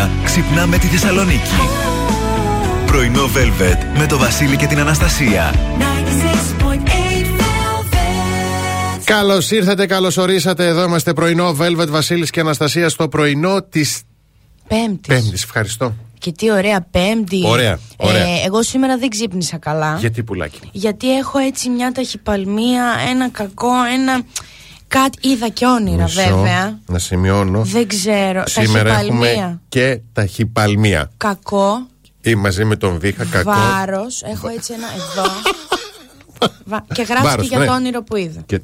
μέρα 0.00 0.24
ξυπνάμε 0.24 0.78
τη 0.78 0.86
Θεσσαλονίκη. 0.86 1.54
Πρωινό 2.86 3.24
Velvet 3.24 3.98
με 3.98 4.06
το 4.06 4.18
Βασίλη 4.18 4.56
και 4.56 4.66
την 4.66 4.78
Αναστασία. 4.78 5.54
Καλώς 9.04 9.50
ήρθατε, 9.50 9.86
καλώς 9.86 10.16
ορίσατε. 10.16 10.66
Εδώ 10.66 10.84
είμαστε 10.84 11.12
πρωινό 11.12 11.56
Velvet 11.60 11.88
Βασίλης 11.88 12.30
και 12.30 12.40
Αναστασία 12.40 12.88
στο 12.88 13.08
πρωινό 13.08 13.62
της 13.62 14.02
Πέμπτης. 14.68 15.06
Πέμπτης. 15.06 15.42
Ευχαριστώ. 15.42 15.94
Και 16.18 16.32
τι 16.32 16.52
ωραία 16.52 16.86
Πέμπτη. 16.90 17.42
Ωραία, 17.46 17.78
ωραία. 17.96 18.26
Ε, 18.26 18.44
εγώ 18.44 18.62
σήμερα 18.62 18.98
δεν 18.98 19.08
ξύπνησα 19.08 19.58
καλά. 19.58 19.96
Γιατί 20.00 20.22
πουλάκι. 20.22 20.58
Γιατί 20.72 21.16
έχω 21.16 21.38
έτσι 21.38 21.68
μια 21.68 21.92
ταχυπαλμία, 21.92 22.84
ένα 23.10 23.28
κακό, 23.28 23.72
ένα. 23.94 24.22
Κάτι 24.90 25.28
είδα 25.28 25.48
και 25.48 25.66
όνειρα 25.66 26.02
Μισό, 26.02 26.22
βέβαια. 26.22 26.78
Να 26.86 26.98
σημειώνω. 26.98 27.62
Δεν 27.64 27.86
ξέρω. 27.88 28.42
Σήμερα 28.46 28.92
ταχυπαλμία. 28.94 29.30
έχουμε 29.30 29.60
και 29.68 30.00
ταχυπαλμία. 30.12 31.10
Κακό. 31.16 31.86
Ή 32.20 32.34
μαζί 32.34 32.64
με 32.64 32.76
τον 32.76 32.98
Βίχα 32.98 33.24
κακό. 33.24 33.50
Βάρος. 33.52 34.22
Έχω 34.22 34.48
έτσι 34.48 34.72
ένα 34.72 34.86
εδώ. 34.94 35.30
Βα- 36.70 36.84
και 36.94 37.02
γράφει 37.02 37.22
Βάρος, 37.26 37.42
και 37.42 37.48
για 37.48 37.58
ναι. 37.58 37.66
το 37.66 37.72
όνειρο 37.72 38.02
που 38.02 38.16
είδα. 38.16 38.40
Και- 38.46 38.60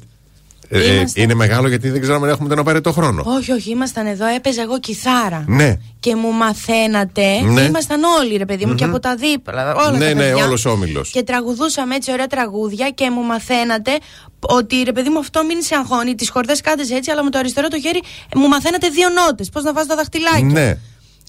ε, 0.69 0.93
Είμαστε- 0.93 1.21
είναι 1.23 1.33
μεγάλο 1.33 1.67
γιατί 1.67 1.89
δεν 1.89 2.01
ξέραμε 2.01 2.25
αν 2.25 2.31
έχουμε 2.33 2.49
τον 2.49 2.59
απαραίτητο 2.59 2.91
χρόνο. 2.91 3.23
Όχι, 3.25 3.51
όχι, 3.51 3.69
ήμασταν 3.71 4.05
εδώ, 4.07 4.25
έπαιζα 4.25 4.61
εγώ 4.61 4.79
κιθάρα. 4.79 5.43
Ναι. 5.47 5.73
Και 5.99 6.15
μου 6.15 6.31
μαθαίνατε. 6.31 7.41
Ναι. 7.41 7.61
Ήμασταν 7.61 8.03
όλοι, 8.03 8.37
ρε 8.37 8.45
παιδί 8.45 8.65
μου, 8.65 8.75
και 8.75 8.83
από 8.83 8.99
τα 8.99 9.15
δίπλα. 9.15 9.75
Όλα 9.75 9.91
Ναι, 9.97 10.07
τα 10.07 10.13
ναι, 10.13 10.21
παιδιά. 10.29 10.45
όλος 10.45 10.65
ο 10.65 10.69
όμιλος. 10.69 11.09
Και 11.09 11.23
τραγουδούσαμε 11.23 11.95
έτσι 11.95 12.11
ωραία 12.11 12.27
τραγούδια 12.27 12.89
και 12.89 13.11
μου 13.11 13.21
μαθαίνατε 13.23 13.91
ότι 14.39 14.83
ρε 14.83 14.91
παιδί 14.91 15.09
μου 15.09 15.19
αυτό 15.19 15.43
μην 15.45 15.61
σε 15.61 15.75
αγχώνει. 15.75 16.15
Τις 16.15 16.29
χορδές 16.29 16.61
κάντε 16.61 16.83
έτσι, 16.95 17.11
αλλά 17.11 17.23
με 17.23 17.29
το 17.29 17.37
αριστερό 17.37 17.67
το 17.67 17.79
χέρι 17.79 18.01
ε, 18.35 18.37
μου 18.39 18.47
μαθαίνατε 18.47 18.87
δύο 18.89 19.07
νότες. 19.09 19.49
Πώς 19.49 19.63
να 19.63 19.73
βάζει 19.73 19.87
τα 19.87 19.95
δαχτυλάκια; 19.95 20.43
Ναι. 20.61 20.77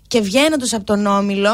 Και 0.06 0.20
βγαίνοντας 0.20 0.72
από 0.72 0.84
τον 0.84 1.06
ομιλο 1.06 1.50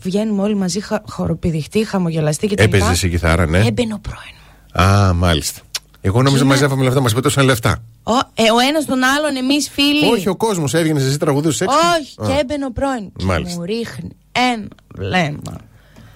βγαίνουμε 0.00 0.42
όλοι 0.42 0.54
μαζί 0.56 0.80
χα, 0.80 0.98
χοροπηδηχτοί, 1.08 1.84
χαμογελαστοί 1.84 2.46
κτλ. 2.46 2.62
Έπαιζες 2.62 3.02
η 3.02 3.08
κιθάρα, 3.08 3.46
ναι. 3.46 3.58
Έμπαινε 3.58 3.94
ο 3.94 3.98
πρώην 3.98 4.34
μου. 4.74 4.82
Α, 4.82 5.12
μάλιστα. 5.12 5.60
Εγώ 6.04 6.22
νόμιζα 6.22 6.42
Είναι- 6.44 6.52
μαζεύαμε 6.52 6.84
λεφτά, 6.84 7.00
μας 7.00 7.14
πετούσαν 7.14 7.44
λεφτά. 7.44 7.82
Ο, 8.02 8.12
ε, 8.34 8.50
ο 8.50 8.58
ένας 8.68 8.84
τον 8.84 9.02
άλλον, 9.02 9.36
εμείς 9.36 9.68
φίλοι. 9.72 10.10
Όχι, 10.12 10.28
ο 10.28 10.36
κόσμος 10.36 10.74
έβγαινε 10.74 11.00
εσύ 11.02 11.18
τραγουδούσε 11.18 11.64
έξω. 11.64 11.76
Όχι, 12.00 12.14
και 12.32 12.40
έμπαινε 12.40 12.64
ο 12.64 12.70
πρώην. 12.72 13.12
Και 13.16 13.24
Μάλιστα. 13.24 13.58
μου 13.58 13.64
ρίχνει 13.64 14.08
ένα 14.32 14.66
βλέμμα. 14.94 15.56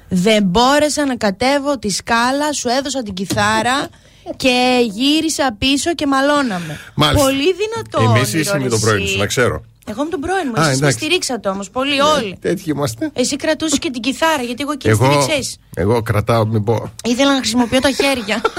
Δεν 0.08 0.42
μπόρεσα 0.44 1.06
να 1.06 1.16
κατέβω 1.16 1.78
τη 1.78 1.90
σκάλα, 1.90 2.52
σου 2.52 2.68
έδωσα 2.68 3.02
την 3.02 3.14
κιθάρα 3.14 3.88
και 4.36 4.78
γύρισα 4.90 5.54
πίσω 5.58 5.94
και 5.94 6.06
μαλώναμε. 6.06 6.78
Μάλιστα. 6.94 7.24
Πολύ 7.26 7.44
δυνατό. 7.54 8.10
Εμείς 8.16 8.28
όνειρο, 8.28 8.40
είσαι 8.40 8.56
με 8.56 8.62
ρε 8.62 8.68
τον 8.68 8.80
πρώην 8.80 9.02
εσύ. 9.02 9.12
σου, 9.12 9.18
να 9.18 9.26
ξέρω. 9.26 9.64
Εγώ 9.88 10.04
με 10.04 10.10
τον 10.10 10.20
πρώην 10.20 10.52
μου. 10.54 10.60
Α, 10.60 10.64
Εσείς 10.64 10.80
με 10.80 10.86
εντάξει. 10.86 10.96
στηρίξατε 11.04 11.48
όμως 11.48 11.70
πολύ, 11.70 12.00
όλοι. 12.00 12.36
Τέτοιοι 12.40 12.64
είμαστε. 12.66 13.10
Εσύ 13.14 13.36
κρατούσες 13.36 13.78
και 13.78 13.90
την 13.90 14.02
κιθάρα, 14.02 14.42
γιατί 14.42 14.62
εγώ 14.62 14.72
εκεί 14.72 14.88
Εγώ, 14.88 15.22
στηρίξες. 15.22 15.58
εγώ 15.74 16.02
κρατάω, 16.02 16.46
μην 16.46 16.64
πω. 16.64 16.92
Ήθελα 17.04 17.30
να 17.32 17.38
χρησιμοποιώ 17.38 17.80
τα 17.80 17.90
χέρια. 17.90 18.40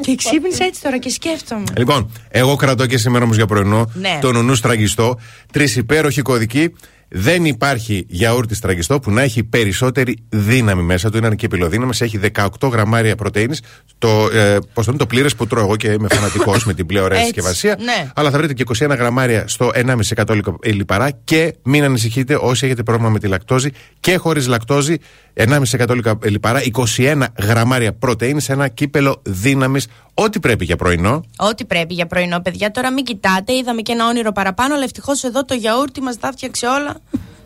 και 0.00 0.14
ξύπνησα 0.14 0.64
έτσι 0.64 0.82
τώρα 0.82 0.98
και 0.98 1.10
σκέφτομαι. 1.10 1.64
Λοιπόν, 1.76 2.10
εγώ 2.28 2.56
κρατώ 2.56 2.86
και 2.86 2.98
σήμερα 2.98 3.24
όμω 3.24 3.34
για 3.34 3.46
πρωινό 3.46 3.90
Ναι. 3.94 4.18
τον 4.20 4.36
ονού 4.36 4.54
στραγγιστό. 4.54 5.18
Τρεις 5.52 5.76
υπέροχοι 5.76 6.22
κωδικοί. 6.22 6.72
Δεν 7.12 7.44
υπάρχει 7.44 8.04
γιαούρτι 8.08 8.54
στραγγιστό 8.54 9.00
που 9.00 9.10
να 9.10 9.22
έχει 9.22 9.44
περισσότερη 9.44 10.16
δύναμη 10.28 10.82
μέσα 10.82 11.10
του. 11.10 11.16
Είναι 11.16 11.34
και 11.34 11.48
πυλοδύναμη. 11.48 11.92
Έχει 11.98 12.20
18 12.36 12.48
γραμμάρια 12.72 13.16
πρωτενη. 13.16 13.56
Το, 13.98 14.08
ε, 14.32 14.58
πώς 14.72 14.84
το, 14.84 14.90
είναι, 14.90 14.96
το 14.98 15.06
πλήρες 15.06 15.34
που 15.34 15.46
τρώω 15.46 15.64
εγώ 15.64 15.76
και 15.76 15.88
είμαι 15.88 16.08
φανατικός 16.10 16.64
με 16.66 16.74
την 16.74 16.86
πλέον 16.86 17.04
ωραία 17.04 17.18
Έτσι, 17.18 17.32
συσκευασία. 17.32 17.76
ναι. 17.80 18.10
Αλλά 18.14 18.30
θα 18.30 18.38
βρείτε 18.38 18.52
και 18.54 18.64
21 18.78 18.88
γραμμάρια 18.98 19.48
στο 19.48 19.70
1,5% 19.74 20.34
λιπα- 20.34 20.54
λιπαρά. 20.64 21.10
Και 21.24 21.54
μην 21.62 21.84
ανησυχείτε 21.84 22.38
όσοι 22.40 22.66
έχετε 22.66 22.82
πρόβλημα 22.82 23.10
με 23.10 23.18
τη 23.18 23.26
λακτόζη 23.26 23.70
και 24.00 24.16
χωρίς 24.16 24.46
λακτόζη. 24.46 24.96
1,5% 25.34 25.94
λικα- 25.94 26.18
λιπαρά, 26.24 26.60
21 26.96 27.22
γραμμάρια 27.38 27.92
πρωτενη 27.92 28.40
σε 28.40 28.52
ένα 28.52 28.68
κύπελο 28.68 29.22
δύναμης. 29.22 29.86
Ό,τι 30.14 30.40
πρέπει 30.40 30.64
για 30.64 30.76
πρωινό. 30.76 31.24
Ό,τι 31.36 31.64
πρέπει 31.64 31.94
για 31.94 32.06
πρωινό, 32.06 32.40
παιδιά. 32.40 32.70
Τώρα 32.70 32.92
μην 32.92 33.04
κοιτάτε, 33.04 33.52
είδαμε 33.54 33.80
και 33.82 33.92
ένα 33.92 34.06
όνειρο 34.06 34.32
παραπάνω, 34.32 34.74
αλλά 34.74 34.84
ευτυχώς 34.84 35.22
εδώ 35.24 35.44
το 35.44 35.54
γιαούρτι 35.54 36.00
μας 36.00 36.18
τα 36.18 36.30
φτιάξε 36.32 36.66
όλα. 36.66 36.99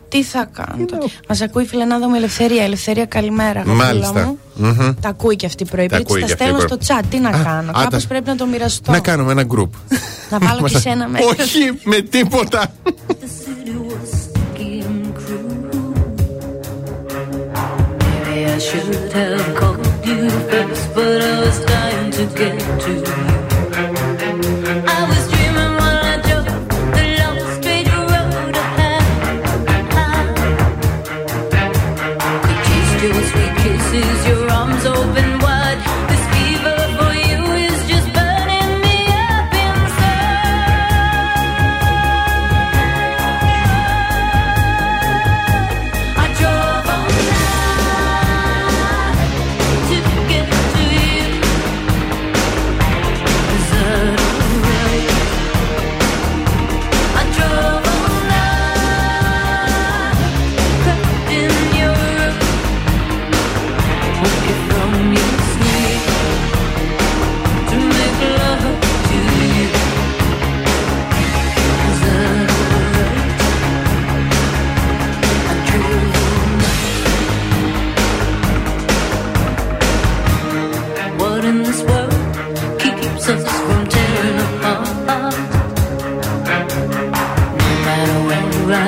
Τι 0.09 0.23
θα 0.23 0.49
κάνω. 0.51 0.85
Μας 1.29 1.41
ακούει 1.41 1.63
η 1.63 1.65
φιλενάδα 1.65 2.07
μου 2.09 2.15
Ελευθερία. 2.15 2.63
Ελευθερία, 2.63 3.05
καλημέρα. 3.05 3.59
αγαπούλα 3.59 3.75
Μάλιστα. 3.85 4.25
Μου. 4.25 4.37
Μμμ. 4.55 4.93
Τα 5.01 5.09
ακούει 5.09 5.35
και 5.35 5.45
αυτή 5.45 5.63
η 5.63 5.65
πρωί. 5.65 5.87
Τα 5.87 5.95
Έτσι 5.95 6.07
ακούει 6.09 6.21
τα 6.21 6.25
και 6.27 6.31
αυτή 6.33 6.43
η 6.43 6.47
στέλνω 6.47 6.65
πρωί. 6.65 6.79
στο 6.83 6.95
chat. 6.95 7.03
Τι 7.09 7.19
να 7.19 7.29
Α, 7.29 7.43
κάνω; 7.43 7.71
α, 7.71 7.81
Κάπως 7.83 8.01
τα- 8.01 8.07
πρέπει 8.07 8.27
να 8.27 8.35
το 8.35 8.45
μοιραστώ. 8.45 8.91
Να 8.91 8.99
κάνουμε 8.99 9.31
ένα 9.31 9.43
group. 9.55 9.69
Να 10.29 10.39
βάλω 10.39 10.67
και 10.67 10.77
σε 10.77 10.89
ένα 10.89 11.07
μέρος. 11.07 11.29
Όχι, 11.39 11.79
με 11.83 12.01
τίποτα. 12.01 12.71
Maybe 17.99 18.45
I 18.55 18.59
should 18.59 19.13
have 19.13 19.55
called 19.59 19.85
you 20.07 20.29
first, 20.49 20.85
but 20.95 21.21
I 21.31 21.33
was 21.43 21.57
dying 21.65 22.11
to 22.17 22.23
get 22.39 22.59
to 22.83 22.91
you. 22.91 23.44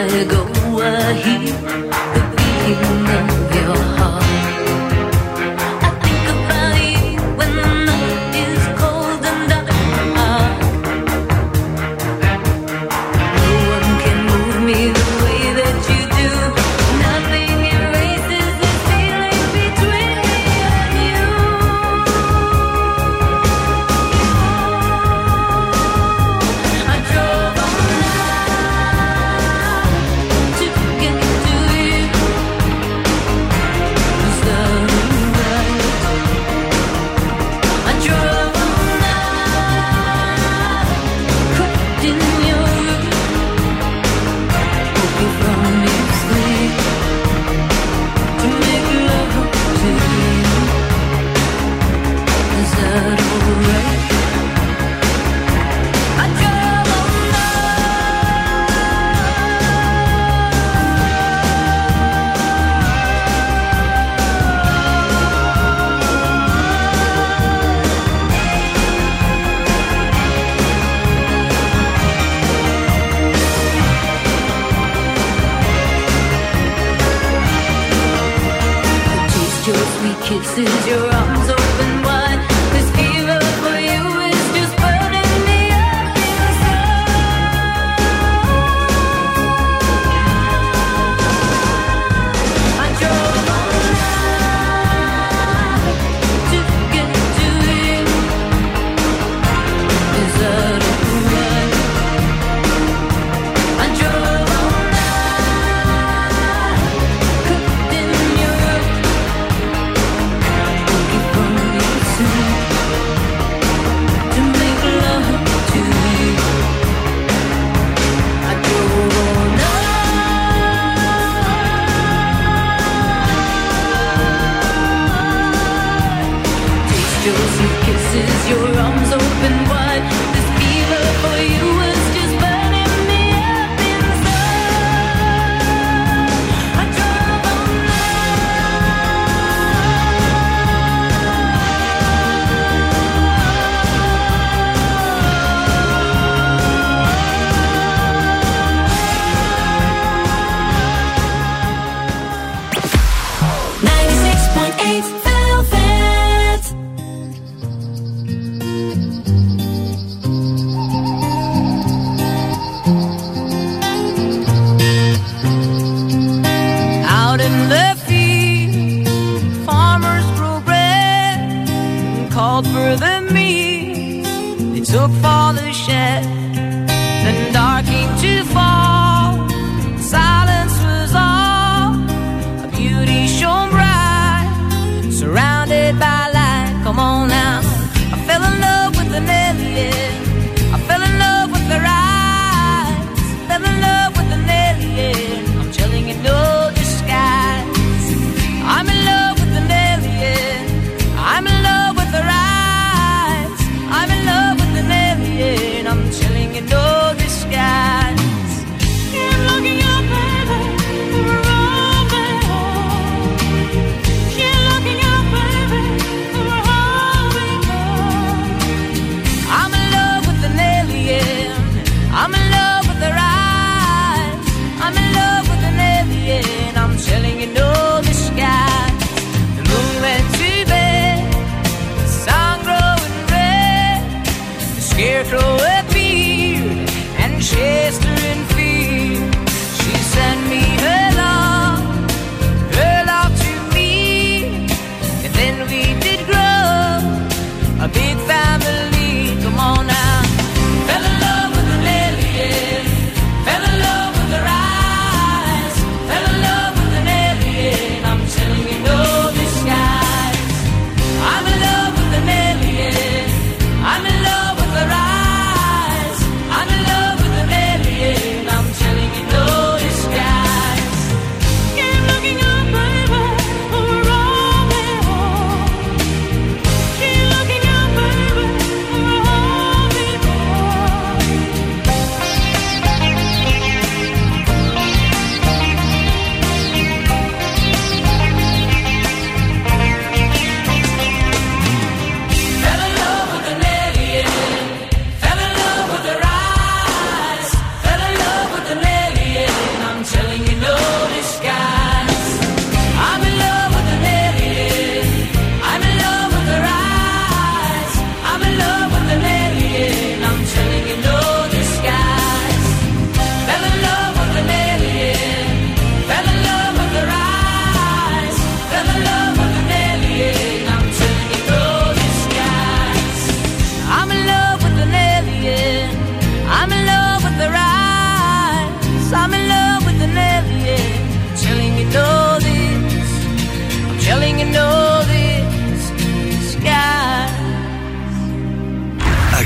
I 0.10 1.14
hear 1.14 2.07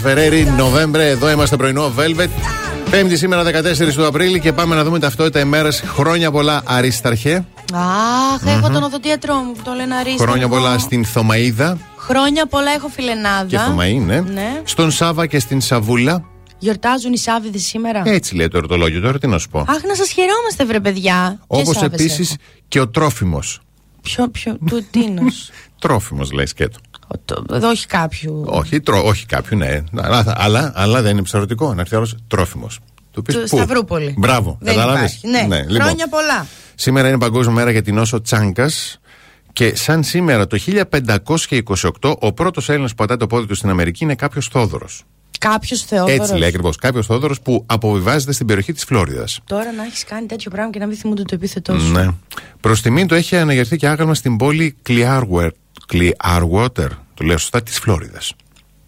Φεραίρι, 0.00 0.44
Νοβέμβρε, 0.56 1.08
εδώ 1.08 1.30
είμαστε 1.30 1.56
πρωινό 1.56 1.92
Velvet. 1.98 2.28
Πέμπτη 2.90 3.16
σήμερα 3.16 3.42
14 3.44 3.92
του 3.94 4.06
Απρίλη 4.06 4.40
και 4.40 4.52
πάμε 4.52 4.74
να 4.74 4.84
δούμε 4.84 4.98
ταυτότητα 4.98 5.40
ημέρας. 5.40 5.80
Χρόνια 5.80 6.30
πολλά, 6.30 6.62
Αρίσταρχε. 6.64 7.44
Αχ, 7.72 8.56
έχω 8.56 8.70
τον 8.70 8.82
οδοντίατρό 8.82 9.34
μου 9.34 9.52
που 9.52 9.62
το 9.64 9.72
λένε 9.72 9.94
Αρίστα. 9.94 10.24
Χρόνια 10.24 10.48
πολλά 10.48 10.78
στην 10.78 11.04
Θωμαίδα 11.04 11.78
Χρόνια 11.96 12.46
πολλά 12.46 12.70
έχω 12.70 12.88
φιλενάδα. 12.88 13.46
και 13.46 13.58
Θωμαή, 13.58 13.98
ναι. 13.98 14.20
Ναι. 14.20 14.60
Στον 14.64 14.90
Σάβα 14.90 15.26
και 15.26 15.38
στην 15.38 15.60
Σαβούλα. 15.60 16.24
Γιορτάζουν 16.58 17.12
οι 17.12 17.18
Σάββιδες 17.18 17.62
σήμερα. 17.62 18.02
Έτσι 18.04 18.34
λέει 18.34 18.48
το 18.48 18.56
ερωτολόγιο 18.56 19.00
τώρα, 19.00 19.18
τι 19.18 19.26
να 19.26 19.38
σου 19.38 19.48
πω. 19.48 19.58
Αχ, 19.58 19.82
να 19.84 19.94
σας 19.94 20.10
χαιρόμαστε, 20.10 20.64
βρε 20.64 20.80
παιδιά. 20.80 21.40
Όπως 21.46 21.74
Και 21.74 21.78
Σάββες 21.78 22.00
επίσης 22.00 22.30
έχω; 22.30 22.38
και 22.68 22.80
ο 22.80 22.88
Τρόφιμος. 22.88 23.60
Ποιο, 24.02 24.28
ποιο, 24.28 24.58
του 24.66 24.86
τίνος. 24.90 25.50
Τρόφιμος 25.78 26.32
λέει 26.32 26.46
σκέτο. 26.46 26.78
Ο- 27.08 27.18
το- 27.24 27.44
Εδώ 27.52 27.68
όχι 27.68 27.86
κάποιου. 27.86 28.42
Όχι, 28.46 28.80
τρό, 28.80 29.02
όχι 29.04 29.26
κάποιου, 29.26 29.56
ναι. 29.56 29.82
Αλλά, 29.96 30.34
αλλά, 30.36 30.72
αλλά 30.74 31.02
δεν 31.02 31.12
είναι 31.12 31.22
ψαρωτικό. 31.22 31.74
Να 31.74 31.80
έρθει 31.80 31.96
άλλος 31.96 32.16
τρόφιμος. 32.28 32.78
Του 33.10 33.22
πεις, 33.22 33.34
Του 33.34 33.40
πού; 33.40 33.56
Σταυρούπολη. 33.56 34.14
Μπράβο, 34.18 34.56
Δεν 34.60 34.74
κατάλαβες; 34.74 35.14
υπάρχει. 35.22 35.46
Ναι, 35.48 35.62
λοιπόν. 35.68 35.80
χρόνια 35.80 36.08
πολλά. 36.08 36.46
Σήμερα 36.74 37.08
είναι 37.08 37.18
Παγκόσμια 37.18 37.54
Μέρα 37.54 37.70
για 37.70 37.82
την 37.82 37.94
νόσο 37.94 38.20
Τσάνκας. 38.20 39.00
Και 39.52 39.76
σαν 39.76 40.02
σήμερα 40.02 40.46
το 40.46 40.56
1528, 40.58 42.16
ο 42.18 42.32
πρώτος 42.32 42.68
Έλληνας 42.68 42.90
που 42.90 42.96
πατάει 42.96 43.16
το 43.16 43.26
πόδι 43.26 43.46
του 43.46 43.54
στην 43.54 43.70
Αμερική 43.70 44.04
είναι 44.04 44.14
κάποιος 44.14 44.48
Θόδωρος. 44.48 45.02
Κάποιος 45.38 45.82
Θεόδωρος. 45.82 46.18
Έτσι 46.18 46.38
λέει 46.38 46.48
ακριβώς. 46.48 46.76
Κάποιος 46.76 47.06
Θόδωρος 47.06 47.40
που 47.40 47.62
αποβιβάζεται 47.66 48.32
στην 48.32 48.46
περιοχή 48.46 48.72
της 48.72 48.84
Φλόριδας. 48.84 49.40
Τώρα 49.44 49.72
να 49.72 49.82
έχεις 49.84 50.04
κάνει 50.04 50.26
τέτοιο 50.26 50.50
πράγμα 50.50 50.70
και 50.70 50.78
να 50.78 50.86
μην 50.86 50.96
θυμούνται 50.96 51.22
το 51.22 51.34
επίθετός 51.34 51.82
σου. 51.82 51.92
Ναι. 51.92 52.08
Προς 52.60 52.82
τιμήν 52.82 53.06
του 53.06 53.14
έχει 53.14 53.36
αναγερθεί 53.36 53.76
και 53.76 53.88
άγαλμα 53.88 54.14
στην 54.14 54.36
πόλη 54.36 54.76
Clearwater, 54.88 55.48
Clearwater 55.92 56.88
του 57.14 57.24
λέω 57.24 57.38
σωστά, 57.38 57.62
της 57.62 57.78
Φλόριδας. 57.78 58.34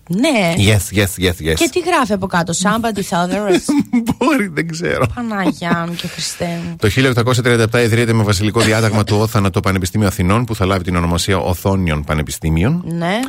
Ναι. 0.08 0.54
Yes, 0.56 0.96
yes, 0.98 1.24
yes, 1.24 1.28
yes. 1.28 1.54
Και 1.54 1.68
τι 1.72 1.80
γράφει 1.80 2.12
από 2.12 2.26
κάτω, 2.26 2.52
Somebody 2.62 2.98
Thothers. 2.98 3.60
Μπορεί, 4.18 4.48
δεν 4.52 4.68
ξέρω. 4.68 5.06
Παναγιά 5.14 5.84
μου 5.88 5.94
και 5.94 6.06
Χριστέ 6.06 6.60
μου. 6.64 6.76
Το 6.78 6.88
1837 7.72 7.82
ιδρύεται 7.84 8.12
με 8.12 8.22
βασιλικό 8.22 8.60
διάταγμα 8.60 9.04
του 9.04 9.16
Όθανα 9.16 9.50
το 9.50 9.60
Πανεπιστήμιο 9.60 10.06
Αθηνών 10.06 10.44
που 10.44 10.54
θα 10.54 10.66
λάβει 10.66 10.84
την 10.84 10.96
ονομασία 10.96 11.38
Οθόνιων 11.38 12.04
Πανεπιστήμιων. 12.04 12.82
Ναι. 12.86 13.20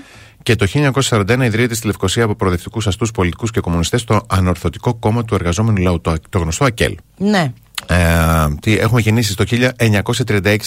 Και 0.43 0.55
το 0.55 0.67
1941 1.09 1.39
ιδρύεται 1.43 1.73
στη 1.73 1.85
Λευκοσία 1.85 2.23
από 2.23 2.35
προοδευτικούς 2.35 2.87
αστούς 2.87 3.11
πολιτικούς 3.11 3.51
και 3.51 3.59
κομμουνιστές 3.59 4.03
το 4.03 4.21
Ανορθωτικό 4.27 4.93
Κόμμα 4.93 5.25
του 5.25 5.35
Εργαζόμενου 5.35 5.77
Λαού, 5.77 6.01
το, 6.01 6.13
το 6.29 6.39
γνωστό 6.39 6.65
ΑΚΕΛ. 6.65 6.95
Ναι. 7.17 7.53
Ε, 7.87 7.95
τι, 8.61 8.77
έχουμε 8.77 9.01
γεννήσεις 9.01 9.35
το 9.35 9.45
1936 10.25 10.57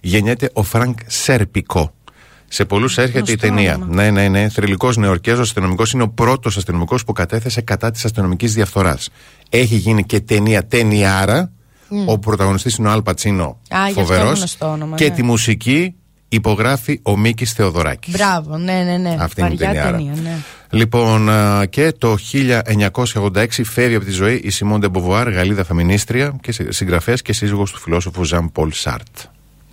γεννιέται 0.00 0.50
ο 0.52 0.62
Φρανκ 0.62 0.98
Σέρπικο. 1.06 1.94
Σε 2.52 2.64
πολλούς 2.64 2.98
έρχεται 2.98 3.18
η 3.18 3.22
Γνωστό 3.36 3.46
ταινία. 3.46 3.74
όνομα. 3.74 3.94
Ναι, 3.94 4.10
ναι, 4.10 4.28
ναι. 4.28 4.48
Θρυλικός 4.48 4.96
Νεοϋορκέζος 4.96 5.40
αστυνομικός 5.40 5.92
είναι 5.92 6.02
ο 6.02 6.08
πρώτος 6.08 6.56
αστυνομικός 6.56 7.04
που 7.04 7.12
κατέθεσε 7.12 7.60
κατά 7.60 7.90
της 7.90 8.04
αστυνομικής 8.04 8.54
διαφθοράς. 8.54 9.08
Έχει 9.48 9.76
γίνει 9.76 10.04
και 10.04 10.20
ταινία 10.20 10.66
ταινιάρα. 10.66 11.50
Ο 12.06 12.18
πρωταγωνιστής 12.18 12.76
είναι 12.76 12.88
ο 12.88 12.90
Αλ 12.90 13.02
Πατσίνο. 13.02 13.44
Α, 13.44 13.56
γι' 13.68 13.76
αυτό 13.88 14.00
Φοβερός. 14.00 14.38
γνωστό 14.38 14.66
όνομα, 14.70 14.96
Και 14.96 15.08
ναι. 15.08 15.14
τη 15.14 15.22
μουσική 15.22 15.94
υπογράφει 16.28 17.00
ο 17.02 17.16
Μίκης 17.16 17.52
Θεοδωράκης. 17.52 18.12
Μπράβο, 18.14 18.56
ναι, 18.56 18.72
ναι, 18.82 18.96
ναι. 18.96 19.16
Αυτή 19.18 19.40
είναι 19.40 19.52
η 19.52 19.56
Βαριά 19.56 19.82
ταινία. 19.82 20.12
ταινία, 20.12 20.22
ναι. 20.22 20.36
Λοιπόν, 20.70 21.28
α, 21.30 21.66
και 21.66 21.92
το 21.98 22.16
1986 22.32 23.46
φεύγει 23.64 23.94
από 23.94 24.04
τη 24.04 24.10
ζωή 24.10 24.40
η 24.44 24.50
Σιμόν 24.50 24.80
ντε 24.80 24.93
Μποβουάρ, 24.93 25.30
Γαλλίδα 25.32 25.64
φεμινίστρια 25.64 26.36
και 26.40 26.54
συγγραφέας 26.68 27.22
και 27.22 27.32
σύζυγος 27.32 27.70
του 27.72 27.78
φιλόσοφου 27.78 28.24
Ζαν 28.24 28.52
Πολ 28.52 28.72
Σαρτρ. 28.72 29.06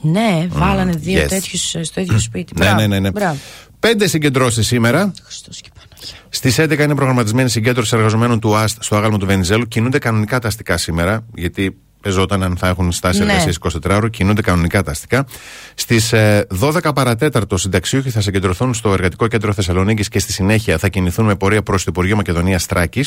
Ναι, 0.02 0.48
βάλανε 0.50 0.92
δύο 0.92 1.24
yes. 1.24 1.28
τέτοιους 1.28 1.76
στο 1.82 2.02
ίδιο 2.02 2.20
σπίτι. 2.20 2.54
Ναι, 2.56 2.66
Μπράβο, 2.66 2.80
ναι, 2.80 2.88
ναι. 2.88 3.00
ναι. 3.00 3.12
Μπράβο. 3.12 3.38
Πέντε 3.80 4.08
συγκεντρώσεις 4.08 4.68
σήμερα. 4.68 5.14
Χριστός 5.24 5.62
και 5.62 5.70
Παναγία. 5.74 6.16
Στις 6.30 6.60
11 6.60 6.84
είναι 6.84 6.96
προγραμματισμένη 6.96 7.50
συγκέντρωση 7.50 7.96
εργαζομένων 7.96 8.40
του 8.40 8.56
ΑΣΤ 8.56 8.84
στο 8.84 8.96
άγαλμα 8.96 9.18
του 9.18 9.26
Βενιζέλου. 9.26 9.68
Κινούνται 9.68 10.00
κανονικά 10.00 10.40
τα 10.40 10.48
αστικά 10.48 10.78
σήμερα, 10.78 11.26
γιατί 11.36 11.78
παίζονταν 12.02 12.44
αν 12.44 12.58
θα 12.58 12.68
έχουν 12.68 12.92
στάσει 12.92 13.24
Ναι. 13.24 13.32
εργασία 13.32 13.52
24 13.52 13.96
ώρο. 13.96 14.08
Κινούνται 14.08 14.42
κανονικά 14.42 14.84
τα 14.84 14.92
αστικά. 14.92 15.26
Στις 15.76 16.14
12 16.60 16.94
παρατέταρτο, 16.94 17.58
συνταξιούχοι 17.58 18.10
θα 18.10 18.22
συγκεντρωθούν 18.22 18.74
στο 18.74 18.94
Εργατικό 18.94 19.28
Κέντρο 19.28 19.54
Θεσσαλονίκης 19.54 20.08
και 20.08 20.20
στη 20.20 20.32
συνέχεια 20.32 20.78
θα 20.78 20.88
κινηθούν 20.88 21.26
με 21.26 21.36
πορεία 21.36 21.62
προς 21.62 21.84
το 21.84 21.90
Υπουργείο 21.90 22.16
Μακεδονίας 22.16 22.66
Τράκη. 22.66 23.06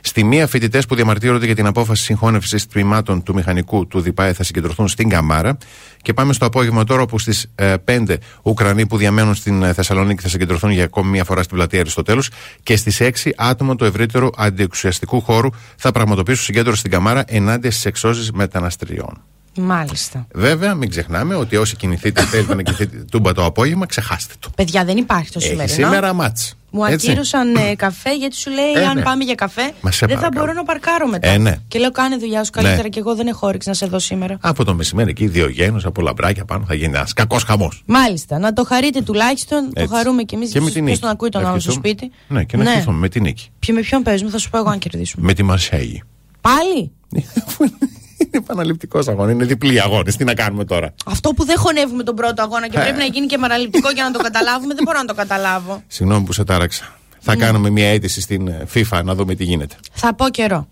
Στη 0.00 0.24
μία, 0.24 0.46
φοιτητές 0.46 0.86
που 0.86 0.94
διαμαρτύρονται 0.94 1.46
για 1.46 1.54
την 1.54 1.66
απόφαση 1.66 2.02
συγχώνευσης 2.02 2.66
τμήματων 2.66 3.22
του 3.22 3.34
μηχανικού 3.34 3.86
του 3.86 4.00
ΔΙΠΑΕ 4.00 4.32
θα 4.32 4.42
συγκεντρωθούν 4.42 4.88
στην 4.88 5.08
Καμάρα. 5.08 5.56
Και 6.02 6.12
πάμε 6.12 6.32
στο 6.32 6.46
απόγευμα 6.46 6.84
τώρα, 6.84 7.02
όπου 7.02 7.18
στις 7.18 7.46
5 7.84 8.16
Ουκρανοί 8.42 8.86
που 8.86 8.96
διαμένουν 8.96 9.34
στην 9.34 9.62
ε, 9.62 9.72
Θεσσαλονίκη 9.72 10.22
θα 10.22 10.28
συγκεντρωθούν 10.28 10.70
για 10.70 10.84
ακόμη 10.84 11.10
μία 11.10 11.24
φορά 11.24 11.42
στην 11.42 11.56
πλατεία 11.56 11.80
Αριστοτέλους. 11.80 12.30
Και 12.62 12.76
στις 12.76 13.00
6 13.00 13.30
άτομα 13.36 13.76
του 13.76 13.84
ευρύτερου 13.84 14.28
αντιεξουσιαστικού 14.36 15.20
χώρου 15.20 15.48
θα 15.76 15.90
πραγματοποιήσουν 15.92 16.44
συγκέντρωση 16.44 16.78
στην 16.78 16.90
Καμάρα 16.90 17.24
ενάντια 17.26 17.70
στις 17.70 17.84
εξώσεις 17.84 18.23
μεταναστριών. 18.32 19.22
Μάλιστα. 19.58 20.26
Βέβαια, 20.34 20.74
μην 20.74 20.90
ξεχνάμε 20.90 21.34
ότι 21.34 21.56
όσοι 21.56 21.76
κινηθείτε, 21.76 22.22
θέλετε 22.30 22.54
να 22.54 22.62
κινηθείτε 22.62 22.96
τούμπα 23.10 23.32
το 23.32 23.44
απόγευμα, 23.44 23.86
ξεχάστε 23.86 24.34
το. 24.38 24.50
Παιδιά, 24.56 24.84
δεν 24.84 24.96
υπάρχει 24.96 25.30
το 25.30 25.38
Έχει 25.42 25.48
σημερινό. 25.48 25.74
σήμερα 25.74 26.12
μάτς. 26.12 26.54
Μου 26.70 26.84
Έτσι. 26.84 27.10
ακύρωσαν 27.10 27.54
ε, 27.54 27.74
καφέ 27.76 28.16
γιατί 28.16 28.36
σου 28.36 28.50
λέει: 28.50 28.72
Ε, 28.76 28.86
Αν 28.86 28.94
ναι. 28.96 29.02
πάμε 29.02 29.24
για 29.24 29.34
καφέ, 29.34 29.72
Μα 29.80 29.90
σε 29.90 30.06
δεν 30.06 30.16
θα 30.16 30.22
παρακαλώ. 30.22 30.44
μπορώ 30.44 30.52
να 30.58 30.64
παρκάρω 30.64 31.08
μετά. 31.08 31.28
Ε, 31.28 31.38
ναι. 31.38 31.56
Και 31.68 31.78
λέω: 31.78 31.90
Κάνε 31.90 32.16
δουλειά 32.16 32.44
σου 32.44 32.50
καλύτερα 32.50 32.82
Ναι. 32.82 32.88
και 32.88 32.98
εγώ 32.98 33.14
δεν 33.14 33.26
έχω 33.26 33.46
όρεξη 33.46 33.68
να 33.68 33.74
σε 33.74 33.86
δω 33.86 33.98
σήμερα. 33.98 34.36
Από 34.40 34.64
το 34.64 34.74
μεσημέρι 34.74 35.10
εκεί, 35.10 35.26
δύο 35.26 35.48
γένους 35.48 35.84
από 35.84 36.02
λαμπράκια 36.02 36.44
πάνω 36.44 36.64
θα 36.68 36.74
γίνει 36.74 36.96
ένας 36.96 37.12
κακός 37.12 37.42
χαμός. 37.42 37.82
Μάλιστα, 37.86 38.38
να 38.38 38.52
το 38.52 38.64
χαρείτε 38.64 39.00
τουλάχιστον. 39.02 39.72
Το 39.74 39.86
χαρούμε 39.86 40.22
κι 40.22 40.34
εμείς. 40.34 40.50
Και 40.52 40.60
με 40.60 40.70
την 40.70 40.80
Πώ 40.84 40.88
νίκη. 40.88 41.00
τον 41.00 41.10
ακούει 41.10 41.28
τον 41.28 41.42
Να 41.42 41.48
άλλο 41.48 41.60
στο 41.60 41.70
ευχηθούμε. 41.70 41.94
σπίτι. 41.96 42.14
Ναι, 42.28 42.44
και 42.44 42.56
να 42.56 42.70
ευχηθούμε 42.70 42.98
με 42.98 43.08
την 43.08 43.22
νίκη. 43.22 43.48
Ποιο 43.58 43.74
με 43.74 43.80
ποιον 43.80 44.02
παίζουμε, 44.02 44.30
θα 44.30 44.38
σου 44.38 44.50
πω 44.50 44.58
εγώ 44.58 44.68
αν 44.70 44.78
κερδίσουμε. 44.78 45.26
Με 45.26 45.32
τη 45.34 45.42
Μαρσέγη. 45.42 46.02
Πάλι! 46.40 46.92
Είναι 48.26 48.42
επαναληπτικό 48.44 48.98
αγώνας, 49.08 49.32
είναι 49.32 49.44
διπλή 49.44 49.80
αγώνες. 49.82 50.16
Τι 50.16 50.24
να 50.24 50.34
κάνουμε 50.34 50.64
τώρα; 50.64 50.94
Αυτό 51.06 51.30
που 51.32 51.44
δεν 51.44 51.58
χωνεύουμε 51.58 52.02
τον 52.02 52.14
πρώτο 52.14 52.42
αγώνα 52.42 52.64
Ε. 52.64 52.68
και 52.68 52.78
πρέπει 52.78 52.98
να 52.98 53.04
γίνει 53.04 53.26
και 53.26 53.38
μαραληπτικό 53.38 53.90
για 53.90 54.04
να 54.04 54.10
το 54.10 54.18
καταλάβουμε, 54.18 54.74
δεν 54.74 54.84
μπορώ 54.84 54.98
να 54.98 55.04
το 55.04 55.14
καταλάβω. 55.14 55.82
Συγγνώμη 55.86 56.24
που 56.24 56.32
σε 56.32 56.44
τάραξα. 56.44 56.96
Θα 57.20 57.36
κάνουμε 57.36 57.70
μια 57.70 57.88
αίτηση 57.88 58.20
στην 58.20 58.48
ε, 58.48 58.66
FIFA 58.74 59.00
να 59.04 59.14
δούμε 59.14 59.34
τι 59.34 59.44
γίνεται. 59.44 59.74
Θα 59.92 60.14
πω 60.14 60.28
καιρό. 60.28 60.68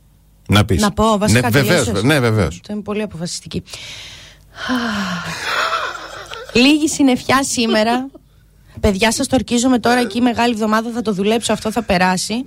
Να 0.48 0.64
πεις. 0.64 0.80
Να 0.80 0.90
πω, 0.92 1.18
βασικά. 1.18 1.40
Ναι, 1.40 1.48
βεβαίως. 1.50 1.84
τελείωσες; 1.84 2.02
Ναι, 2.04 2.20
βεβαίως. 2.20 2.54
Αυτό 2.54 2.72
είναι 2.72 2.82
πολύ 2.82 3.02
αποφασιστική. 3.02 3.62
Λίγη 6.52 6.88
συννεφιά 6.88 7.44
σήμερα. 7.44 8.06
Παιδιά, 8.80 9.12
σας 9.12 9.26
το 9.26 9.36
ορκίζομαι 9.36 9.78
τώρα 9.78 10.00
εκεί 10.00 10.20
μεγάλη 10.20 10.52
εβδομάδα 10.52 10.90
θα 10.90 11.02
το 11.02 11.12
δουλέψω, 11.12 11.52
αυτό 11.52 11.70
θα 11.70 11.82
περασει 11.82 12.44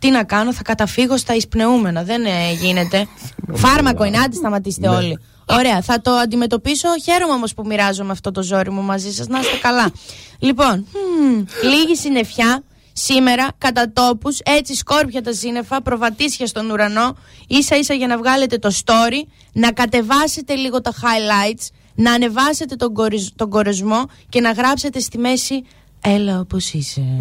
Τι 0.00 0.10
να 0.10 0.24
κάνω, 0.24 0.52
θα 0.52 0.62
καταφύγω 0.62 1.16
στα 1.16 1.34
εισπνεούμενα. 1.34 2.02
Δεν 2.02 2.24
ε, 2.24 2.52
γίνεται. 2.60 3.06
Φάρμακο 3.52 4.04
είναι, 4.04 4.18
άντε 4.18 4.36
σταματήστε 4.36 4.88
Ναι. 4.88 4.96
όλοι. 4.96 5.18
Ωραία, 5.48 5.82
θα 5.82 6.00
το 6.00 6.10
αντιμετωπίσω. 6.10 6.88
Χαίρομαι 7.04 7.32
όμως 7.32 7.54
που 7.54 7.66
μοιράζομαι 7.66 8.12
αυτό 8.12 8.30
το 8.30 8.42
ζόρι 8.42 8.70
μου 8.70 8.82
μαζί 8.82 9.12
σας. 9.12 9.26
Να 9.26 9.38
είστε 9.40 9.56
καλά. 9.56 9.90
λοιπόν, 10.38 10.86
μμμ, 11.20 11.44
λίγη 11.62 11.96
συννεφιά. 11.96 12.62
Σήμερα, 12.98 13.48
κατά 13.58 13.92
τόπους, 13.92 14.38
έτσι 14.44 14.74
σκόρπια 14.74 15.22
τα 15.22 15.32
σύννεφα, 15.32 15.82
προβατήσια 15.82 16.46
στον 16.46 16.70
ουρανό, 16.70 17.16
ίσα 17.46 17.76
ίσα 17.76 17.94
για 17.94 18.06
να 18.06 18.18
βγάλετε 18.18 18.58
το 18.58 18.70
story, 18.84 19.28
να 19.52 19.72
κατεβάσετε 19.72 20.54
λίγο 20.54 20.80
τα 20.80 20.92
highlights, 20.92 21.66
να 21.96 22.12
ανεβάσετε 22.12 22.76
τον, 22.76 22.92
κορισ- 22.94 23.36
τον 23.36 23.50
κορεσμό 23.50 24.04
και 24.28 24.40
να 24.40 24.50
γράψετε 24.52 24.98
στη 25.00 25.18
μέση 25.18 25.64
Έλα 26.00 26.40
όπως 26.40 26.72
είσαι. 26.72 27.16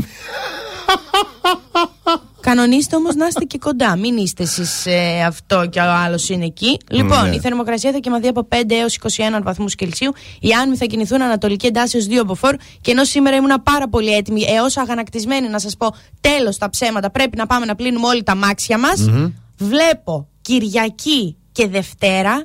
Κανονίστε 2.41 2.95
όμως 2.95 3.15
να 3.15 3.27
είστε 3.27 3.43
και 3.43 3.57
κοντά. 3.57 3.95
Μην 3.97 4.17
είστε 4.17 4.43
εσείς 4.43 4.85
αυτό 5.27 5.65
και 5.69 5.79
ο 5.79 5.91
άλλος 5.91 6.29
είναι 6.29 6.45
εκεί. 6.45 6.77
Λοιπόν, 6.89 7.29
Ναι. 7.29 7.35
η 7.35 7.39
θερμοκρασία 7.39 7.91
θα 7.91 7.97
κοιμαθεί 7.97 8.27
από 8.27 8.43
5 8.43 8.75
έως 8.75 8.95
21 8.95 9.41
βαθμούς 9.43 9.75
Κελσίου. 9.75 10.11
Οι 10.39 10.51
άνεμοι 10.51 10.77
θα 10.77 10.85
κινηθούν 10.85 11.21
ανατολική 11.21 11.65
εντάσσεως 11.67 12.05
2 12.07 12.21
από 12.21 12.35
4. 12.35 12.55
Και 12.81 12.91
ενώ 12.91 13.03
σήμερα 13.03 13.35
ήμουν 13.35 13.63
πάρα 13.63 13.87
πολύ 13.89 14.13
έτοιμη, 14.15 14.43
έως 14.47 14.77
αγανακτισμένη 14.77 15.47
να 15.47 15.59
σας 15.59 15.77
πω 15.77 15.95
τέλος 16.21 16.57
τα 16.57 16.69
ψέματα, 16.69 17.11
πρέπει 17.11 17.37
να 17.37 17.45
πάμε 17.45 17.65
να 17.65 17.75
πλύνουμε 17.75 18.07
όλοι 18.07 18.23
τα 18.23 18.35
μάξια 18.35 18.77
μας. 18.79 19.09
Βλέπω 19.57 20.27
Κυριακή 20.41 21.37
και 21.51 21.67
Δευτέρα 21.67 22.43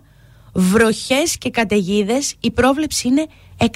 βροχές 0.52 1.36
και 1.38 1.50
καταιγίδες. 1.50 2.34
Η 2.40 2.50
πρόβλεψη 2.50 3.08
είναι 3.08 3.26
102%. 3.56 3.68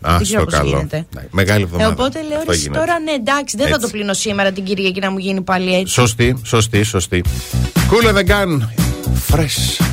Α, 0.00 0.16
Δεν 0.16 0.22
ξέρω 0.22 0.40
στο 0.40 0.44
πώς 0.44 0.54
καλό. 0.54 0.68
γίνεται. 0.68 1.06
Ναι, 1.14 1.22
μεγάλη 1.30 1.60
Ε, 1.60 1.64
εβδομάδα. 1.64 1.90
οπότε 1.90 2.22
λέω 2.22 2.38
Αυτό 2.38 2.50
ρες, 2.50 2.60
γίνεται. 2.60 2.78
τώρα 2.78 2.98
ναι 2.98 3.10
εντάξει 3.10 3.56
δεν 3.56 3.66
θα 3.68 3.74
Έτσι. 3.74 3.86
το 3.86 3.92
πλύνω 3.92 4.12
σήμερα 4.12 4.52
την 4.52 4.64
Κυριακή 4.64 5.00
να 5.00 5.10
μου 5.10 5.18
γίνει 5.18 5.40
πάλι 5.40 5.74
έτσι. 5.74 5.92
Σωστή, 5.92 6.36
σωστή, 6.44 6.82
σωστή. 6.82 7.24
Cool 7.74 8.08
and 8.08 8.16
the 8.18 8.24
gun. 8.30 8.60
Fresh. 9.34 9.91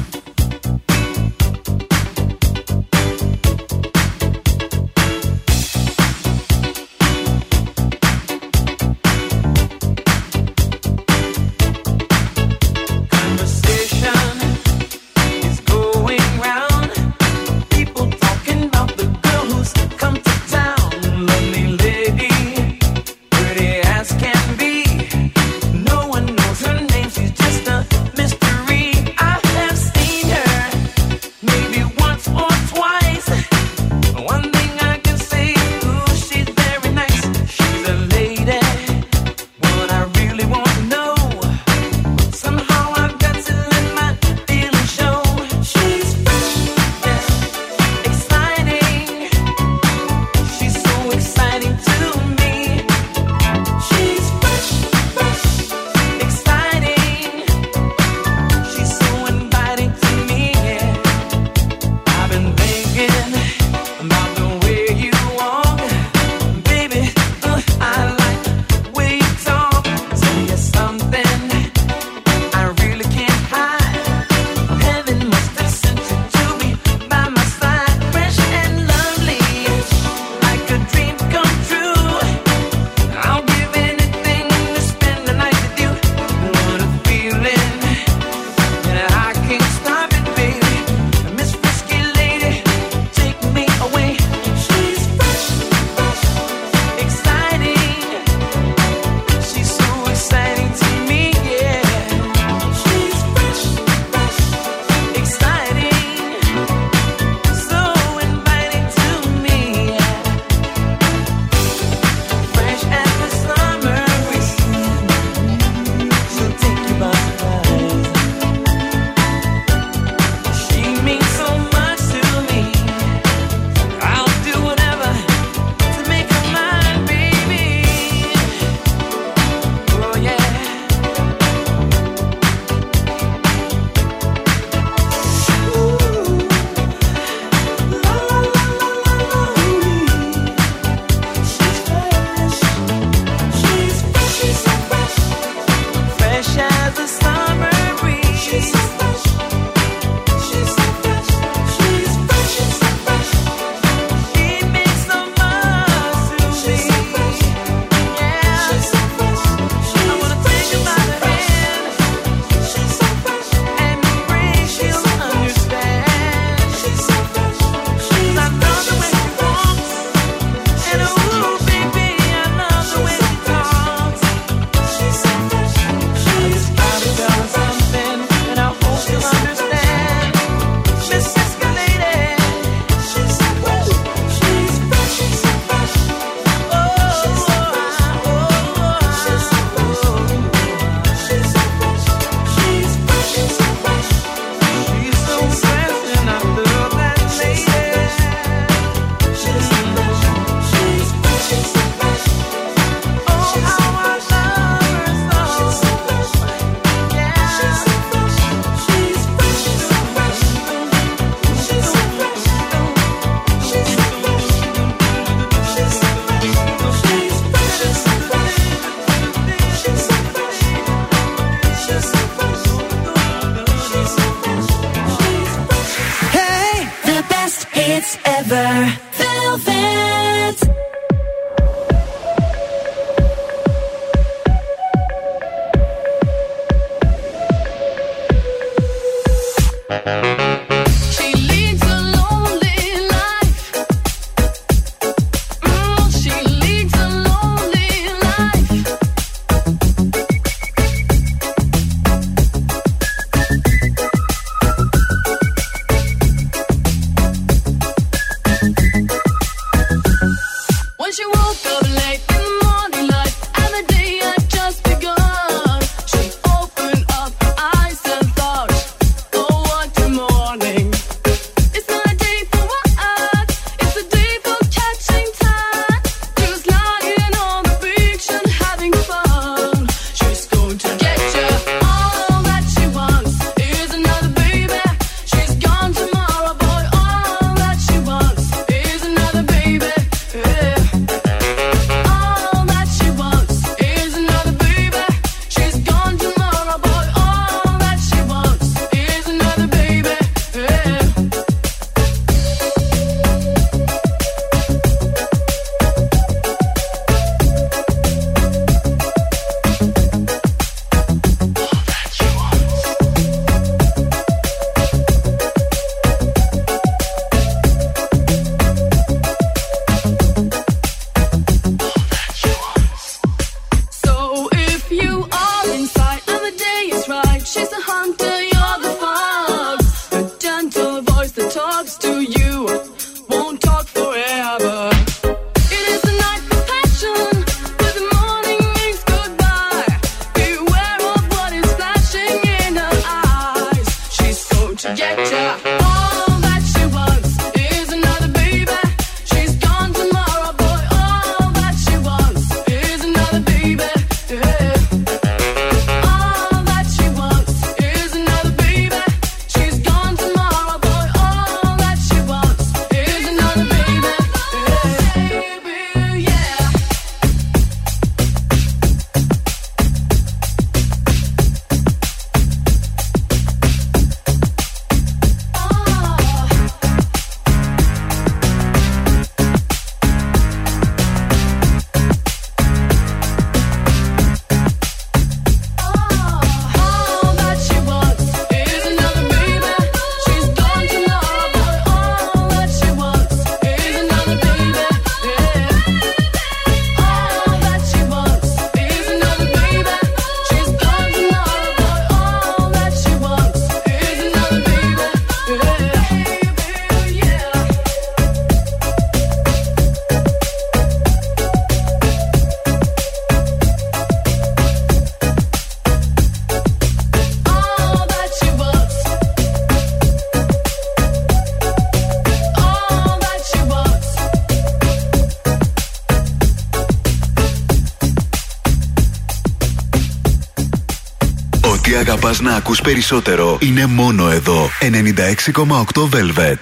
Ό,τι 432.29 432.29
αγαπάς 432.29 432.41
να 432.41 432.55
ακούς 432.55 432.81
περισσότερο 432.81 433.59
είναι 433.61 433.87
μόνο 433.87 434.31
εδώ. 434.31 434.69
96,8 434.81 436.09
Velvet. 436.09 436.59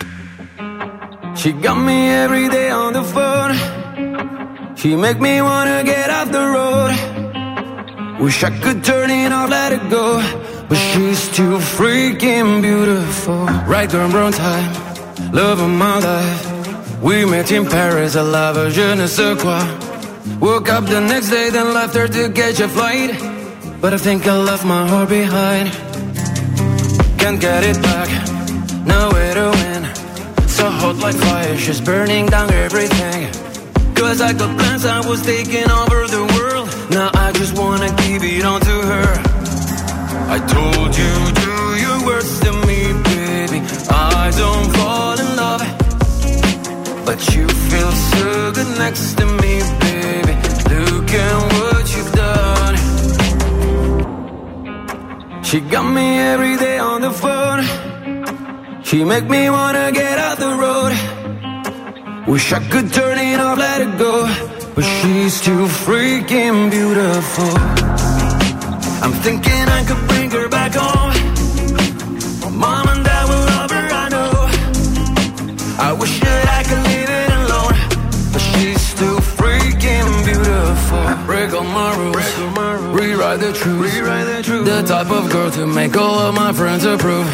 She 1.41 1.51
got 1.65 1.77
me 1.89 1.99
every 2.25 2.47
day 2.57 2.71
on 2.83 2.91
the 2.99 3.05
phone. 3.15 3.53
She 4.79 4.89
make 5.05 5.19
me 5.27 5.35
wanna 5.49 5.79
get 5.93 6.09
off 6.19 6.29
the 6.39 6.45
road. 6.57 6.93
Wish 8.25 8.39
I 8.49 8.51
could 8.63 8.81
turn 8.91 9.09
it 9.21 9.33
off, 9.39 9.49
let 9.57 9.71
it 9.77 9.85
go. 9.97 10.07
But 10.69 10.79
she's 10.89 11.23
too 11.37 11.55
freaking 11.77 12.51
beautiful. 12.69 13.43
Right 13.73 13.89
girl, 13.93 14.09
wrong 14.15 14.35
time. 14.47 14.71
Love 15.41 15.59
of 15.67 15.73
my 15.85 15.97
life. 16.11 16.43
We 17.07 17.17
met 17.33 17.49
in 17.57 17.65
Paris, 17.77 18.13
I 18.23 18.25
love 18.39 18.55
her, 18.61 18.69
je 18.77 18.89
ne 19.01 19.07
sais 19.17 19.35
quoi. 19.43 19.61
Woke 20.47 20.69
up 20.77 20.85
the 20.95 21.01
next 21.13 21.29
day, 21.37 21.47
then 21.57 21.69
left 21.79 21.95
her 22.01 22.09
to 22.17 22.23
catch 22.39 22.59
a 22.67 22.69
flight. 22.77 23.26
But 23.80 23.94
I 23.94 23.98
think 23.98 24.26
I 24.26 24.36
left 24.36 24.66
my 24.66 24.88
heart 24.88 25.10
behind. 25.10 25.70
Can't 27.20 27.40
get 27.40 27.64
it 27.64 27.80
back, 27.84 28.10
nowhere 28.86 29.34
to 29.36 29.52
win. 29.60 29.84
So 30.48 30.68
hot 30.68 30.98
like 30.98 31.16
fire, 31.16 31.56
she's 31.58 31.80
burning 31.80 32.26
down 32.26 32.52
everything. 32.52 33.30
Cause 33.94 34.20
I 34.20 34.34
got 34.34 34.58
plans, 34.58 34.86
I 34.86 35.08
was 35.08 35.22
taking 35.22 35.70
over 35.70 36.08
the 36.08 36.26
world. 36.36 36.68
Now 36.90 37.12
I 37.14 37.32
just 37.34 37.56
wanna 37.56 37.90
give 38.04 38.24
it 38.24 38.44
on 38.44 38.62
to 38.62 38.78
her. 38.92 39.12
I 40.36 40.38
told 40.58 40.92
you, 41.02 41.14
do 41.44 41.54
your 41.86 42.06
worst 42.08 42.44
to 42.44 42.52
me, 42.68 42.80
baby. 43.12 43.60
I 43.90 44.32
don't 44.42 44.70
fall 44.78 45.20
in 45.20 45.30
love. 45.36 45.62
But 47.06 47.20
you 47.36 47.48
feel 47.48 47.92
so 47.92 48.52
good 48.54 48.78
next 48.80 49.18
to 49.20 49.26
me, 49.26 49.62
baby. 49.86 50.34
Look 50.74 51.14
She 55.48 55.62
got 55.62 55.90
me 55.90 56.20
every 56.20 56.58
day 56.58 56.78
on 56.78 57.00
the 57.00 57.10
phone. 57.10 57.64
She 58.84 59.06
make 59.06 59.30
me 59.30 59.50
wanna 59.50 59.94
get 59.94 60.20
off 60.20 60.38
the 60.40 60.54
road. 60.64 60.92
Wish 62.28 62.52
I 62.52 62.60
could 62.68 62.92
turn 62.92 63.18
it 63.18 63.40
off, 63.40 63.58
let 63.58 63.80
it 63.80 63.98
go. 63.98 64.28
But 64.76 64.84
she's 64.84 65.40
too 65.40 65.64
freaking 65.86 66.70
beautiful. 66.70 67.52
I'm 69.02 69.14
thinking 69.24 69.64
I 69.80 69.86
could 69.88 70.04
bring 70.10 70.30
her 70.32 70.50
back 70.50 70.74
home. 70.76 71.14
Mom 72.52 72.90
and 72.90 73.06
dad 73.06 73.24
will 73.30 73.46
love 73.54 73.72
her, 73.72 73.88
I 74.04 74.10
know. 74.16 74.34
I 75.80 75.94
wish 75.94 76.20
that 76.20 76.46
I 76.60 76.62
could 76.70 76.84
leave 76.92 77.12
it 77.24 77.32
alone. 77.40 77.78
But 78.34 78.44
she's 78.52 78.86
too 79.00 79.18
freaking 79.40 80.10
beautiful. 80.28 81.04
Break 81.26 81.54
all 81.54 81.64
my 81.64 81.96
rules. 81.96 82.28
Rewrite 83.00 83.40
the 83.40 83.54
truth. 83.54 83.94
The 83.94 84.37
type 84.68 85.10
of 85.10 85.32
girl 85.32 85.50
to 85.50 85.66
make 85.66 85.96
all 85.96 86.20
of 86.20 86.36
my 86.36 86.52
friends 86.52 86.84
approve. 86.84 87.26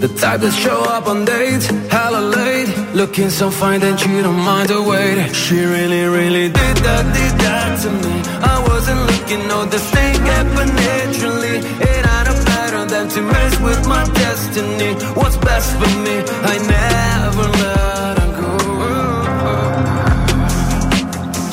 The 0.00 0.06
type 0.06 0.40
that 0.42 0.52
show 0.52 0.80
up 0.94 1.08
on 1.08 1.24
dates, 1.24 1.66
hella 1.90 2.20
late. 2.20 2.68
Looking 2.94 3.30
so 3.30 3.50
fine 3.50 3.80
that 3.80 4.06
you 4.06 4.22
don't 4.22 4.42
mind 4.50 4.68
to 4.68 4.80
wait. 4.80 5.34
She 5.34 5.58
really, 5.58 6.04
really 6.04 6.46
did 6.60 6.76
that, 6.86 7.04
did 7.18 7.34
that 7.44 7.80
to 7.82 7.90
me. 7.90 8.14
I 8.54 8.56
wasn't 8.68 9.00
looking, 9.10 9.42
no, 9.48 9.64
this 9.64 9.86
thing 9.90 10.14
happened 10.34 10.74
naturally. 10.76 11.56
It 11.90 12.04
ain't 12.06 12.26
no 12.30 12.34
better 12.52 12.84
than 12.92 13.08
to 13.08 13.20
mess 13.22 13.54
with 13.60 13.82
my 13.88 14.04
destiny. 14.22 14.94
What's 15.18 15.36
best 15.38 15.68
for 15.78 15.90
me, 16.06 16.16
I 16.52 16.54
never 16.76 17.46
let 17.62 18.14
her 18.22 18.30
go. 18.40 18.52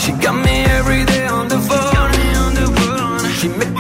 She 0.02 0.12
got 0.24 0.36
me 0.46 0.56
every 0.78 1.04
day 1.06 1.26
on 1.28 1.48
the 1.48 1.58
phone. 1.58 1.90
She 3.40 3.48
make 3.48 3.79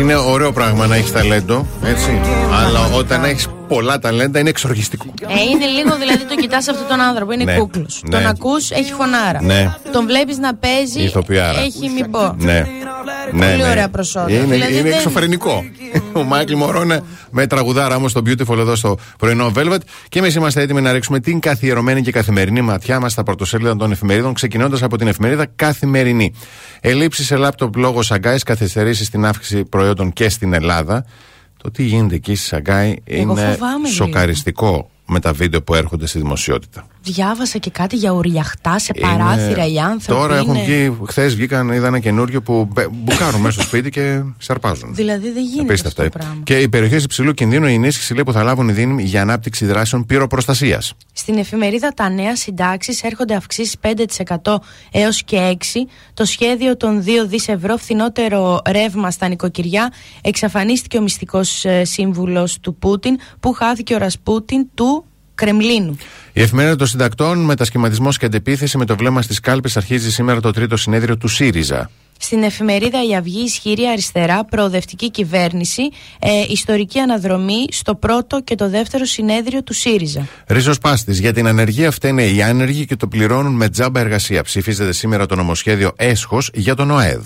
είναι 0.00 0.14
ωραίο 0.16 0.52
πράγμα 0.52 0.86
να 0.86 0.96
έχεις 0.96 1.12
ταλέντο, 1.12 1.66
έτσι. 1.84 2.20
Αλλά 2.52 2.86
όταν 2.96 3.24
έχεις 3.24 3.46
πολλά 3.68 3.98
ταλέντα 3.98 4.38
είναι 4.38 4.48
εξοργιστικό. 4.48 5.04
Ε, 5.20 5.40
είναι 5.50 5.66
λίγο 5.66 5.96
δηλαδή 5.96 6.24
το 6.24 6.34
κοιτάς 6.34 6.68
αυτόν 6.68 6.86
τον 6.88 7.00
άνθρωπο. 7.00 7.32
Είναι 7.32 7.44
Ναι, 7.44 7.56
κούκλος. 7.56 8.02
ναι. 8.04 8.16
Τον 8.16 8.26
ακούς, 8.26 8.70
έχει 8.70 8.92
φωνάρα. 8.92 9.42
Ναι. 9.42 9.74
Τον 9.92 10.06
βλέπεις 10.06 10.38
να 10.38 10.54
παίζει. 10.54 11.00
Ηθοποιάρα. 11.02 11.58
Έχει 11.60 11.88
μην 11.94 12.10
πω. 12.10 12.34
Ναι. 12.38 12.66
Ναι, 13.32 13.46
Πολύ 13.50 13.62
ναι. 13.62 13.68
ωραία 13.68 13.88
προσόντα. 13.88 14.32
Είναι, 14.32 14.44
Δηλαδή 14.54 14.72
είναι 14.72 14.82
δεν- 14.82 14.92
εξωφρενικό. 14.92 15.64
Ο 16.12 16.22
Μάικλ 16.22 16.54
Μωρόνε 16.56 17.02
με 17.30 17.46
τραγουδάρα 17.46 17.96
όμως 17.96 18.10
στο 18.10 18.20
Beautiful 18.26 18.58
εδώ 18.58 18.74
στο 18.74 18.96
πρωινό 19.18 19.52
Velvet. 19.56 19.78
Και 20.08 20.18
εμείς 20.18 20.34
είμαστε 20.34 20.62
έτοιμοι 20.62 20.80
να 20.80 20.92
ρίξουμε 20.92 21.20
την 21.20 21.40
καθιερωμένη 21.40 22.02
και 22.02 22.10
καθημερινή 22.12 22.60
ματιά 22.60 23.00
μας 23.00 23.12
στα 23.12 23.22
πρωτοσέλιδα 23.22 23.76
των 23.76 23.92
εφημερίδων, 23.92 24.34
ξεκινώντας 24.34 24.82
από 24.82 24.96
την 24.98 25.06
εφημερίδα 25.06 25.46
Καθημερινή. 25.56 26.32
Ελλείψεις 26.80 27.26
σε 27.26 27.36
λάπτοπ 27.36 27.76
λόγω 27.76 28.02
Σαγκάης, 28.02 28.42
καθυστερήσεις 28.42 29.06
στην 29.06 29.24
αύξηση 29.24 29.64
προϊόντων 29.64 30.12
και 30.12 30.28
στην 30.28 30.52
Ελλάδα. 30.52 31.04
Το 31.62 31.70
τι 31.70 31.82
γίνεται 31.82 32.14
εκεί 32.14 32.34
στη 32.34 32.46
Σαγκάη 32.46 32.94
Εγώ 33.04 33.20
είναι 33.32 33.50
φοβάμαι 33.52 33.88
λίγο. 33.88 33.94
σοκαριστικό 33.94 34.90
με 35.10 35.20
τα 35.20 35.32
βίντεο 35.32 35.62
που 35.62 35.74
έρχονται 35.74 36.06
στη 36.06 36.18
δημοσιότητα. 36.18 36.86
Διάβασα 37.02 37.58
και 37.58 37.70
κάτι 37.70 37.96
για 37.96 38.10
ουριαχτά 38.10 38.78
σε 38.78 38.92
παράθυρα 39.00 39.64
Είναι- 39.66 39.74
οι 39.74 39.78
άνθρωποι. 39.80 40.20
Τώρα 40.20 40.36
έχουν 40.36 40.54
είναι- 40.54 40.64
βγει, 40.64 40.96
χθες 41.06 41.34
βγήκαν, 41.34 41.68
είδα 41.68 41.86
ένα 41.86 41.98
καινούριο 41.98 42.42
που 42.42 42.68
μπε- 42.72 42.88
μπουκάρουν 42.92 43.40
μέσα 43.40 43.52
στο 43.52 43.62
σπίτι 43.62 43.90
και 43.90 44.22
σαρπάζουν. 44.38 44.94
Δηλαδή 44.94 45.30
δεν 45.30 45.42
γίνεται 45.44 45.62
Απίστευτα. 45.62 46.02
αυτό 46.02 46.18
το 46.18 46.24
πράγμα. 46.24 46.42
Και 46.44 46.58
οι 46.58 46.68
περιοχές 46.68 47.04
υψηλού 47.04 47.32
κινδύνου 47.32 47.66
η 47.66 47.74
ενίσχυση 47.74 48.14
λέει, 48.14 48.22
που 48.22 48.32
θα 48.32 48.42
λάβουν 48.42 48.68
οι 48.68 48.72
δίνημοι 48.72 49.02
για 49.02 49.22
ανάπτυξη 49.22 49.66
δράσεων 49.66 50.06
πυροπροστασίας. 50.06 50.92
Στην 51.12 51.38
εφημερίδα 51.38 51.88
Τα 51.94 52.08
Νέα 52.08 52.36
Συντάξεις 52.36 53.02
έρχονται 53.02 53.34
αυξήσεις 53.34 53.76
5% 53.78 54.62
έως 54.90 55.22
και 55.24 55.36
6%. 55.36 55.88
Το 56.14 56.24
σχέδιο 56.24 56.76
των 56.76 57.02
2 57.04 57.26
δις 57.26 57.48
ευρώ 57.48 57.76
φθηνότερο 57.76 58.60
ρεύμα 58.70 59.10
στα 59.10 59.28
νοικοκυριά 59.28 59.92
εξαφανίστηκε 60.20 60.98
ο 60.98 61.02
μυστικός 61.02 61.64
σύμβουλος 61.82 62.58
του 62.60 62.74
Πούτιν 62.74 63.16
που 63.40 63.52
χάθηκε 63.52 63.94
ο 63.94 63.98
Ρασπούτιν 63.98 64.66
του 64.74 64.99
Κρεμλίνου. 65.40 65.96
Η 66.32 66.42
εφημερίδα 66.42 66.76
των 66.76 66.86
συντακτών, 66.86 67.38
μετασχηματισμός 67.44 68.18
και 68.18 68.26
αντεπίθεση 68.26 68.78
με 68.78 68.84
το 68.84 68.96
βλέμμα 68.96 69.22
στις 69.22 69.40
κάλπες 69.40 69.76
αρχίζει 69.76 70.10
σήμερα 70.10 70.40
το 70.40 70.50
τρίτο 70.50 70.76
συνέδριο 70.76 71.16
του 71.16 71.28
ΣΥΡΙΖΑ. 71.28 71.90
Στην 72.18 72.42
εφημερίδα 72.42 72.98
Η 73.10 73.14
Αυγή 73.16 73.42
Ισχυρή 73.42 73.86
Αριστερά, 73.86 74.44
προοδευτική 74.44 75.10
κυβέρνηση, 75.10 75.82
ε, 76.18 76.30
ιστορική 76.48 76.98
αναδρομή 76.98 77.64
στο 77.70 77.94
πρώτο 77.94 78.40
και 78.40 78.54
το 78.54 78.68
δεύτερο 78.68 79.04
συνέδριο 79.04 79.62
του 79.62 79.74
ΣΥΡΙΖΑ. 79.74 80.28
Ρίζος 80.46 80.78
Πάστης. 80.78 81.18
Για 81.18 81.32
την 81.32 81.46
ανεργία 81.46 81.90
φταίνε 81.90 82.24
οι 82.24 82.42
άνεργοι 82.42 82.86
και 82.86 82.96
το 82.96 83.06
πληρώνουν 83.06 83.52
με 83.52 83.68
τζάμπα 83.68 84.00
εργασία. 84.00 84.42
Ψηφίζεται 84.42 84.92
σήμερα 84.92 85.26
το 85.26 85.36
νομοσχέδιο 85.36 85.92
Έσχος 85.96 86.50
για 86.54 86.74
τον 86.74 86.90
ΟΕΔ. 86.90 87.20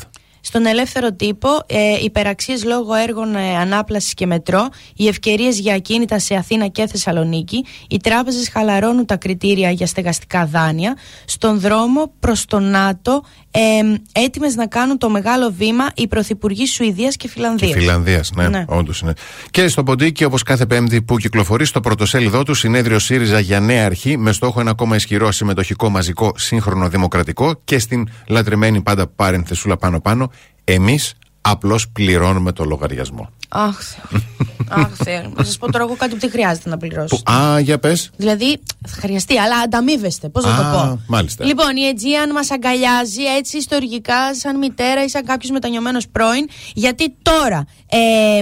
Στον 0.47 0.67
ελεύθερο 0.67 1.13
τύπο, 1.13 1.49
ε, 1.67 2.05
υπεραξίες 2.05 2.65
λόγω 2.65 2.95
έργων 2.95 3.35
ε, 3.35 3.57
ανάπλασης 3.57 4.15
και 4.15 4.27
μετρό, 4.27 4.69
οι 4.97 5.09
ευκαιρίες 5.09 5.59
για 5.59 5.75
ακίνητα 5.75 6.19
σε 6.19 6.35
Αθήνα 6.35 6.67
και 6.67 6.87
Θεσσαλονίκη, 6.87 7.65
οι 7.89 7.97
τράπεζες 7.97 8.49
χαλαρώνουν 8.49 9.07
τα 9.07 9.17
κριτήρια 9.17 9.71
για 9.71 9.87
στεγαστικά 9.87 10.47
δάνεια, 10.47 10.97
στον 11.25 11.61
δρόμο 11.61 12.13
προς 12.21 12.45
το 12.45 12.59
ΝΑΤΟ, 12.59 13.25
ε, 13.57 14.21
έτοιμες 14.25 14.55
να 14.55 14.67
κάνουν 14.67 14.99
το 14.99 15.11
μεγάλο 15.11 15.55
βήμα 15.59 15.87
οι 15.95 16.09
πρωθυπουργοί 16.09 16.67
Σουηδίας 16.67 17.17
και 17.17 17.29
Φιλανδίας. 17.29 17.73
Και 17.73 17.79
Φιλανδίας, 17.79 18.31
ναι, 18.35 18.49
Ναι. 18.49 18.65
όντως 18.69 19.01
είναι. 19.01 19.13
Και 19.51 19.69
στο 19.69 19.83
Ποντίκι, 19.83 20.25
όπως 20.25 20.43
κάθε 20.43 20.67
Πέμπτη 20.67 21.03
που 21.03 21.17
κυκλοφορεί 21.17 21.65
στο 21.65 21.81
πρωτοσέλιδό 21.81 22.43
του, 22.43 22.55
συνέδριο 22.55 22.99
ΣΥΡΙΖΑ 22.99 23.39
για 23.39 23.61
νέα 23.61 23.85
αρχή, 23.87 24.17
με 24.17 24.33
στόχο 24.33 24.61
ένα 24.61 24.71
ακόμα 24.71 24.97
ισχυρό 24.97 25.33
συμμετοχικό, 25.33 25.89
μαζικό, 25.89 26.33
σύγχρονο, 26.37 26.89
δημοκρατικό 26.89 27.61
και 27.65 27.79
στην 27.79 28.09
λατρεμένη 28.27 28.81
πάντα 28.81 29.07
παρενθεσούλα 29.07 29.77
πάνω-πάνω, 29.77 30.31
εμείς 30.65 31.15
απλώς 31.41 31.89
πληρώνουμε 31.89 32.53
το 32.53 32.65
λογαριασμό. 32.65 33.31
Αχ, 33.57 33.81
Θεέ. 33.83 34.21
Αχ, 34.69 34.91
Θεέ. 35.05 35.31
Να 35.37 35.45
σας 35.45 35.59
πω 35.59 35.73
τώρα 35.73 35.85
εγώ 35.85 35.95
κάτι 35.97 36.15
που 36.15 36.21
δεν 36.21 36.31
χρειάζεται 36.31 36.69
να 36.69 36.77
πληρώσω. 36.77 37.17
Που, 37.17 37.33
α, 37.33 37.59
για 37.61 37.79
πες. 37.79 38.11
Δηλαδή, 38.17 38.61
θα 38.87 38.97
χρειαστεί, 39.01 39.39
αλλά 39.39 39.57
ανταμείβεστε. 39.57 40.29
Πώς 40.29 40.45
να 40.45 40.57
το 40.57 40.63
Α, 40.63 40.73
πω; 40.73 41.01
μάλιστα. 41.07 41.45
Λοιπόν, 41.45 41.77
η 41.77 41.81
Aegean 41.95 42.33
μας 42.33 42.51
αγκαλιάζει 42.51 43.23
έτσι 43.37 43.57
ιστορικά, 43.57 44.35
σαν 44.35 44.59
μητέρα 44.59 45.05
ή 45.05 45.09
σαν 45.09 45.25
κάποιος 45.25 45.51
μετανιωμένος 45.51 46.09
πρώην. 46.09 46.49
Γιατί 46.75 47.17
τώρα 47.23 47.65
ε, 47.89 48.39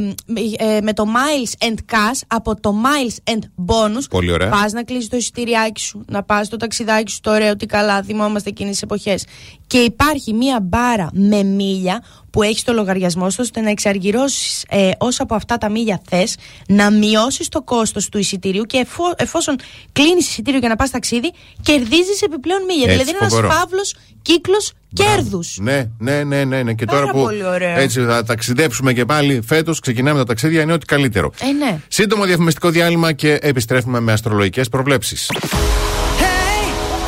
ε, 0.56 0.80
με 0.82 0.92
το 0.92 1.04
Miles 1.04 1.66
and 1.66 1.74
Cash 1.74 2.20
από 2.26 2.60
το 2.60 2.74
Miles 2.84 3.32
and 3.32 3.42
Bonus. 3.66 4.04
Πολύ 4.10 4.32
ωραία. 4.32 4.48
Πας 4.48 4.72
να 4.72 4.82
κλείσεις 4.82 5.08
το 5.08 5.16
εισιτηριάκι 5.16 5.80
σου, 5.80 6.04
να 6.08 6.22
πας 6.22 6.48
το 6.48 6.56
ταξιδάκι 6.56 7.10
σου, 7.10 7.20
το 7.20 7.30
ωραίο, 7.30 7.56
τι 7.56 7.66
καλά, 7.66 8.02
θυμόμαστε 8.02 8.48
εκείνες 8.48 8.72
τις 8.72 8.82
εποχές. 8.82 9.24
Και 9.72 9.78
υπάρχει 9.78 10.32
μία 10.32 10.60
μπάρα 10.62 11.08
με 11.12 11.42
μίλια 11.42 12.02
που 12.30 12.42
έχεις 12.42 12.62
το 12.62 12.72
λογαριασμό 12.72 13.30
σου, 13.30 13.36
ώστε 13.40 13.60
να 13.60 13.70
εξαργυρώσεις 13.70 14.64
ε, 14.68 14.90
όσα 14.98 15.22
από 15.22 15.34
αυτά 15.34 15.58
τα 15.58 15.68
μίλια 15.70 16.00
θες, 16.08 16.36
να 16.68 16.90
μειώσεις 16.90 17.48
το 17.48 17.62
κόστος 17.62 18.08
του 18.08 18.18
εισιτηρίου 18.18 18.62
και 18.62 18.76
εφό- 18.78 19.14
εφόσον 19.22 19.56
κλείνεις 19.92 20.28
εισιτήριο 20.28 20.58
για 20.60 20.68
να 20.68 20.76
πας 20.76 20.90
ταξίδι, 20.90 21.32
κερδίζεις 21.62 22.22
επιπλέον 22.22 22.60
μίλια. 22.64 22.82
Έτσι, 22.82 22.92
δηλαδή 22.92 23.08
είναι 23.10 23.18
ένας 23.20 23.32
φοβερό. 23.32 23.52
φαύλος 23.52 23.94
κύκλος 24.22 24.72
κέρδους. 24.92 25.56
Ναι, 25.60 25.84
ναι, 25.98 26.22
ναι, 26.24 26.44
ναι, 26.44 26.62
ναι. 26.62 26.74
Και 26.74 26.84
Πάρα 26.84 26.98
τώρα 27.00 27.12
που 27.12 27.22
πολύ 27.22 27.44
ωραίο. 27.44 27.78
έτσι 27.78 28.00
θα 28.04 28.24
ταξιδέψουμε 28.24 28.92
και 28.92 29.04
πάλι 29.04 29.42
φέτος, 29.46 29.80
ξεκινάμε 29.80 30.18
τα 30.18 30.24
ταξίδια, 30.24 30.62
είναι 30.62 30.72
ό,τι 30.72 30.86
καλύτερο. 30.86 31.32
Ε, 31.40 31.52
ναι. 31.52 31.80
Σύντομο 31.88 32.24
διαφημιστικό 32.24 32.70
διάλειμμα 32.70 33.12
και 33.12 33.38
επιστρέφουμε 33.40 34.00
με 34.00 34.12
αστρολογικές 34.12 34.68
προβλέψεις. 34.68 35.30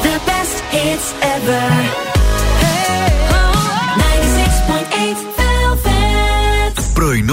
The 0.02 0.16
best 0.28 0.74
hits 0.74 1.06
ever. 1.34 2.03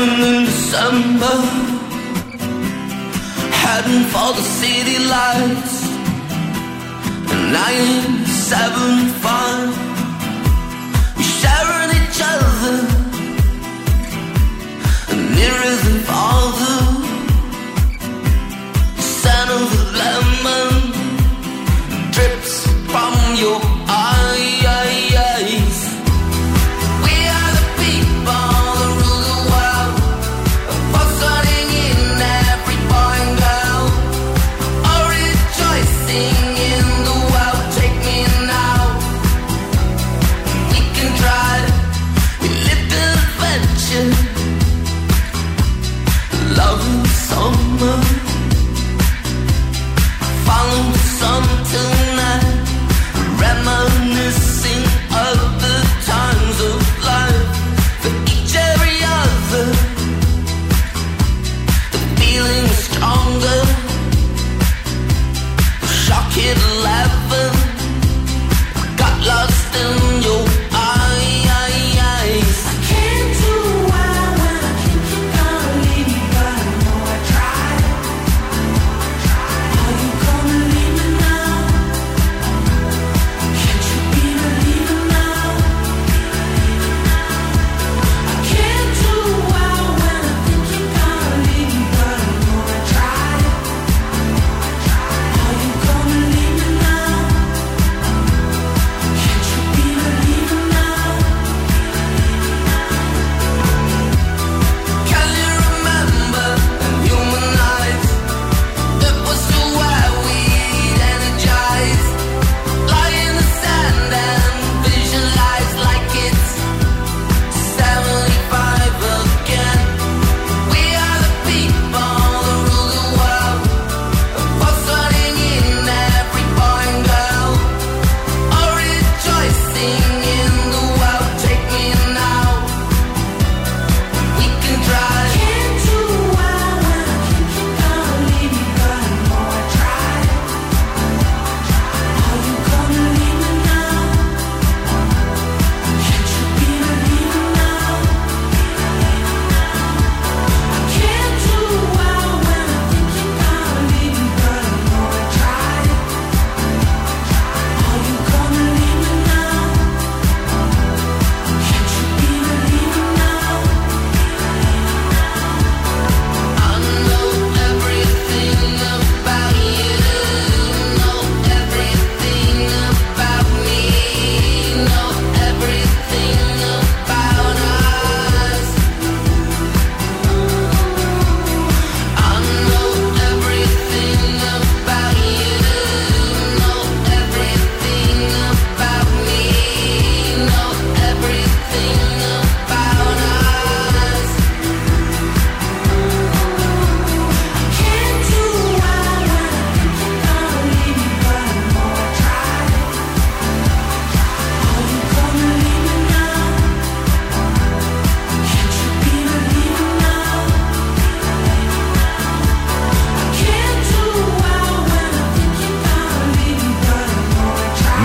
dreaming 0.00 0.34
in 0.34 0.44
December, 0.44 1.36
heading 3.60 4.04
for 4.12 4.30
the 4.38 4.44
city 4.58 4.98
lights. 5.14 5.76
nine 7.58 8.26
seven 8.26 9.08
five, 9.22 9.70
I 10.32 11.16
am 11.16 11.22
sharing 11.40 11.90
each 12.00 12.20
other, 12.34 12.76
and 15.10 15.22
nearer 15.36 15.74
than 15.84 15.98
father, 16.10 16.78
son 19.20 19.48
of 19.58 19.68
lemon 20.00 20.72
drips 22.14 22.54
from 22.92 23.14
your 23.42 23.69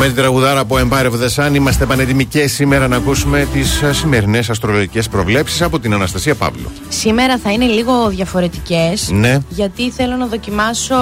με 0.05 0.11
την 0.11 0.21
τραγουδάρα 0.21 0.59
από 0.59 0.75
Empire 0.79 1.05
of 1.05 1.13
the 1.13 1.29
Sun. 1.35 1.55
Είμαστε 1.55 1.85
πανετοιμοί 1.85 2.25
και 2.25 2.47
σήμερα 2.47 2.87
να 2.87 2.95
ακούσουμε 2.95 3.47
τις 3.53 3.81
ε, 3.81 3.93
σημερινές 3.93 4.49
αστρολογικές 4.49 5.09
προβλέψεις 5.09 5.61
από 5.61 5.79
την 5.79 5.93
Αναστασία 5.93 6.35
Παύλου. 6.35 6.71
Σήμερα 6.89 7.37
θα 7.37 7.51
είναι 7.51 7.65
λίγο 7.65 8.09
διαφορετικές. 8.09 9.09
Ναι. 9.09 9.39
Γιατί 9.49 9.91
θέλω 9.91 10.15
να 10.15 10.25
δοκιμάσω 10.25 10.95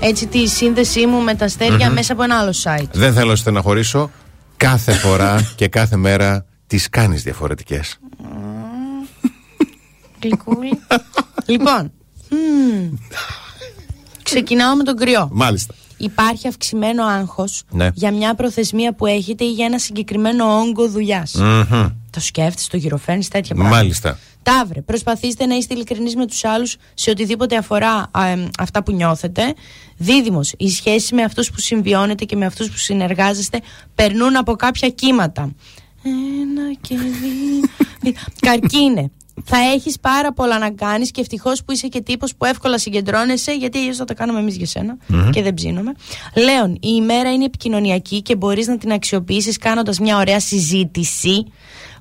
έτσι 0.00 0.26
τη 0.26 0.46
σύνδεσή 0.46 1.06
μου 1.06 1.20
με 1.20 1.34
τα 1.34 1.44
αστερια 1.44 1.88
mm-hmm. 1.88 1.94
μέσα 1.94 2.12
από 2.12 2.22
ένα 2.22 2.38
άλλο 2.38 2.54
site. 2.62 2.88
Δεν 2.92 3.12
θέλω 3.12 3.30
να 3.30 3.36
στεναχωρήσω. 3.36 4.10
Κάθε 4.56 4.92
φορά 4.92 5.40
και 5.56 5.68
κάθε 5.68 5.96
μέρα 5.96 6.44
τις 6.66 6.88
κάνεις 6.88 7.22
διαφορετικές. 7.22 7.98
Γλυκούλη. 10.22 10.80
λοιπόν. 11.46 11.92
Mm. 12.30 12.98
Ξεκινάω 14.22 14.76
με 14.76 14.82
τον 14.82 14.96
κρυό. 14.96 15.28
Μάλιστα 15.32 15.74
υπάρχει 15.96 16.48
αυξημένο 16.48 17.04
άγχος 17.04 17.62
ναι. 17.70 17.88
για 17.94 18.12
μια 18.12 18.34
προθεσμία 18.34 18.94
που 18.94 19.06
έχετε 19.06 19.44
ή 19.44 19.50
για 19.50 19.64
ένα 19.64 19.78
συγκεκριμένο 19.78 20.44
όγκο 20.44 20.88
δουλειάς. 20.88 21.36
Το 22.10 22.20
σκέφτεσαι, 22.20 22.70
το 22.70 22.76
γυροφέρνεις, 22.76 23.28
τέτοια 23.28 23.54
πράγματα. 23.54 23.76
Μάλιστα. 23.76 24.18
Ταύρε, 24.42 24.80
προσπαθήστε 24.80 25.46
να 25.46 25.54
είστε 25.54 25.74
ειλικρινείς 25.74 26.16
με 26.16 26.26
τους 26.26 26.44
άλλους 26.44 26.76
σε 26.94 27.10
οτιδήποτε 27.10 27.56
αφορά 27.56 28.10
αυτά 28.58 28.82
που 28.82 28.92
νιώθετε. 28.92 29.54
Δίδυμος, 29.96 30.52
οι 30.56 30.70
σχέση 30.70 31.14
με 31.14 31.22
αυτούς 31.22 31.50
που 31.50 31.60
συμβιώνετε 31.60 32.24
και 32.24 32.36
με 32.36 32.46
αυτούς 32.46 32.70
που 32.70 32.76
συνεργάζεστε 32.76 33.60
περνούν 33.94 34.36
από 34.36 34.56
κάποια 34.56 34.88
κύματα. 34.88 35.52
Ένα 36.02 36.74
και 36.80 36.96
δύο. 36.96 38.12
Καρκίνε. 38.46 39.10
Θα 39.44 39.56
έχεις 39.74 40.00
πάρα 40.00 40.32
πολλά 40.32 40.58
να 40.58 40.70
κάνεις 40.70 41.10
και 41.10 41.20
ευτυχώς 41.20 41.64
που 41.64 41.72
είσαι 41.72 41.88
και 41.88 42.00
τύπος 42.00 42.34
που 42.36 42.44
εύκολα 42.44 42.78
συγκεντρώνεσαι, 42.78 43.52
γιατί 43.52 43.78
αλλιώς 43.78 43.96
θα 43.96 44.04
τα 44.04 44.14
κάνουμε 44.14 44.38
εμείς 44.38 44.56
για 44.56 44.66
σένα 44.66 44.96
και 45.30 45.42
δεν 45.42 45.54
ψήνομαι. 45.54 45.92
Λέων, 46.34 46.72
η 46.72 46.78
ημέρα 46.80 47.32
είναι 47.32 47.44
επικοινωνιακή 47.44 48.22
και 48.22 48.36
μπορείς 48.36 48.66
να 48.66 48.78
την 48.78 48.92
αξιοποιήσεις 48.92 49.56
κάνοντας 49.58 49.98
μια 49.98 50.16
ωραία 50.16 50.40
συζήτηση. 50.40 51.46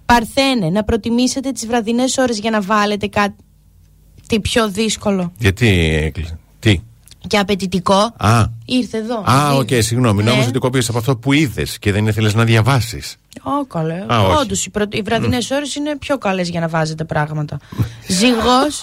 Παρθένε, 0.06 0.70
να 0.70 0.84
προτιμήσετε 0.84 1.52
τις 1.52 1.66
βραδινές 1.68 2.18
ώρες 2.18 2.40
για 2.40 2.52
να 2.52 2.62
βάλετε 2.62 3.08
κάτι 3.08 4.40
πιο 4.42 4.70
δύσκολο 4.70 5.32
Γιατί 5.38 5.68
έκλεισε. 6.04 6.40
Τι; 6.60 6.82
και 7.28 7.38
απαιτητικό. 7.38 8.14
Α. 8.18 8.46
Ήρθε 8.66 8.98
εδώ. 8.98 9.24
Α, 9.26 9.54
Ήρθε. 9.58 9.78
οκ, 9.78 9.84
συγγνώμη. 9.84 10.24
Ναι. 10.24 10.30
Νόμιζα 10.30 10.50
ότι 10.50 10.60
κόπηκες 10.60 10.90
από 10.90 11.00
αυτό 11.00 11.18
που 11.18 11.34
είδες 11.34 11.80
και 11.80 11.92
δεν 11.92 12.08
ήθελες 12.08 12.34
να 12.34 12.44
διαβάσεις. 12.44 13.16
Ω, 13.44 13.66
καλέ. 13.66 14.06
Α, 14.08 14.20
όχι. 14.20 14.38
Όντως, 14.42 14.66
οι, 14.66 14.70
πρω... 14.70 14.86
οι 14.92 15.02
βραδινές 15.02 15.52
ώρες 15.52 15.76
είναι 15.76 15.98
πιο 15.98 16.18
καλές 16.18 16.50
για 16.50 16.60
να 16.60 16.68
βάζετε 16.68 17.04
πράγματα. 17.04 17.60
Ζυγός. 18.08 18.80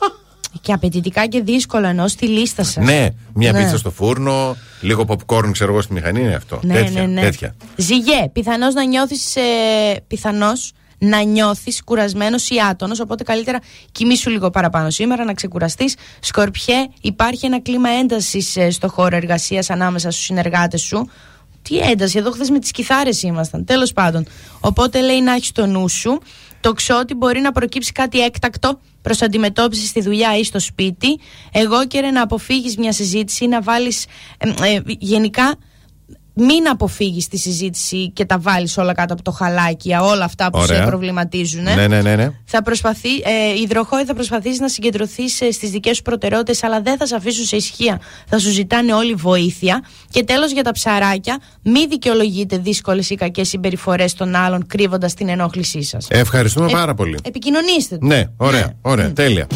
και 0.60 0.72
απαιτητικά 0.72 1.26
και 1.26 1.42
δύσκολα 1.42 1.88
εννοώ 1.88 2.08
στη 2.08 2.26
λίστα 2.26 2.64
σας. 2.64 2.84
Ναι, 2.84 3.08
μια 3.34 3.52
Ναι. 3.52 3.58
πίτσα 3.62 3.78
στο 3.78 3.90
φούρνο, 3.90 4.56
λίγο 4.80 5.04
popcorn, 5.08 5.48
ξέρω 5.52 5.72
εγώ 5.72 5.80
στη 5.80 5.92
μηχανή 5.92 6.20
είναι 6.20 6.34
αυτό. 6.34 6.60
Ναι, 6.62 6.74
τέτοια, 6.74 7.00
ναι, 7.00 7.06
ναι. 7.06 7.20
τέτοια. 7.20 7.54
Ζυγέ, 7.76 8.28
πιθανώς 8.32 8.74
να 8.74 8.84
νιώθεις. 8.84 9.36
Ε, 9.36 9.42
πιθανώς 10.06 10.72
να 10.98 11.22
νιώθεις 11.22 11.84
κουρασμένος 11.84 12.48
ή 12.48 12.54
άτονος. 12.70 13.00
Οπότε 13.00 13.24
καλύτερα 13.24 13.58
κοιμήσου 13.92 14.30
λίγο 14.30 14.50
παραπάνω 14.50 14.90
σήμερα, 14.90 15.24
να 15.24 15.34
ξεκουραστείς. 15.34 15.96
Σκορπιέ, 16.20 16.86
υπάρχει 17.00 17.46
ένα 17.46 17.60
κλίμα 17.60 17.88
έντασης 17.88 18.56
στο 18.70 18.88
χώρο 18.88 19.16
εργασίας 19.16 19.70
ανάμεσα 19.70 20.10
στους 20.10 20.24
συνεργάτες 20.24 20.80
σου. 20.82 21.10
Τι 21.68 21.78
ένταση, 21.78 22.18
εδώ 22.18 22.30
χθες 22.30 22.50
με 22.50 22.58
τις 22.58 22.70
κιθάρες 22.70 23.22
ήμασταν. 23.22 23.64
Τέλος 23.64 23.92
πάντων. 23.92 24.26
Οπότε 24.60 25.00
λέει 25.00 25.20
να 25.20 25.32
έχεις 25.32 25.52
το 25.52 25.66
νου 25.66 25.88
σου. 25.88 26.20
Το 26.60 26.72
ξότι 26.72 27.14
μπορεί 27.14 27.40
να 27.40 27.52
προκύψει 27.52 27.92
κάτι 27.92 28.20
έκτακτο 28.20 28.80
προς 29.02 29.22
αντιμετώπιση 29.22 29.86
στη 29.86 30.00
δουλειά 30.00 30.38
ή 30.38 30.44
στο 30.44 30.58
σπίτι. 30.58 31.18
Εγώ 31.52 31.86
και 31.86 32.00
να 32.00 32.22
αποφύγεις 32.22 32.76
μια 32.76 32.92
συζήτηση 32.92 33.44
ή 33.44 33.48
να 33.48 33.60
βάλεις. 33.60 34.06
γενικά 34.86 35.54
μην 36.38 36.68
αποφύγεις 36.68 37.28
τη 37.28 37.36
συζήτηση 37.36 38.10
και 38.10 38.24
τα 38.24 38.38
βάλεις 38.38 38.78
όλα 38.78 38.94
κάτω 38.94 39.12
από 39.12 39.22
το 39.22 39.30
χαλάκι, 39.30 39.88
για 39.88 40.02
όλα 40.02 40.24
αυτά 40.24 40.50
που 40.50 40.58
Ωραία. 40.58 40.76
σε 40.76 40.86
προβληματίζουν. 40.86 41.62
Ναι, 41.62 41.86
ναι, 41.86 42.02
ναι. 42.02 42.16
ναι. 42.16 42.30
Θα 42.44 42.62
προσπαθεί, 42.62 43.08
ε, 43.08 43.60
υδροχόη 43.62 44.04
θα 44.04 44.14
προσπαθήσει 44.14 44.60
να 44.60 44.68
συγκεντρωθεί 44.68 45.22
ε, 45.22 45.50
στις 45.50 45.70
δικές 45.70 45.96
σου 45.96 46.02
προτεραιότητες, 46.02 46.62
αλλά 46.62 46.80
δεν 46.80 46.96
θα 46.96 47.06
σε 47.06 47.14
αφήσουν 47.16 47.44
σε 47.44 47.56
ισχύα. 47.56 48.00
Θα 48.26 48.38
σου 48.38 48.50
ζητάνε 48.50 48.92
όλη 48.92 49.14
βοήθεια. 49.14 49.84
Και 50.10 50.24
τέλος 50.24 50.52
για 50.52 50.62
τα 50.62 50.72
ψαράκια, 50.72 51.38
μη 51.62 51.86
δικαιολογείτε 51.86 52.58
δύσκολες 52.58 53.10
ή 53.10 53.14
κακές 53.14 53.48
συμπεριφορές 53.48 54.14
των 54.14 54.34
άλλων, 54.34 54.66
κρύβοντας 54.66 55.14
την 55.14 55.28
ενόχλησή 55.28 55.82
σας. 55.82 56.06
Ευχαριστούμε 56.10 56.70
πάρα 56.70 56.94
πολύ. 56.94 57.18
Επικοινωνήστε. 57.22 57.98
Ναι, 58.00 58.24
ωραία, 58.36 58.72
ωραία, 58.82 59.12
τέλεια. 59.12 59.46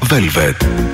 Velvet. 0.00 0.87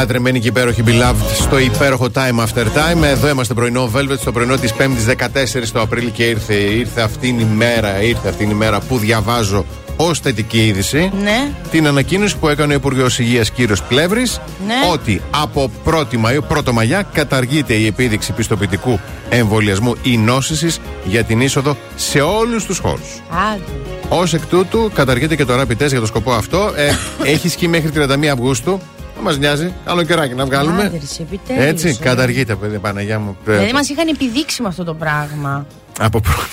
Λατρεμένη 0.00 0.40
και 0.40 0.48
υπέροχη 0.48 0.82
Beloved 0.86 1.34
στο 1.34 1.58
υπέροχο 1.58 2.06
Time 2.14 2.40
After 2.44 2.64
Time. 2.64 3.02
Εδώ 3.02 3.28
είμαστε 3.28 3.54
πρωινό 3.54 3.90
Velvet 3.96 4.18
στο 4.20 4.32
πρωινό 4.32 4.56
της 4.56 4.72
5η 4.78 5.10
14 5.10 5.68
το 5.72 5.80
Απρίλιο 5.80 6.10
και 6.10 6.24
ήρθε, 6.24 6.54
ήρθε 6.54 7.00
αυτήν 7.00 7.38
η 7.38 7.44
μέρα, 7.44 8.02
ήρθε 8.02 8.28
αυτήν 8.28 8.50
η 8.50 8.54
μέρα 8.54 8.80
που 8.80 8.98
διαβάζω 8.98 9.64
ως 9.96 10.18
θετική 10.20 10.66
είδηση 10.66 11.10
Ναι. 11.22 11.50
την 11.70 11.86
ανακοίνωση 11.86 12.36
που 12.36 12.48
έκανε 12.48 12.72
ο 12.72 12.76
Υπουργός 12.76 13.18
Υγείας 13.18 13.50
κύριος 13.50 13.82
Πλεύρης 13.82 14.40
Ναι. 14.66 14.74
ότι 14.92 15.20
από 15.30 15.70
1η 15.84 16.16
Μαΐου, 16.24 16.56
1ο 16.56 16.72
Μαγιά, 16.72 17.02
καταργείται 17.12 17.74
η 17.74 17.86
επίδειξη 17.86 18.32
πιστοποιητικού 18.32 19.00
εμβολιασμού 19.28 19.94
ή 20.02 20.16
νόσησης 20.16 20.80
για 21.04 21.24
την 21.24 21.40
είσοδο 21.40 21.76
σε 21.96 22.20
όλους 22.20 22.64
τους 22.64 22.78
χώρους. 22.78 23.08
Άντε. 23.52 23.62
Ω 24.08 24.22
εκ 24.22 24.46
τούτου, 24.46 24.90
καταργείται 24.94 25.36
και 25.36 25.44
το 25.44 25.60
rapid 25.60 25.82
test 25.82 25.88
για 25.88 26.00
το 26.00 26.06
σκοπό 26.06 26.32
αυτό. 26.32 26.72
Ε, 26.76 26.90
έχει 27.32 27.46
ισχύει 27.46 27.68
μέχρι 27.68 27.90
31 27.94 28.26
Αυγούστου. 28.32 28.80
Δεν 29.20 29.28
μας 29.28 29.38
νοιάζει. 29.38 29.72
Άλλο 29.84 30.02
καιράκι 30.02 30.34
να 30.34 30.44
βγάλουμε. 30.44 30.82
Άντε, 30.82 30.98
ρε, 30.98 31.06
σε 31.06 31.22
επιτέλους, 31.22 31.64
Έτσι, 31.64 31.88
ε. 31.88 32.04
καταργείται, 32.04 32.54
παιδί, 32.54 32.78
Παναγιά 32.78 33.18
μου. 33.18 33.36
Ε, 33.46 33.52
Δηλαδή 33.52 33.72
μας 33.72 33.88
είχαν 33.88 34.08
επιδείξει 34.08 34.62
με 34.62 34.68
αυτό 34.68 34.84
το 34.84 34.94
πράγμα. 34.94 35.66
Από 36.00 36.20
πρώτα. 36.20 36.46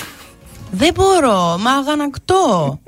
Δεν 0.72 0.94
μπορώ, 0.96 1.58
μα 1.60 1.72
αγανακτώ. 1.72 2.80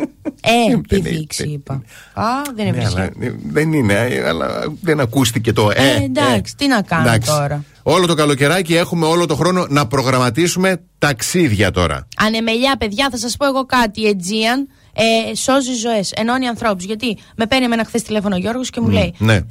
ε, 0.41 0.51
Δεν 0.69 0.84
επιδείξει, 0.99 1.43
είναι. 1.43 1.51
είπα. 1.53 1.73
Α, 2.13 2.23
δεν 2.55 2.67
είναι 2.67 2.77
Ναι, 2.77 2.86
αλλά, 2.86 3.01
φυσικά. 3.11 3.25
ε, 3.25 3.36
δεν 3.45 3.73
είναι, 3.73 3.93
ε, 3.93 4.27
αλλά 4.27 4.47
δεν 4.82 4.99
ακούστηκε 4.99 5.53
το 5.53 5.69
ε. 5.73 5.95
Ε, 5.99 6.03
εντάξει, 6.03 6.55
τι 6.55 6.67
να 6.67 6.82
κάνω 6.82 7.07
Εντάξει. 7.07 7.32
τώρα. 7.32 7.63
Όλο 7.84 8.05
το 8.05 8.13
καλοκαιράκι 8.15 8.75
έχουμε 8.75 9.05
όλο 9.05 9.25
το 9.25 9.36
χρόνο 9.36 9.65
να 9.69 9.88
προγραμματίσουμε 9.88 10.82
ταξίδια 10.97 11.71
τώρα. 11.71 12.07
Ανεμελιά, 12.17 12.75
παιδιά, 12.80 13.07
θα 13.11 13.17
σας 13.17 13.38
πω 13.38 13.45
εγώ 13.45 13.65
κάτι. 13.65 14.01
Η 14.01 14.15
Aegean 14.17 14.71
ε, 14.93 15.35
σώζει 15.35 15.73
ζωές, 15.73 16.11
ενώνει 16.11 16.47
ανθρώπους. 16.47 16.83
Γιατί 16.83 17.17
με 17.35 17.45
παίρνει 17.47 17.65
εμένα 17.65 17.85
χθες 17.85 18.01
τηλέφωνο 18.01 18.35
ο 18.35 18.37
Γιώργος 18.37 18.69
και 18.69 18.81
μου 18.81 18.89
λέει: 18.89 19.13
ναι. 19.17 19.33
ε, 19.33 19.43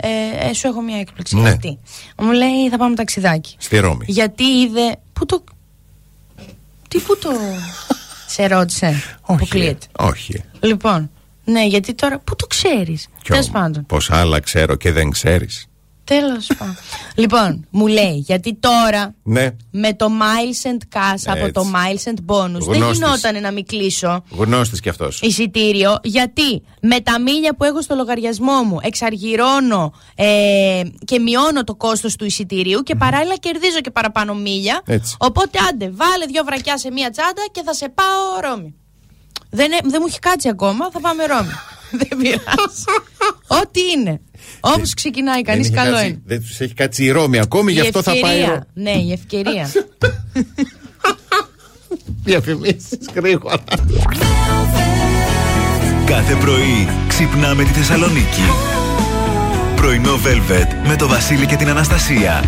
ε, 0.49 0.53
Σου 0.53 0.67
έχω 0.67 0.81
μια 0.81 0.99
έκπληξη. 0.99 1.37
Ναι. 1.37 1.43
Γιατί; 1.43 1.79
Μου 2.19 2.33
λέει: 2.33 2.69
Θα 2.71 2.77
πάμε 2.77 2.95
ταξιδάκι. 2.95 3.57
Στη 3.59 3.79
Ρώμη. 3.79 4.05
Γιατί 4.09 4.45
είδε. 4.45 4.97
Πού 5.13 5.27
το. 5.27 5.45
Τι 6.89 6.99
πού 6.99 7.19
το. 7.19 7.31
σε 8.35 8.47
ρώτησε. 8.47 9.03
Που 9.27 9.35
Όχι. 9.41 9.49
κλείεται; 9.49 9.87
Όχι. 9.99 10.43
Λοιπόν, 10.61 11.11
ναι, 11.45 11.67
γιατί 11.67 11.95
τώρα. 11.95 12.19
Πού 12.19 12.37
το 12.37 12.47
ξέρεις; 12.47 13.09
Κι 13.23 13.29
Τέλος 13.29 13.49
όμως, 13.49 13.61
πάντων. 13.61 13.87
Πως 13.87 14.11
άλλα 14.11 14.41
ξέρω 14.41 14.75
και 14.75 14.93
δεν 14.93 15.11
ξέρεις. 15.11 15.69
Τέλος 16.09 16.47
πάντων. 16.59 16.77
λοιπόν, 17.15 17.67
μου 17.71 17.87
λέει, 17.87 18.15
γιατί 18.27 18.55
τώρα 18.55 19.15
Ναι, 19.23 19.51
με 19.71 19.95
το 19.95 20.07
Miles 20.07 20.67
and 20.71 20.97
Cash 20.99 21.23
από 21.27 21.39
Έτσι. 21.39 21.53
το 21.53 21.65
Miles 21.75 22.09
and 22.09 22.35
Bonus 22.35 22.61
δεν 22.69 22.75
Γνώστης. 22.77 22.99
γινόταν 22.99 23.41
να 23.43 23.51
μην 23.53 23.67
κλείσω 23.67 24.23
γνώστης 24.31 24.81
κι 24.81 24.89
αυτός. 24.89 25.21
εισιτήριο 25.23 25.99
γιατί 26.03 26.63
με 26.83 27.01
τα 27.01 27.21
μίλια 27.21 27.55
που 27.57 27.65
έχω 27.65 27.83
στο 27.83 27.95
λογαριασμό 27.95 28.63
μου 28.63 28.79
εξαργυρώνω 28.83 29.93
ε, 30.15 30.83
και 31.05 31.19
μειώνω 31.19 31.65
το 31.65 31.75
κόστος 31.75 32.17
του 32.17 32.25
εισιτηρίου 32.25 32.81
και 32.83 32.95
παράλληλα 32.95 33.37
κερδίζω 33.37 33.81
και 33.81 33.91
παραπάνω 33.91 34.35
μίλια 34.35 34.83
Έτσι. 34.87 35.17
οπότε 35.19 35.59
άντε 35.71 35.91
βάλε 35.95 36.25
δυο 36.27 36.43
βρακιά 36.45 36.79
σε 36.79 36.91
μία 36.91 37.11
τσάντα 37.11 37.43
και 37.53 37.63
θα 37.65 37.73
σε 37.75 37.89
πάω 37.89 38.51
Ρώμη 38.51 38.75
δεν, 39.51 39.73
ε- 39.73 39.77
δεν 39.83 39.97
μου 40.01 40.07
έχει 40.09 40.19
κάτσει 40.19 40.49
ακόμα 40.49 40.91
θα 40.93 41.01
πάμε 41.01 41.25
Ρώμη 41.27 41.51
δεν 42.01 42.19
πειράζει 42.19 42.85
ό,τι 43.47 43.81
είναι 43.97 44.21
όπως 44.61 44.95
ξεκινάει 44.95 45.43
κανείς 45.43 45.69
Δεν 45.69 45.77
έχει 45.77 45.85
καλό 45.85 45.97
κάτσει- 45.97 46.11
είναι 46.13 46.23
Δεν 46.27 46.41
τους 46.41 46.61
έχει 46.61 46.75
κάτσει 46.75 47.05
η 47.05 47.11
Ρώμη 47.11 47.39
ακόμη, 47.39 47.73
γι' 47.73 47.79
Η 47.79 47.81
αυτό 47.81 48.03
θα 48.03 48.11
πάει. 48.21 48.39
ευκαιρία. 48.39 48.67
Ναι, 48.75 48.91
η 48.91 49.13
ευκαιρία. 49.13 49.71
Διαφημίσεις 52.25 52.99
γρήγορα. 53.15 53.57
Κάθε 56.07 56.35
πρωί 56.35 56.89
ξυπνάμε 57.09 57.63
τη 57.65 57.71
Θεσσαλονίκη. 57.71 58.43
Πρωινό 59.77 60.15
Velvet 60.25 60.89
με 60.89 60.97
το 60.97 61.09
Βασίλη 61.09 61.47
και 61.47 61.57
την 61.57 61.69
Αναστασία. 61.69 62.45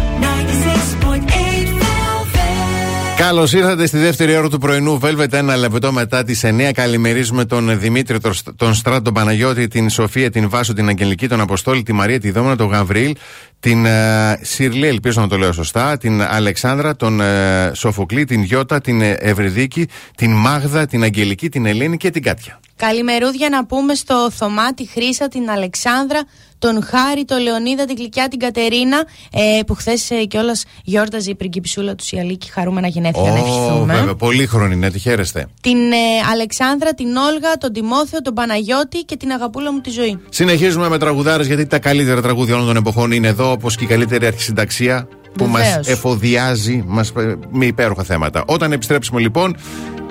Καλώς 3.21 3.53
ήρθατε 3.53 3.87
στη 3.87 3.99
δεύτερη 3.99 4.37
ώρα 4.37 4.49
του 4.49 4.59
πρωινού 4.59 5.01
Velvet. 5.03 5.33
Ένα 5.33 5.57
λεπτό 5.57 5.93
μετά 5.93 6.25
τις 6.25 6.45
9. 6.45 6.71
Καλημερίζουμε 6.75 7.45
τον 7.45 7.79
Δημήτρη, 7.79 8.21
τον, 8.21 8.33
Στ- 8.33 8.51
τον 8.57 8.75
Στράτο, 8.75 9.03
τον 9.03 9.14
Παναγιώτη, 9.14 9.68
την 9.68 9.91
Σοφία, 9.91 10.31
την 10.31 10.49
Βάσο, 10.49 10.73
την 10.73 10.89
Αγγελική, 10.89 11.29
τον 11.29 11.41
Αποστόλη, 11.41 11.83
τη 11.83 11.93
Μαρία, 11.93 12.21
τη 12.21 12.31
Δόμνα, 12.31 12.57
τον 12.57 12.68
Γαβρίλ, 12.68 13.16
την 13.61 13.87
ε, 13.87 14.39
Σιρλή, 14.43 14.87
ελπίζω 14.87 15.21
να 15.21 15.29
το 15.29 15.37
λέω 15.39 15.53
σωστά, 15.53 15.97
την 15.97 16.23
Αλεξάνδρα, 16.23 16.97
τον 16.97 17.21
ε, 17.21 17.71
Σοφοκλή, 17.75 18.25
την 18.25 18.43
Γιώτα, 18.43 18.81
την 18.81 19.01
ε, 19.01 19.11
Ευρυδίκη, 19.11 19.89
την 20.16 20.33
Μάγδα, 20.33 20.87
την 20.87 21.03
Αγγελική, 21.03 21.49
την 21.49 21.66
Ελένη 21.66 21.97
και 21.97 22.11
την 22.11 22.23
Κάτια. 22.23 22.61
Καλημερούδια 22.77 23.49
να 23.49 23.66
πούμε 23.66 23.95
στο 23.95 24.31
Θωμά, 24.31 24.75
τη 24.75 24.87
Χρύσα, 24.87 25.29
την 25.29 25.51
Αλεξάνδρα, 25.51 26.21
τον 26.61 26.83
Χάρη, 26.85 27.25
τον 27.25 27.41
Λεωνίδα, 27.43 27.85
την 27.85 27.97
Κλικιά, 27.97 28.29
την 28.29 28.39
Κατερίνα, 28.39 29.05
ε, 29.33 29.63
που 29.67 29.75
χθες 29.75 30.11
ε, 30.11 30.25
κιόλας 30.25 30.65
γιόρταζε 30.85 31.31
η 31.31 31.35
πριγκιψούλα 31.35 31.95
τους 31.95 32.13
η 32.13 32.19
Αλίκη. 32.19 32.51
Χαρούμενα 32.51 32.89
γενέθλια 32.89 33.31
να 33.31 33.39
ευχηθούμε. 33.39 33.95
βέβαια, 33.95 34.15
πολύ 34.15 34.47
χρονή, 34.47 34.77
ναι, 34.77 34.91
τη 34.91 34.99
χαίρεστε. 34.99 35.47
Την 35.61 35.93
ε, 35.93 35.97
Αλεξάνδρα, 36.33 36.95
την 36.95 37.17
Όλγα, 37.17 37.57
τον 37.61 37.73
Τιμόθεο, 37.73 38.23
τον 38.23 38.35
Παναγιώτη 38.35 38.99
και 38.99 39.17
την 39.17 39.31
αγαπούλα 39.31 39.73
μου 39.73 39.81
τη 39.81 39.91
ζωή. 39.91 40.19
Συνεχίζουμε 40.29 40.89
με 40.89 40.99
τραγουδάρες 40.99 41.47
γιατί 41.47 41.67
τα 41.67 41.79
καλύτερα 41.79 42.23
τραγούδια 42.23 42.55
όλων 42.55 42.67
των 42.67 42.77
εποχών 42.77 43.13
είναι 43.13 43.29
εδώ, 43.29 43.51
όπως 43.51 43.77
και 43.77 43.85
η 43.85 43.87
καλύτερη 43.87 44.27
αρχισυνταξία 44.27 45.09
που 45.33 45.47
μας 45.47 45.63
Βεβαίως. 45.67 45.87
εφοδιάζει 45.87 46.85
μας, 46.87 47.13
ε, 47.17 47.37
με 47.51 47.67
υπέροχα 47.67 48.03
θέματα. 48.03 48.45
Όταν 48.47 48.73
επιστρέψουμε 48.73 49.21
λοιπόν, 49.21 49.57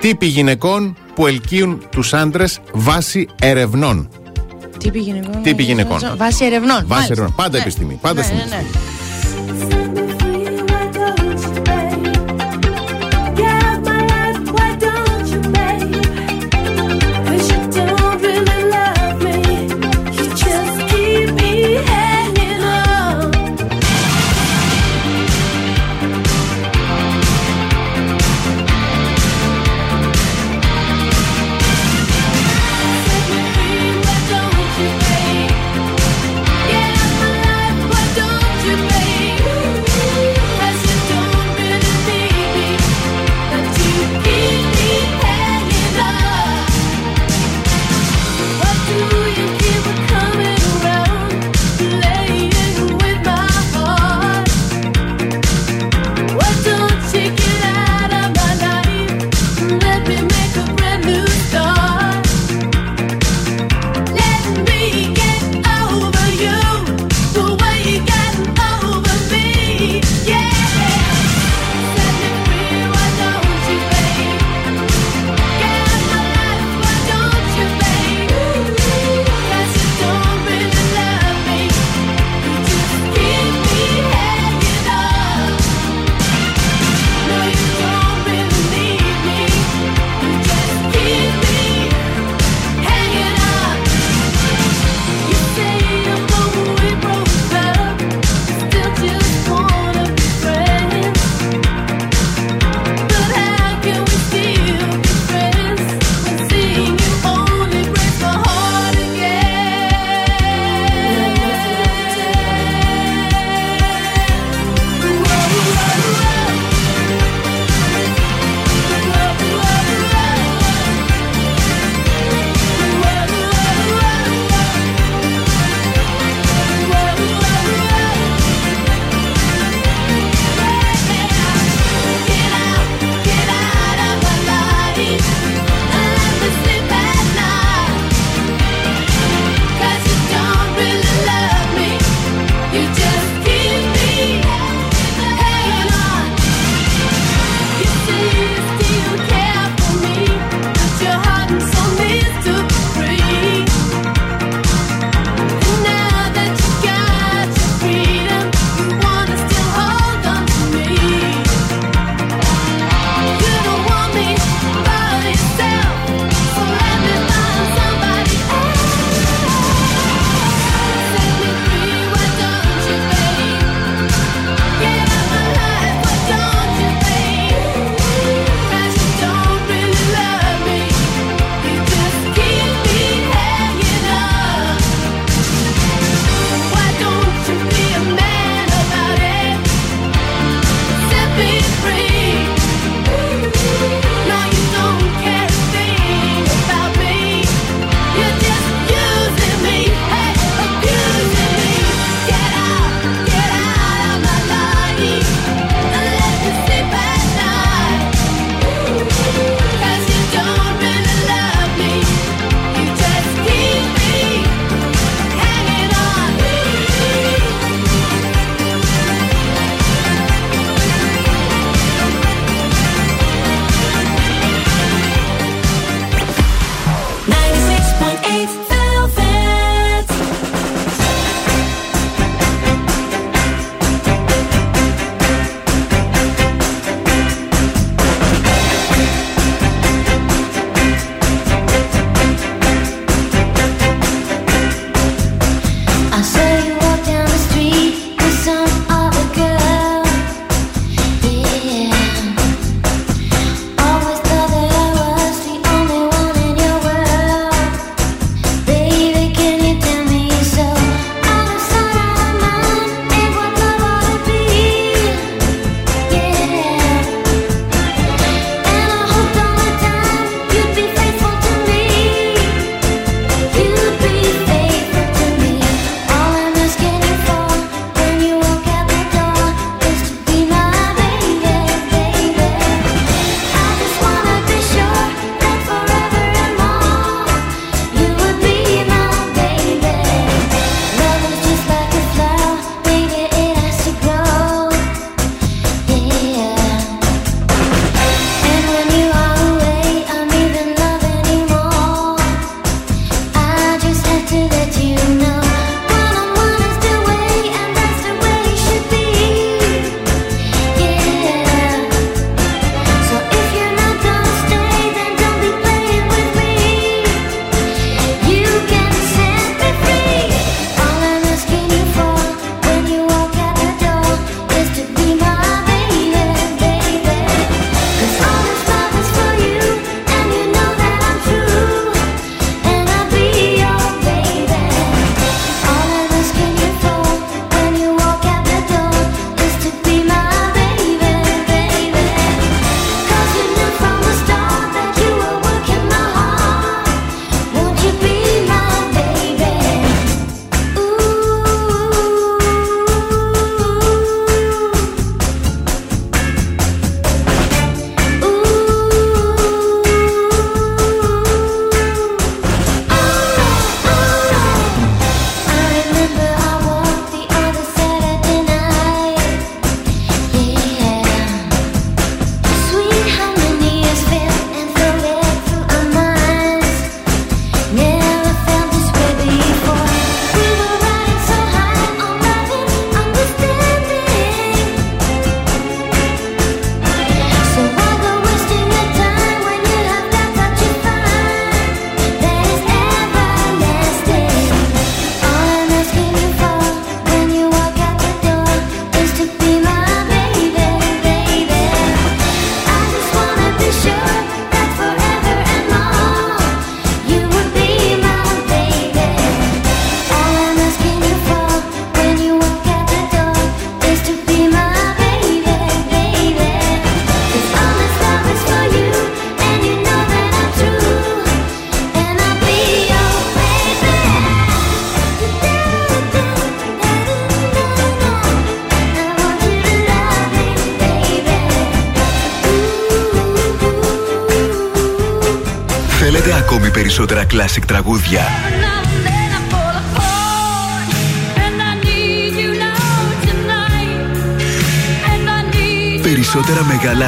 τύποι 0.00 0.26
γυναικών 0.26 0.96
που 1.14 1.26
ελκύουν 1.26 1.82
τους 1.90 2.14
άντρες 2.14 2.60
βάσει 2.72 3.28
ερευνών. 3.40 4.08
Τύπη 4.80 4.98
γυναικών. 4.98 5.42
Τύποι 5.42 5.62
γυναικών. 5.62 5.98
Βάση 6.16 6.44
ερευνών. 6.44 6.76
Βάσει 6.76 6.86
μάλιστα. 6.86 7.12
ερευνών. 7.12 7.34
Πάντα 7.34 7.56
Ναι. 7.56 7.62
επιστήμη. 7.62 7.94
Πάντα 8.00 8.20
ναι, 8.20 8.26
στην 8.26 8.36
ναι, 8.36 8.44
ναι. 8.44 8.64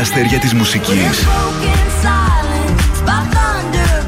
Αστέρια 0.02 0.38
της 0.38 0.52
μουσικής. 0.52 1.26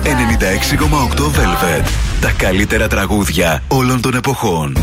96,8 0.03 1.24
Velvet. 1.24 1.84
Τα 2.20 2.32
καλύτερα 2.36 2.88
τραγούδια 2.88 3.62
όλων 3.68 4.01
των 4.01 4.14
εποχών. 4.14 4.76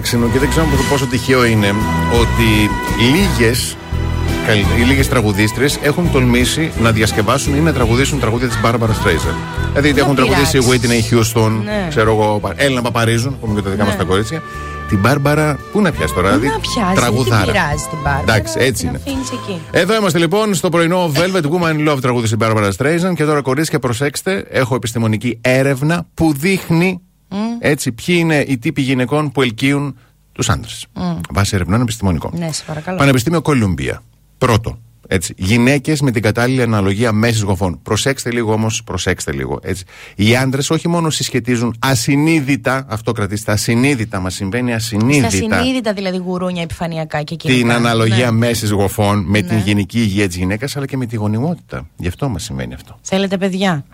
Παράξενο 0.00 0.28
και 0.32 0.38
δεν 0.38 0.48
ξέρω 0.48 0.66
πόσο 0.90 1.06
τυχαίο 1.06 1.44
είναι 1.44 1.74
ότι 2.20 2.70
λίγες 3.12 3.76
οι 4.78 4.82
λίγες 4.82 5.08
τραγουδίστρες 5.08 5.78
έχουν 5.82 6.10
τολμήσει 6.12 6.70
να 6.80 6.90
διασκευάσουν 6.92 7.54
ή 7.56 7.60
να 7.60 7.72
τραγουδήσουν 7.72 8.20
τραγούδια 8.20 8.48
της 8.48 8.58
Barbara 8.64 8.72
Streisand. 8.88 9.36
Δηλαδή 9.74 10.00
έχουν 10.00 10.14
τραγουδήσει 10.14 10.58
η 10.58 10.60
Whitney 10.68 11.14
Houston, 11.14 11.50
Ναι. 11.64 11.86
ξέρω 11.88 12.10
εγώ, 12.12 12.40
Έλληνα 12.56 12.82
Παπαρίζουν, 12.82 13.36
πούμε 13.40 13.54
και 13.54 13.62
τα 13.62 13.70
δικά 13.70 13.84
μας 13.84 13.96
τα 13.96 14.04
κορίτσια. 14.04 14.42
Την 14.88 15.00
Barbara, 15.04 15.54
πού 15.72 15.80
να 15.80 15.90
πιάσει 15.92 16.14
τώρα, 16.14 16.30
Πού 16.30 16.38
δηλαδή. 16.38 16.46
να 16.46 16.58
πιάσει, 16.60 16.94
τραγουδάρα. 16.94 17.44
δεν 17.44 17.52
πειράζει 17.52 17.84
την 17.90 17.98
Barbara. 18.04 18.20
Εντάξει, 18.22 18.54
έτσι 18.58 18.84
Να 18.84 18.90
είναι. 18.90 19.00
αφήνεις 19.06 19.30
εκεί. 19.30 19.60
Εδώ 19.70 19.94
είμαστε 19.96 20.18
λοιπόν 20.18 20.54
στο 20.54 20.68
πρωινό 20.68 21.12
Velvet 21.14 21.42
Woman 21.42 21.88
in 21.88 21.92
Love 21.92 22.00
τραγούδι 22.00 22.26
στην 22.26 22.38
Barbara 22.42 22.70
Streisand 22.76 23.14
και 23.14 23.24
τώρα 23.24 23.42
κορίτσια 23.42 23.78
προσέξτε, 23.78 24.44
έχω 24.50 24.74
επιστημονική 24.74 25.38
έρευνα 25.40 26.06
που 26.14 26.32
δείχνει 26.38 27.00
έτσι 27.60 27.92
ποιοι 27.92 28.16
είναι 28.18 28.44
οι 28.48 28.58
τύποι 28.58 28.82
γυναικών 28.82 29.30
που 29.32 29.42
ελκύουν 29.42 29.96
τους 30.32 30.48
άντρες. 30.50 30.86
Βάσει 31.30 31.54
ερευνών 31.54 31.80
επιστημονικών. 31.80 32.30
Ναι, 32.34 32.52
σε 32.52 32.64
παρακαλώ. 32.66 32.96
Πανεπιστήμιο 32.98 33.42
Κολούμπια. 33.42 34.02
Πρώτο. 34.38 34.78
Έτσι. 35.12 35.34
Γυναίκες 35.36 36.00
με 36.00 36.10
την 36.10 36.22
κατάλληλη 36.22 36.62
αναλογία 36.62 37.12
μέσης 37.12 37.40
γοφών. 37.42 37.78
Προσέξτε 37.82 38.30
λίγο 38.32 38.52
όμως, 38.52 38.82
προσέξτε 38.84 39.32
λίγο. 39.32 39.58
Έτσι. 39.62 39.84
Οι 40.16 40.36
άντρες 40.36 40.70
όχι 40.70 40.88
μόνο 40.88 41.10
συσχετίζουν 41.10 41.74
ασυνείδητα, 41.78 42.86
αυτό 42.88 43.12
κρατήστε, 43.12 43.52
ασυνείδητα, 43.52 44.20
μας 44.20 44.34
συμβαίνει 44.34 44.66
Στα 44.68 44.76
ασυνείδητα. 44.76 45.30
συνείδητα 45.30 45.92
δηλαδή 45.92 46.16
γουρούνια 46.16 46.62
επιφανειακά 46.62 47.22
και 47.22 47.34
κοινικά. 47.34 47.60
Την 47.60 47.72
αναλογία 47.72 48.30
Ναι. 48.30 48.36
μέσης 48.38 48.70
γοφών 48.70 49.24
με 49.26 49.40
την 49.42 49.56
Ναι. 49.56 49.62
γενική 49.62 49.98
υγεία 50.00 50.26
της 50.26 50.36
γυναίκας 50.36 50.76
αλλά 50.76 50.86
και 50.86 50.96
με 50.96 51.06
τη 51.06 51.16
γονιμότητα. 51.16 51.86
Γι' 51.96 52.08
αυτό 52.08 52.28
μας 52.28 52.42
συμβαίνει 52.42 52.74
αυτό. 52.74 52.98
Θέλετε 53.02 53.36
παιδιά; 53.38 53.84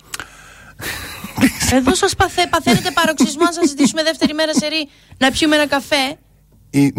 Εδώ 1.78 1.94
σας 1.94 2.14
παθέ, 2.14 2.46
παθαίνετε 2.50 2.90
παροξισμό 2.90 3.42
να 3.44 3.52
σας 3.52 3.68
ζητήσουμε 3.68 4.02
δεύτερη 4.02 4.34
μέρα 4.34 4.54
σε 4.54 4.66
ρί 4.66 4.88
να 5.18 5.30
πιούμε 5.30 5.56
ένα 5.56 5.66
καφέ. 5.66 6.16
Η- 6.70 6.92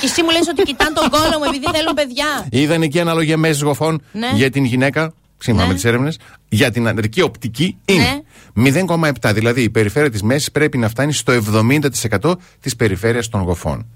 Και 0.00 0.06
εσύ 0.06 0.22
μου 0.22 0.30
λες 0.30 0.48
ότι 0.48 0.62
κοιτάνε 0.62 0.94
τον 0.94 1.10
κόλλο 1.10 1.38
μου 1.38 1.44
επειδή 1.48 1.66
θέλουν 1.72 1.94
παιδιά. 1.94 2.46
Η 2.50 2.60
ιδανική 2.60 3.00
αναλογία 3.00 3.36
μέση 3.36 3.64
γοφών 3.64 4.02
Ναι. 4.12 4.30
για 4.34 4.50
την 4.50 4.64
γυναίκα, 4.64 5.12
σύμφωνα 5.38 5.64
Ναι. 5.64 5.68
με 5.70 5.74
τις 5.74 5.84
έρευνες, 5.84 6.18
για 6.48 6.70
την 6.70 6.86
ανδρική 6.88 7.20
οπτική 7.22 7.78
είναι 7.84 8.22
Ναι. 8.54 8.70
0,7. 8.70 9.32
Δηλαδή 9.32 9.62
η 9.62 9.70
περιφέρεια 9.70 10.10
της 10.10 10.22
μέσης 10.22 10.50
πρέπει 10.50 10.78
να 10.78 10.88
φτάνει 10.88 11.12
στο 11.12 11.32
70% 11.32 12.36
της 12.60 12.76
περιφέρειας 12.76 13.28
των 13.28 13.40
γοφών. 13.42 13.86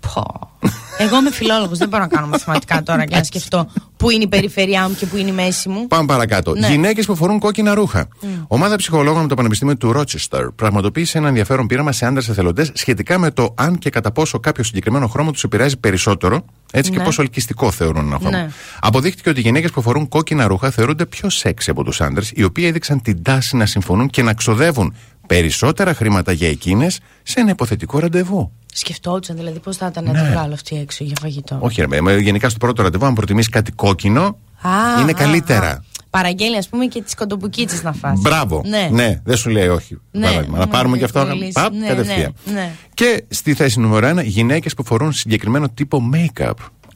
Πω. 0.00 0.22
Εγώ 1.00 1.16
είμαι 1.16 1.30
φιλόλογος, 1.32 1.78
δεν 1.78 1.88
μπορώ 1.88 2.02
να 2.02 2.08
κάνω 2.08 2.26
μαθηματικά 2.26 2.82
τώρα 2.82 3.04
και 3.04 3.16
να 3.16 3.24
σκεφτώ 3.24 3.70
πού 3.96 4.10
είναι 4.10 4.22
η 4.22 4.28
περιφέρειά 4.28 4.88
μου 4.88 4.94
και 4.94 5.06
πού 5.06 5.16
είναι 5.16 5.30
η 5.30 5.32
μέση 5.32 5.68
μου. 5.68 5.86
Πάμε 5.86 6.06
παρακάτω. 6.06 6.54
Ναι. 6.54 6.68
Γυναίκες 6.68 7.06
που 7.06 7.16
φορούν 7.16 7.38
κόκκινα 7.38 7.74
ρούχα. 7.74 8.08
Ομάδα 8.46 8.76
ψυχολόγων 8.76 9.18
από 9.20 9.28
το 9.28 9.34
Πανεπιστήμιο 9.34 9.76
του 9.76 9.92
Ρότσεστερ 9.92 10.48
πραγματοποίησε 10.50 11.18
ένα 11.18 11.28
ενδιαφέρον 11.28 11.66
πείραμα 11.66 11.92
σε 11.92 12.06
άντρες 12.06 12.28
εθελοντές 12.28 12.70
σχετικά 12.74 13.18
με 13.18 13.30
το 13.30 13.54
αν 13.56 13.78
και 13.78 13.90
κατά 13.90 14.10
πόσο 14.12 14.38
κάποιο 14.40 14.64
συγκεκριμένο 14.64 15.06
χρώμα 15.06 15.30
τους 15.32 15.44
επηρεάζει 15.44 15.76
περισσότερο, 15.76 16.44
έτσι 16.72 16.90
και 16.90 16.98
Ναι. 16.98 17.04
πόσο 17.04 17.22
ελκυστικό 17.22 17.70
θεωρούν 17.70 18.06
ένα 18.06 18.18
χρώμα. 18.20 18.38
Ναι. 18.38 18.50
Αποδείχτηκε 18.80 19.28
ότι 19.28 19.38
οι 19.38 19.42
γυναίκες 19.42 19.70
που 19.70 19.82
φορούν 19.82 20.08
κόκκινα 20.08 20.46
ρούχα 20.46 20.70
θεωρούνται 20.70 21.06
πιο 21.06 21.30
σεξι 21.30 21.70
από 21.70 21.84
τους 21.84 22.00
άντρες, 22.00 22.32
οι 22.34 22.42
οποίοι 22.44 22.64
έδειξαν 22.68 23.02
την 23.02 23.22
τάση 23.22 23.56
να 23.56 23.66
συμφωνούν 23.66 24.08
και 24.08 24.22
να 24.22 24.34
ξοδεύουν 24.34 24.94
περισσότερα 25.28 25.94
χρήματα 25.94 26.32
για 26.32 26.48
εκείνες 26.48 26.98
σε 27.22 27.40
ένα 27.40 27.50
υποθετικό 27.50 27.98
ραντεβού. 27.98 28.52
Σκεφτόντουσαν 28.74 29.36
δηλαδή 29.36 29.58
πώς 29.58 29.76
θα 29.76 29.86
ήταν 29.86 30.04
να 30.04 30.12
τη 30.12 30.30
βγάλω 30.30 30.54
αυτή 30.54 30.76
έξω 30.76 31.04
για 31.04 31.16
φαγητό. 31.20 31.54
Ναι. 31.54 31.60
Όχι, 31.64 31.80
ρε, 31.80 31.86
παιδί 31.86 32.00
μου, 32.02 32.10
γενικά 32.10 32.48
στο 32.48 32.58
πρώτο 32.58 32.82
ραντεβού, 32.82 33.06
αν 33.06 33.14
προτιμήσεις 33.14 33.50
κάτι 33.50 33.72
κόκκινο, 33.72 34.22
Α, 34.60 35.00
είναι 35.00 35.10
α, 35.10 35.14
καλύτερα. 35.14 35.68
α. 35.70 35.78
Παραγγέλνει, 36.10 36.56
ας 36.56 36.68
πούμε, 36.68 36.86
και 36.86 37.02
τις 37.02 37.14
κοντοπουκίτσες 37.14 37.82
να 37.82 37.92
φας 37.92 38.20
Μπράβο. 38.20 38.62
Ναι. 38.90 39.20
δεν 39.24 39.36
σου 39.36 39.50
λέει 39.50 39.68
όχι. 39.68 39.98
Ναι, 40.10 40.26
παράδειγμα. 40.26 40.58
να 40.58 40.64
ναι, 40.64 40.70
πάρουμε 40.70 40.92
ναι, 40.92 40.98
και 40.98 41.04
αυτό. 41.04 41.24
ναι, 41.24 41.32
λύση. 41.32 41.52
Παπ, 41.52 41.72
Ναι, 41.72 41.86
κατευθείαν. 41.86 42.34
ναι, 42.44 42.52
ναι. 42.52 42.70
Και 42.94 43.24
στη 43.28 43.54
θέση 43.54 43.80
νούμερο 43.80 44.08
1, 44.18 44.24
γυναίκες 44.24 44.74
που 44.74 44.84
φορούν 44.84 45.12
συγκεκριμένο 45.12 45.68
τύπο 45.68 46.02
make-up. 46.14 46.52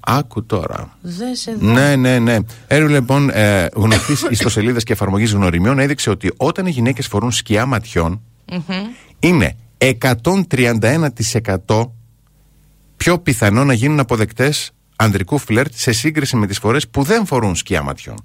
Άκου 0.06 0.46
τώρα. 0.46 0.96
Δεν 1.00 1.34
σε 1.34 1.54
δω. 1.54 1.72
Ναι, 1.72 1.96
ναι, 1.96 2.18
ναι. 2.18 2.38
Έρευνα 2.66 2.94
λοιπόν 2.94 3.30
ε, 3.30 3.66
γνωστής 3.74 4.26
ιστοσελίδας 4.30 4.82
και 4.82 4.92
εφαρμογής 4.92 5.32
γνωριμιών 5.32 5.78
έδειξε 5.78 6.10
ότι 6.10 6.32
όταν 6.36 6.66
οι 6.66 6.70
γυναίκες 6.70 7.06
φορούν 7.06 7.32
σκιά 7.32 7.66
ματιών, 7.66 8.22
είναι 9.18 9.56
131% 9.78 11.90
πιο 12.96 13.18
πιθανό 13.18 13.64
να 13.64 13.72
γίνουν 13.72 14.00
αποδεκτές 14.00 14.70
ανδρικού 14.96 15.38
φλερτ 15.38 15.72
σε 15.74 15.92
σύγκριση 15.92 16.36
με 16.36 16.46
τις 16.46 16.58
φορές 16.58 16.88
που 16.88 17.02
δεν 17.02 17.26
φορούν 17.26 17.56
σκιά 17.56 17.82
ματιών. 17.82 18.16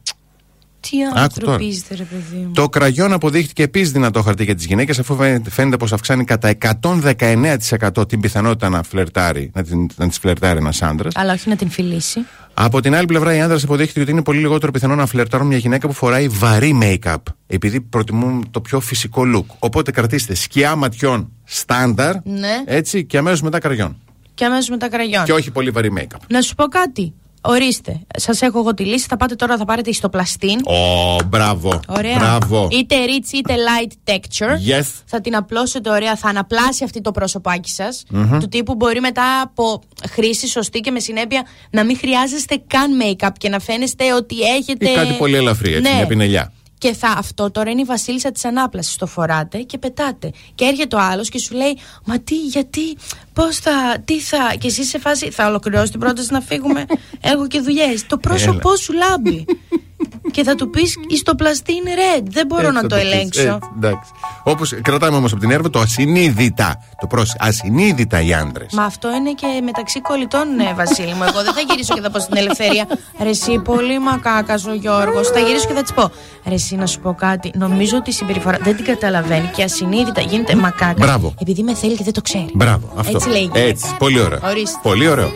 Τι 0.80 0.90
τώρα. 1.10 1.22
άνθρωποι 1.22 1.66
είστε, 1.66 1.96
ρε 1.96 2.04
παιδί 2.04 2.44
μου. 2.46 2.52
Το 2.54 2.70
κραγιόν 2.70 3.14
αποδείχτηκε 3.14 3.64
επίσης 3.64 3.92
δυνατό 3.92 4.22
χαρτί 4.22 4.44
για 4.44 4.56
τις 4.56 4.66
γυναίκες, 4.66 5.00
αφού 5.00 5.16
φαίνεται- 5.16 5.50
φαίνεται 5.52 5.78
πως 5.78 5.94
αυξάνει 5.94 6.24
κατά 6.24 6.48
119% 6.50 8.08
την 8.08 8.20
πιθανότητα 8.20 8.70
να, 8.70 8.84
φλερτάρει, 8.84 9.52
να, 9.54 9.64
την, 9.64 9.88
να 9.96 10.08
τις 10.08 10.18
φλερτάρει 10.18 10.58
ένας 10.60 10.82
άντρας. 10.82 11.14
Αλλά 11.16 11.34
όχι 11.34 11.50
να 11.50 11.56
την 11.56 11.70
φιλήσει. 11.70 12.20
Από 12.54 12.82
την 12.82 12.96
άλλη 12.96 13.06
πλευρά, 13.06 13.36
οι 13.36 13.42
άντρες 13.42 13.64
αποδείχτηκε 13.64 14.00
ότι 14.02 14.12
είναι 14.12 14.22
πολύ 14.24 14.40
λιγότερο 14.40 14.72
πιθανό 14.72 14.96
να 14.96 15.06
φλερτάρουν 15.06 15.48
μια 15.48 15.58
γυναίκα 15.58 15.88
που 15.88 15.94
φοράει 15.94 16.28
βαρύ 16.28 16.80
make-up, 16.82 17.16
επειδή 17.48 17.82
προτιμούν 17.82 18.48
το 18.52 18.62
πιο 18.62 18.80
φυσικό 18.80 19.24
look. 19.36 19.56
Οπότε 19.60 19.92
κρατήστε 19.92 20.34
σκιά 20.36 20.76
ματιών 20.76 21.32
στάνταρ, 21.44 22.16
Ναι. 22.24 22.64
έτσι, 22.66 23.06
και 23.06 23.18
αμέσως 23.18 23.42
μετά 23.42 23.60
κραγιόν. 23.60 23.98
Και 24.34 24.46
αμέσως 24.46 24.70
μετά 24.70 24.90
κραγιόν. 24.90 25.24
Και 25.24 25.34
όχι 25.34 25.52
πολύ 25.52 25.70
βαρύ 25.70 25.92
make-up. 25.98 26.20
Να 26.30 26.42
σου 26.42 26.56
πω 26.56 26.64
κάτι. 26.66 27.14
Ορίστε. 27.50 28.00
Σας 28.18 28.42
έχω 28.42 28.60
εγώ 28.60 28.74
τη 28.74 28.84
λύση. 28.84 29.06
Θα 29.10 29.18
πάτε 29.18 29.36
τώρα, 29.36 29.58
θα 29.58 29.66
πάρετε 29.66 29.90
ιστοπλαστήν. 29.90 30.60
Ω, 30.66 31.16
μπράβο. 31.26 31.80
Ωραία. 31.88 32.18
Μπράβο. 32.18 32.68
Είτε 32.72 32.96
rich 33.06 33.34
είτε 33.34 33.56
light 33.56 34.12
texture. 34.12 34.80
Yes. 34.80 34.86
Θα 35.06 35.22
την 35.22 35.36
απλώσετε 35.36 35.90
ωραία. 35.90 36.16
Θα 36.16 36.30
αναπλάσει 36.30 36.84
αυτή 36.84 37.02
το 37.02 37.12
πρόσωπάκι 37.12 37.70
σας. 37.70 38.04
Του 38.40 38.48
τύπου 38.50 38.76
μπορεί 38.76 39.00
μετά 39.00 39.42
από 39.42 39.82
χρήση 40.10 40.48
σωστή 40.48 40.80
και 40.80 40.92
με 40.92 41.00
συνέπεια 41.00 41.46
να 41.70 41.84
μην 41.84 41.98
χρειάζεστε 41.98 42.62
καν 42.68 42.92
make-up 43.02 43.30
και 43.38 43.50
να 43.50 43.60
φαίνεστε 43.60 44.14
ότι 44.14 44.36
έχετε. 44.42 44.90
Ή 44.90 44.94
κάτι 44.96 45.14
πολύ 45.14 45.36
ελαφρύ, 45.36 45.74
έτσι, 45.74 45.82
Ναι. 45.92 45.96
μια 45.98 46.08
πινελιά. 46.08 46.52
Και 46.78 46.94
θα, 46.94 47.08
αυτό 47.08 47.52
τώρα 47.52 47.70
είναι 47.70 47.82
η 47.82 47.84
βασίλισσα 47.84 48.32
της 48.32 48.46
ανάπλασης. 48.46 48.96
Το 48.96 49.06
φοράτε 49.06 49.62
και 49.62 49.78
πετάτε. 49.78 50.32
Και 50.56 50.66
έρχεται 50.66 50.96
ο 50.96 51.00
άλλος 51.00 51.30
και 51.30 51.40
σου 51.40 51.56
λέει: 51.56 51.78
Μα 52.06 52.20
τι, 52.20 52.36
γιατί, 52.36 52.98
πώς 53.34 53.58
θα, 53.58 53.98
τι 54.06 54.20
θα. 54.20 54.56
Και 54.60 54.68
εσύ 54.68 54.84
σε 54.84 55.00
φάση. 55.00 55.32
Θα 55.32 55.48
ολοκληρώσει 55.48 55.92
την 55.92 56.00
πρόταση 56.00 56.34
να 56.34 56.42
φύγουμε. 56.42 56.86
Έχω 57.32 57.48
και 57.48 57.60
δουλειές. 57.60 58.06
Το 58.08 58.18
πρόσωπό 58.18 58.76
σου 58.76 58.94
λάμπει. 58.94 59.46
και 60.32 60.44
θα 60.44 60.56
του 60.56 60.70
πεις: 60.70 60.96
Ιστοπλαστή 61.08 61.74
είναι 61.74 61.92
red. 61.96 62.24
Δεν 62.30 62.46
μπορώ 62.48 62.62
Έτσι 62.62 62.74
να 62.74 62.82
θα 62.82 62.88
το 62.88 62.96
πεις, 62.96 63.04
ελέγξω. 63.04 63.42
έτσι, 63.42 63.58
εντάξει. 63.78 64.12
Όπως 64.44 64.74
κρατάμε 64.82 65.18
όμως 65.18 65.32
από 65.32 65.42
την 65.42 65.50
έρευνα 65.52 65.70
το 65.70 65.80
ασυνείδητα. 65.80 66.84
Το 67.02 67.08
πρόσεχε. 67.08 67.38
Ασυνείδητα 67.40 68.22
οι 68.22 68.34
άντρε. 68.34 68.66
Μα 68.72 68.84
αυτό 68.84 69.08
είναι 69.16 69.32
και 69.32 69.48
μεταξύ 69.64 70.02
κολλητών, 70.02 70.56
ναι, 70.56 70.74
Βασίλη 70.76 71.14
μου. 71.14 71.24
Εγώ 71.24 71.44
δεν 71.44 71.54
θα 71.54 71.62
γυρίσω 71.70 71.94
και 71.94 72.02
θα 72.02 72.12
πω 72.12 72.20
στην 72.20 72.38
ελευθερία. 72.38 72.86
Ρε, 73.22 73.30
εσύ, 73.30 73.60
πολύ 73.60 74.00
μακάκας 74.00 74.66
ο 74.66 74.74
Γιώργος. 74.74 75.28
Θα 75.28 75.40
γυρίσω 75.40 75.68
και 75.68 75.74
θα 75.74 75.82
της 75.82 75.94
πω. 75.94 76.12
Ρε, 76.48 76.54
εσύ, 76.54 76.76
να 76.76 76.86
σου 76.86 77.00
πω 77.00 77.14
κάτι. 77.14 77.52
Νομίζω 77.56 77.98
ότι 77.98 78.10
η 78.10 78.14
συμπεριφορά 78.14 78.58
δεν 78.62 78.76
την 78.76 78.86
καταλαβαίνει 78.86 79.50
και 79.56 79.64
ασυνείδητα 79.64 80.22
γίνεται 80.22 80.56
μακάκας. 80.56 81.06
Μπράβο. 81.08 81.34
Επειδή 81.42 81.64
με 81.64 81.74
θέλει 81.74 81.96
και 81.96 82.04
δεν 82.04 82.14
το 82.14 82.22
ξέρει. 82.22 82.50
Μπράβο. 82.54 82.92
Αυτό. 82.96 83.16
Έτσι 83.16 83.30
λέγεται. 83.30 83.62
Έτσι. 83.62 83.96
Πολύ 84.00 84.20
ωραίο. 84.20 84.40
Ορίστε. 84.44 84.80
Πολύ 84.84 85.08
ωραίο. 85.08 85.32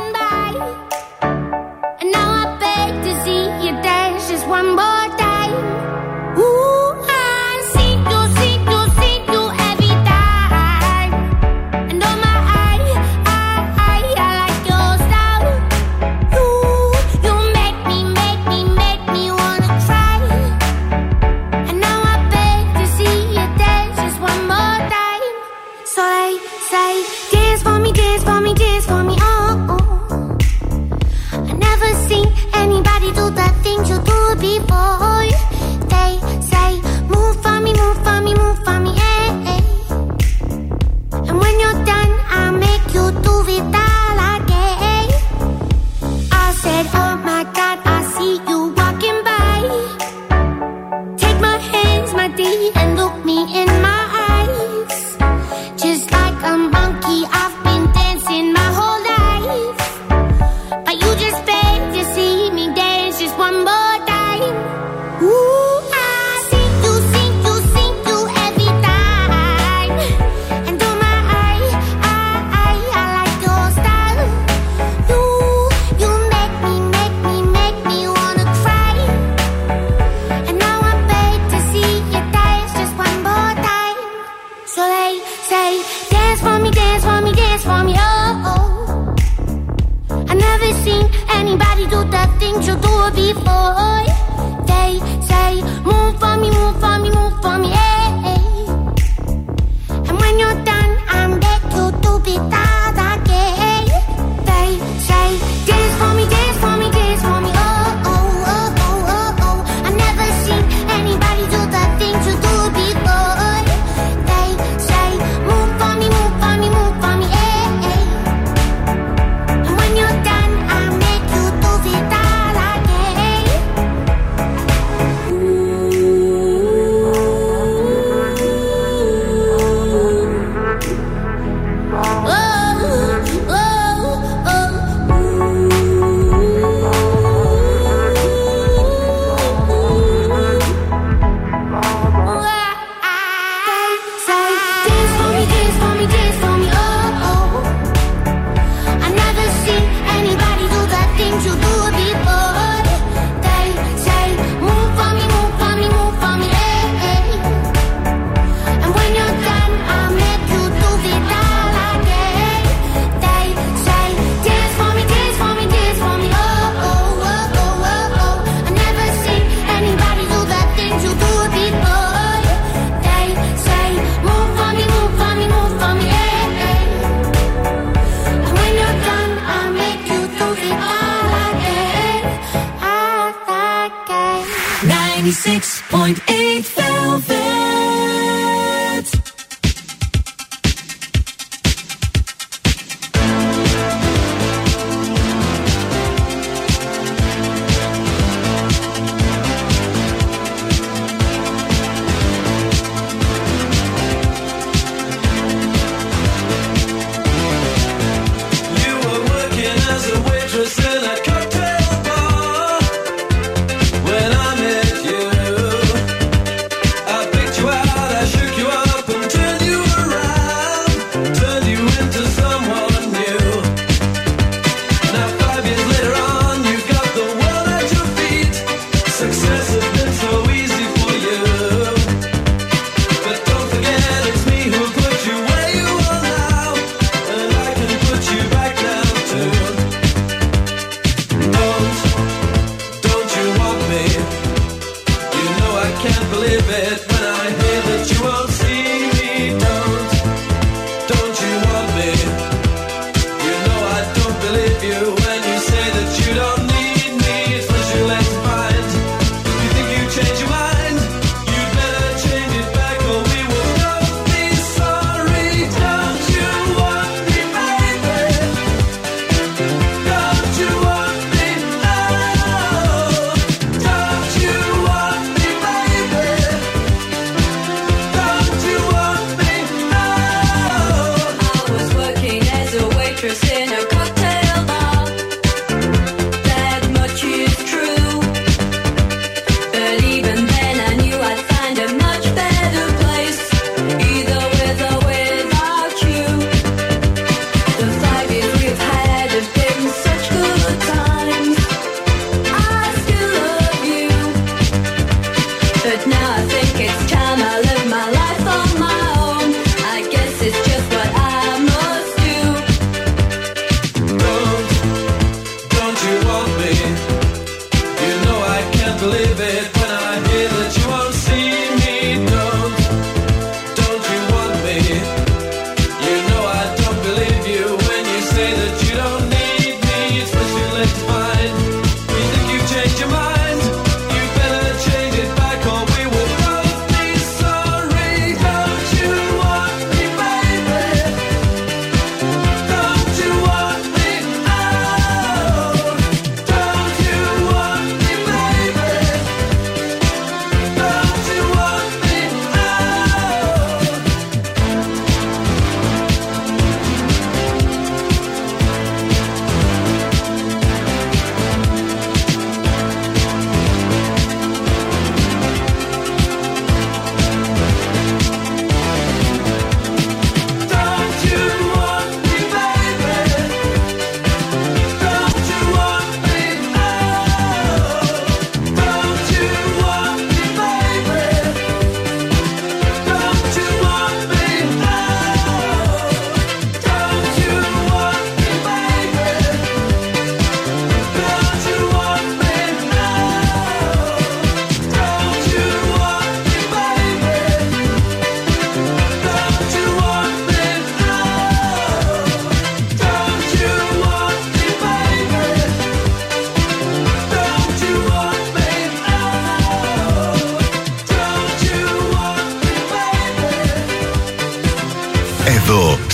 Move 95.83 96.19
for 96.19 96.37
me, 96.37 96.49
move 96.49 96.79
for 96.79 96.99
me, 96.99 97.00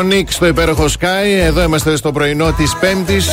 Σονίκ 0.00 0.32
στο 0.32 0.46
υπέροχο 0.46 0.84
Sky. 1.00 1.44
Εδώ 1.44 1.62
είμαστε 1.62 1.96
στο 1.96 2.12
πρωινό 2.12 2.52
της 2.52 2.76
Πέμπτης. 2.80 3.28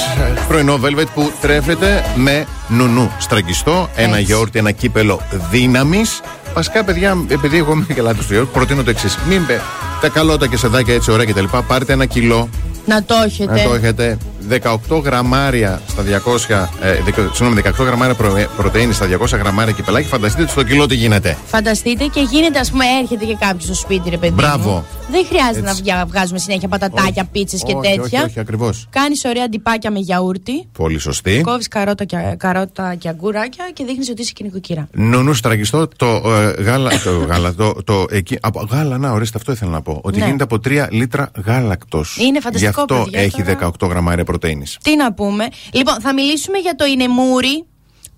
Πρωινό 0.47 0.79
Velvet 0.83 1.05
που 1.13 1.31
τρέφεται 1.41 2.03
με 2.15 2.45
νουνού 2.67 3.11
στραγγιστό. 3.19 3.89
Ένα 3.95 4.09
Έτσι. 4.11 4.21
γιαούρτι, 4.21 4.59
ένα 4.59 4.71
κύπελο 4.71 5.21
δύναμης. 5.51 6.21
Βασικά, 6.53 6.83
παιδιά, 6.83 7.17
επειδή 7.27 7.57
εγώ 7.57 7.71
είμαι 7.71 7.85
και 7.93 8.01
λάθο 8.01 8.17
του 8.21 8.25
γιαούρτι, 8.29 8.51
προτείνω 8.53 8.83
το 8.83 8.89
εξής. 8.89 9.17
Μην 9.29 9.45
πε 9.45 9.61
τα 10.01 10.09
καλότα 10.09 10.47
και 10.47 10.57
σεδάκια 10.57 10.93
έτσι 10.93 11.11
ωραία 11.11 11.25
κτλ. 11.25 11.43
Πάρτε 11.67 11.93
ένα 11.93 12.05
κιλό 12.05 12.49
Να 12.85 13.03
το 13.03 13.15
έχετε. 13.25 13.51
να 13.51 13.63
το 13.69 13.73
έχετε 13.73 14.17
18 14.49 15.01
γραμμάρια 15.03 15.81
στα 15.87 16.01
200, 16.01 16.69
ε, 16.81 17.01
δεκα- 17.05 17.29
συγγνώμη, 17.33 17.53
18 17.55 17.83
γραμμάρια 17.83 18.15
προ, 18.15 18.37
πρωτεΐνη 18.57 18.93
στα 18.93 19.05
200 19.05 19.37
γραμμάρια 19.37 19.73
κυπελάκι. 19.73 20.07
Φανταστείτε 20.07 20.49
στο 20.51 20.63
κιλό 20.63 20.85
τι 20.85 20.95
γίνεται. 20.95 21.37
Φανταστείτε 21.47 22.05
και 22.05 22.19
γίνεται, 22.29 22.59
ας 22.59 22.71
πούμε, 22.71 22.83
έρχεται 23.01 23.25
και 23.25 23.35
κάποιος 23.39 23.63
στο 23.63 23.73
σπίτι, 23.73 24.09
ρε 24.09 24.17
παιδί. 24.17 24.33
Μπράβο. 24.33 24.69
Μου. 24.71 24.85
Δεν 25.09 25.25
χρειάζεται 25.25 25.69
Έτσι. 25.69 25.83
να 25.83 25.93
βγα- 25.93 26.05
βγάζουμε 26.05 26.39
συνέχεια 26.39 26.67
πατατάκια, 26.67 27.25
πίτσες 27.31 27.63
και 27.63 27.73
όχι, 27.73 27.87
τέτοια. 27.97 28.21
όχι, 28.21 28.29
όχι, 28.29 28.39
ακριβώς. 28.39 28.87
Κάνεις 28.89 29.23
ωραία 29.25 29.43
ντιπάκια 29.43 29.91
με 29.91 29.99
γιαούρτι. 29.99 30.67
Πολύ 30.71 30.99
σωστή. 30.99 31.41
Κόβεις 31.41 31.67
καρότα 31.67 32.03
και, 32.03 32.17
καρότα 32.37 32.95
και 32.95 33.09
αγκουράκια 33.09 33.69
και 33.73 33.83
δείχνεις 33.85 34.09
ότι 34.09 34.21
είσαι 34.21 34.31
και 34.31 34.43
νοικοκύρα. 34.43 34.87
Νουνού 34.91 35.33
στραγγιστό, 35.33 35.87
το 35.95 36.05
ε, 36.07 36.61
γάλα. 36.61 36.89
Το 37.03 37.17
γάλα, 37.17 37.53
το, 37.53 37.73
το, 37.83 38.05
εκεί, 38.09 38.37
από, 38.41 38.67
γάλα, 38.71 38.97
να 38.97 39.11
ορίστε, 39.11 39.37
αυτό 39.37 39.51
ήθελα 39.51 39.71
να 39.71 39.81
πω. 39.81 39.99
Ότι 40.03 40.19
Ναι. 40.19 40.25
γίνεται 40.25 40.43
από 40.43 40.59
3 40.59 40.87
λίτρα 40.91 41.31
γάλακτος. 41.45 42.17
Είναι 42.19 42.39
φανταστικό, 42.39 42.71
Γι' 42.87 42.93
αυτό 42.93 43.03
παιδιά, 43.03 43.19
έχει 43.21 43.43
τώρα. 43.43 43.71
18 43.79 43.87
γραμμάρια 43.89 44.23
πρωτεΐνη. 44.23 44.65
Τι 44.81 44.95
να 44.95 45.13
πούμε. 45.13 45.47
Λοιπόν, 45.71 46.01
θα 46.01 46.13
μιλήσουμε 46.13 46.57
για 46.57 46.75
το 46.75 46.85
inemuri, 46.85 47.65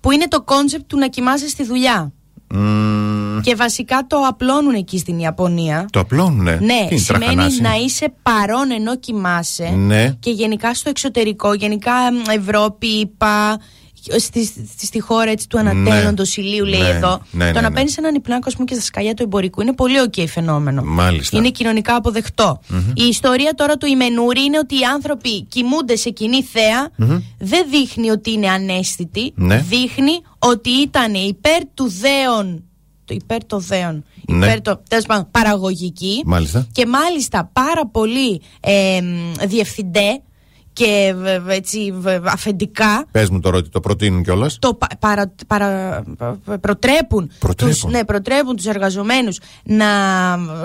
που 0.00 0.10
είναι 0.10 0.28
το 0.28 0.42
concept 0.42 0.88
του 0.88 0.98
να 0.98 1.08
κοιμάσαι 1.08 1.48
στη 1.48 1.64
δουλειά. 1.64 2.12
Και 3.42 3.54
βασικά 3.54 4.06
το 4.06 4.16
απλώνουν 4.28 4.74
εκεί 4.74 4.98
στην 4.98 5.18
Ιαπωνία. 5.18 5.86
Το 5.90 6.00
απλώνουνε; 6.00 6.50
Ναι, 6.50 6.86
Τι 6.88 6.94
είναι, 6.94 6.96
σημαίνει 6.96 7.24
τραχανάση; 7.24 7.60
να 7.60 7.74
είσαι 7.74 8.12
παρόν 8.22 8.70
ενώ 8.70 8.96
κοιμάσαι. 8.96 9.68
Ναι. 9.68 10.14
Και 10.20 10.30
γενικά 10.30 10.74
στο 10.74 10.88
εξωτερικό, 10.88 11.54
γενικά 11.54 11.92
μ, 11.92 12.30
Ευρώπη, 12.30 12.86
είπα, 12.86 13.60
στη, 14.18 14.44
στη, 14.44 14.86
στη 14.86 15.00
χώρα 15.00 15.30
έτσι, 15.30 15.48
του 15.48 15.58
ανατέλλοντος 15.58 16.36
ηλίου, 16.36 16.64
λέει 16.64 16.80
Ναι, 16.80 16.88
εδώ. 16.88 17.20
ναι, 17.30 17.46
το 17.46 17.52
ναι, 17.52 17.60
να 17.60 17.68
ναι. 17.68 17.74
παίρνεις 17.74 17.96
έναν 17.96 18.14
υπνάκο, 18.14 18.42
ας 18.46 18.52
πούμε, 18.52 18.64
και 18.64 18.74
στα 18.74 18.82
σκαλιά 18.82 19.14
του 19.14 19.22
εμπορικού 19.22 19.60
είναι 19.60 19.72
πολύ 19.72 20.00
οκ 20.00 20.14
φαινόμενο. 20.28 20.82
Μάλιστα. 20.82 21.36
Είναι 21.36 21.50
κοινωνικά 21.50 21.94
αποδεκτό. 21.94 22.60
Η 22.94 23.02
ιστορία 23.04 23.54
τώρα 23.54 23.76
του 23.76 23.86
Ιμενούρη 23.86 24.42
είναι 24.44 24.58
ότι 24.58 24.74
οι 24.74 24.84
άνθρωποι 24.94 25.42
κοιμούνται 25.44 25.96
σε 25.96 26.10
κοινή 26.10 26.42
θέα. 26.42 26.90
Δεν 27.38 27.66
δείχνει 27.70 28.10
ότι 28.10 28.30
είναι 28.32 28.48
αναίσθητοι. 28.50 29.32
Ναι. 29.34 29.56
Δείχνει 29.68 30.12
ότι 30.38 30.70
ήταν 30.70 31.14
υπέρ 31.14 31.60
του 31.74 31.88
δέον. 32.00 32.64
Το 33.04 33.14
υπέρ 33.14 33.44
το 33.44 33.58
δέον. 33.58 34.04
Ναι. 34.26 34.46
Υπέρ 34.46 34.60
το, 34.60 34.82
τέλος 34.88 35.06
πάντων, 35.06 35.28
παραγωγική. 35.30 36.22
Μάλιστα. 36.26 36.66
Και 36.72 36.86
μάλιστα 36.86 37.50
πάρα 37.52 37.86
πολλοί 37.86 38.40
ε, 38.60 39.00
μ, 39.02 39.46
διευθυντέ 39.46 40.20
και 40.72 41.14
β- 41.16 41.44
β- 41.44 41.50
έτσι 41.50 41.92
β- 41.98 42.26
αφεντικά 42.26 43.06
Πες 43.10 43.30
μου 43.30 43.40
τώρα 43.40 43.56
ότι 43.56 43.68
το 43.68 43.80
προτείνουν 43.80 44.22
κιόλας. 44.22 44.58
το 44.58 44.74
πα- 44.74 44.86
παρα, 44.98 45.32
παρα- 45.46 46.02
πα- 46.18 46.58
προτρέπουν, 46.60 47.30
Προτρέπουν. 47.38 47.74
Τους, 47.80 47.84
ναι, 47.92 48.04
προτρέπουν 48.04 48.56
τους 48.56 48.66
εργαζομένους 48.66 49.38
να 49.64 49.86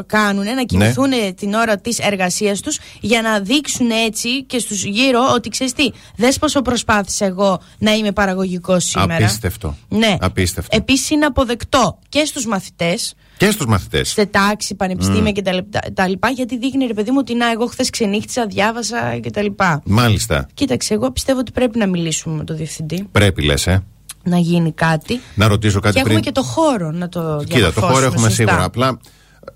κάνουν, 0.05 0.43
να 0.43 0.63
κοιμηθούν 0.63 1.11
την 1.35 1.53
ώρα 1.53 1.77
της 1.77 1.99
εργασίας 1.99 2.59
τους 2.59 2.79
για 3.01 3.21
να 3.21 3.39
δείξουν 3.39 3.89
έτσι 4.05 4.43
και 4.43 4.59
στους 4.59 4.83
γύρω 4.83 5.19
ότι 5.33 5.49
ξέρεις 5.49 5.73
τι, 5.73 5.89
δες 6.15 6.37
πόσο 6.39 6.61
προσπάθησα 6.61 7.25
εγώ 7.25 7.61
να 7.77 7.91
είμαι 7.93 8.11
παραγωγικός 8.11 8.83
σήμερα. 8.83 9.15
Απίστευτο. 9.15 9.75
Ναι. 9.89 10.15
Απίστευτο. 10.19 10.75
Επίσης 10.77 11.09
είναι 11.09 11.25
αποδεκτό 11.25 11.99
και 12.09 12.25
στους 12.25 12.45
μαθητές 12.45 13.13
Και 13.37 13.51
στους 13.51 13.65
μαθητές. 13.65 14.09
σε 14.09 14.25
τάξη, 14.25 14.75
πανεπιστήμια 14.75 15.31
και 15.31 15.41
τα, 15.41 15.53
λεπ- 15.53 15.91
τα 15.93 16.07
λοιπά, 16.07 16.29
γιατί 16.29 16.57
δείχνει 16.57 16.85
ρε 16.85 16.93
παιδί 16.93 17.11
μου 17.11 17.17
ότι 17.19 17.35
να, 17.35 17.51
εγώ 17.51 17.65
χθες 17.65 17.89
ξενύχτησα, 17.89 18.45
διάβασα 18.47 19.17
και 19.21 19.29
τα 19.31 19.41
λοιπά. 19.41 19.81
Μάλιστα. 19.85 20.47
Κοίταξε, 20.53 20.93
εγώ 20.93 21.11
πιστεύω 21.11 21.39
ότι 21.39 21.51
πρέπει 21.51 21.77
να 21.77 21.87
μιλήσουμε 21.87 22.35
με 22.35 22.43
τον 22.43 22.55
διευθυντή, 22.55 23.07
Πρέπει 23.11 23.41
λες, 23.43 23.67
ε. 23.67 23.83
να 24.23 24.37
γίνει 24.37 24.71
κάτι. 24.71 25.19
Να 25.35 25.47
ρωτήσω 25.47 25.79
κάτι 25.79 25.93
και 25.93 25.99
έχουμε 25.99 26.13
πριν. 26.13 26.25
και 26.25 26.31
το 26.31 26.43
χώρο 26.43 26.91
να 26.91 27.09
το 27.09 27.19
Κοίτα, 27.19 27.37
το 27.39 27.45
διαμορφώσουμε 27.55 27.91
χώρο 27.93 28.05
έχουμε 28.05 28.27
σωστά. 28.29 28.43
σίγουρα. 28.43 28.63
Απλά 28.63 28.87
ε, 28.87 28.95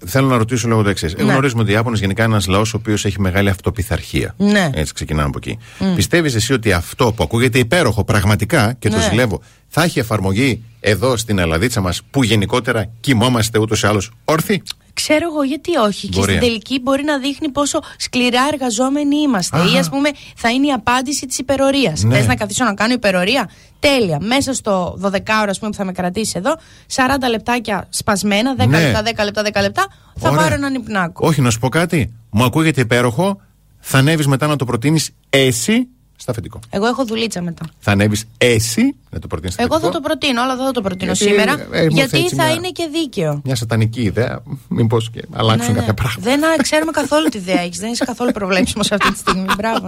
θέλω 0.05 0.27
να 0.27 0.37
ρωτήσω 0.37 0.67
λίγο 0.67 0.81
το 0.83 0.89
εξής. 0.89 1.15
Ναι. 1.15 1.23
Γνωρίζουμε 1.23 1.61
ότι 1.61 1.71
οι 1.71 1.73
Ιάπωνε 1.73 1.97
γενικά 1.97 2.23
είναι 2.23 2.31
ένας 2.31 2.47
λαός 2.47 2.73
ο 2.73 2.77
οποίος 2.77 3.05
έχει 3.05 3.21
μεγάλη 3.21 3.49
αυτοπιθαρχία. 3.49 4.33
Ναι. 4.37 4.69
Έτσι 4.73 4.93
ξεκινάμε 4.93 5.27
από 5.27 5.37
εκεί. 5.37 5.57
Πιστεύεις 5.95 6.35
εσύ 6.35 6.53
ότι 6.53 6.71
αυτό 6.73 7.13
που 7.13 7.23
ακούγεται 7.23 7.59
υπέροχο 7.59 8.03
πραγματικά 8.03 8.73
και 8.79 8.89
το 8.89 8.95
Ναι. 8.97 9.03
ζηλεύω 9.03 9.41
θα 9.67 9.83
έχει 9.83 9.99
εφαρμογή 9.99 10.63
εδώ 10.79 11.17
στην 11.17 11.39
Ελλαδίτσα 11.39 11.81
μας 11.81 12.01
που 12.11 12.23
γενικότερα 12.23 12.89
κοιμόμαστε 12.99 13.59
ούτως 13.59 13.81
ή 13.81 13.87
άλλως 13.87 14.11
όρθιοι; 14.25 14.63
Ξέρω 15.01 15.25
εγώ 15.31 15.43
γιατί 15.43 15.75
όχι. 15.75 16.07
Και 16.07 16.19
Μπορεί, 16.19 16.31
στην 16.31 16.43
ε. 16.43 16.47
τελική 16.47 16.79
μπορεί 16.81 17.03
να 17.03 17.17
δείχνει 17.19 17.49
πόσο 17.49 17.79
σκληρά 17.97 18.41
εργαζόμενοι 18.51 19.15
είμαστε. 19.17 19.57
Αχα. 19.57 19.75
Ή 19.75 19.77
ας 19.77 19.89
πούμε 19.89 20.09
θα 20.35 20.49
είναι 20.49 20.67
η 20.67 20.71
απάντηση 20.71 21.25
της 21.25 21.37
υπερορίας. 21.37 22.03
Ναι. 22.03 22.15
Θες 22.15 22.27
να 22.27 22.35
καθίσω 22.35 22.63
να 22.63 22.73
κάνω 22.73 22.93
υπερορία; 22.93 23.49
Τέλεια. 23.79 24.17
Μέσα 24.21 24.53
στο 24.53 24.97
12 25.01 25.09
ώρα 25.41 25.51
που 25.59 25.73
θα 25.73 25.85
με 25.85 25.91
κρατήσει 25.91 26.33
εδώ, 26.35 26.55
40 26.95 27.29
λεπτάκια 27.29 27.87
σπασμένα, 27.89 28.55
10 28.57 28.67
Ναι. 28.67 28.79
λεπτά, 28.79 29.01
10 29.01 29.23
λεπτά, 29.23 29.41
10 29.41 29.61
λεπτά, 29.61 29.85
θα 30.15 30.29
Ωραία. 30.29 30.41
πάρω 30.41 30.53
έναν 30.55 30.73
υπνάκο. 30.73 31.27
Όχι, 31.27 31.41
να 31.41 31.49
σου 31.49 31.59
πω 31.59 31.69
κάτι. 31.69 32.13
Μου 32.29 32.43
ακούγεται 32.43 32.81
υπέροχο. 32.81 33.41
Θα 33.79 33.97
ανέβεις 33.97 34.27
μετά 34.27 34.47
να 34.47 34.55
το 34.55 34.65
προτείνεις 34.65 35.09
εσύ 35.29 35.87
στα 36.21 36.31
αφεντικό. 36.31 36.59
Εγώ 36.69 36.85
έχω 36.87 37.05
δουλίτσα 37.05 37.41
μετά. 37.41 37.65
Θα 37.79 37.91
ανέβεις 37.91 38.25
εσύ 38.37 38.95
να 39.09 39.19
το 39.19 39.27
προτείνεις 39.27 39.53
στα 39.53 39.63
Εγώ 39.63 39.71
θα 39.71 39.77
αφεντικό. 39.77 40.01
το 40.01 40.07
προτείνω, 40.07 40.41
αλλά 40.41 40.55
δεν 40.55 40.65
θα 40.65 40.71
το 40.71 40.81
προτείνω 40.81 41.11
Γιατί, 41.11 41.31
σήμερα. 41.35 41.67
ε, 41.71 41.81
μου 41.83 41.87
γιατί 41.89 42.17
έτσι 42.17 42.35
θα 42.35 42.43
μια- 42.43 42.53
είναι 42.53 42.69
και 42.69 42.89
δίκαιο. 42.91 43.41
Μια 43.43 43.55
σατανική 43.55 44.01
ιδέα. 44.01 44.39
Μήπως 44.67 45.09
και 45.11 45.21
αλλάξουν 45.33 45.65
Ναι, 45.65 45.79
ναι. 45.79 45.85
κάποια 45.85 45.93
πράγματα. 45.93 46.29
Δεν 46.29 46.43
α, 46.45 46.55
ξέρουμε 46.61 46.91
καθόλου 46.91 47.27
τι 47.29 47.37
ιδέα 47.37 47.61
έχεις. 47.61 47.79
Δεν 47.79 47.91
είσαι 47.91 48.05
καθόλου 48.05 48.31
προβλέψιμος 48.31 48.91
αυτή 48.91 49.11
τη 49.11 49.17
στιγμή. 49.17 49.45
Μπράβο. 49.57 49.87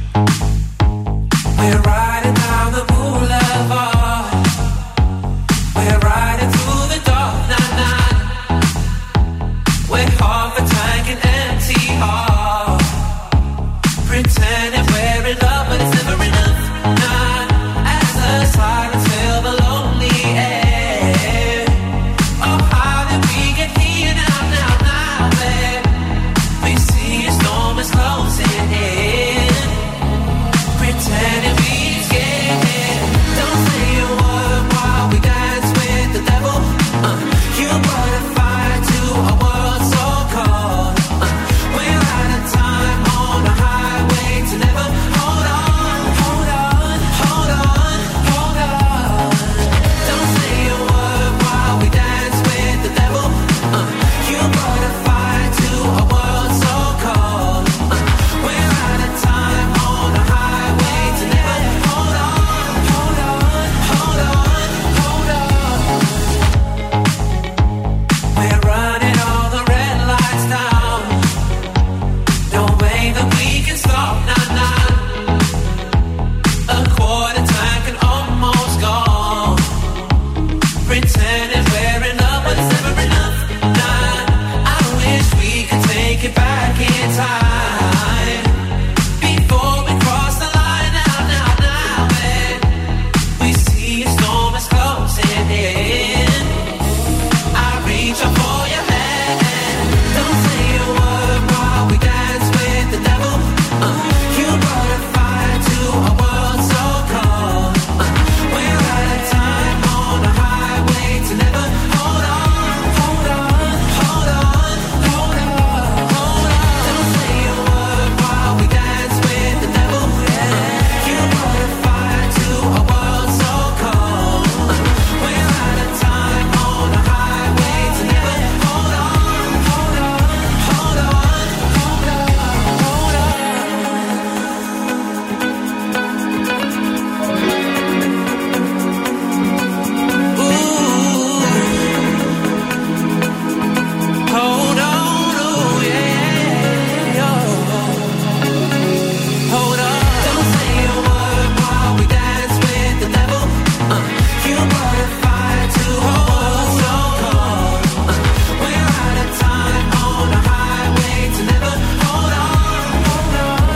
We're 1.61 1.79
riding 1.81 2.33
down 2.33 2.71
the 2.71 2.83
boulevard. 2.85 3.90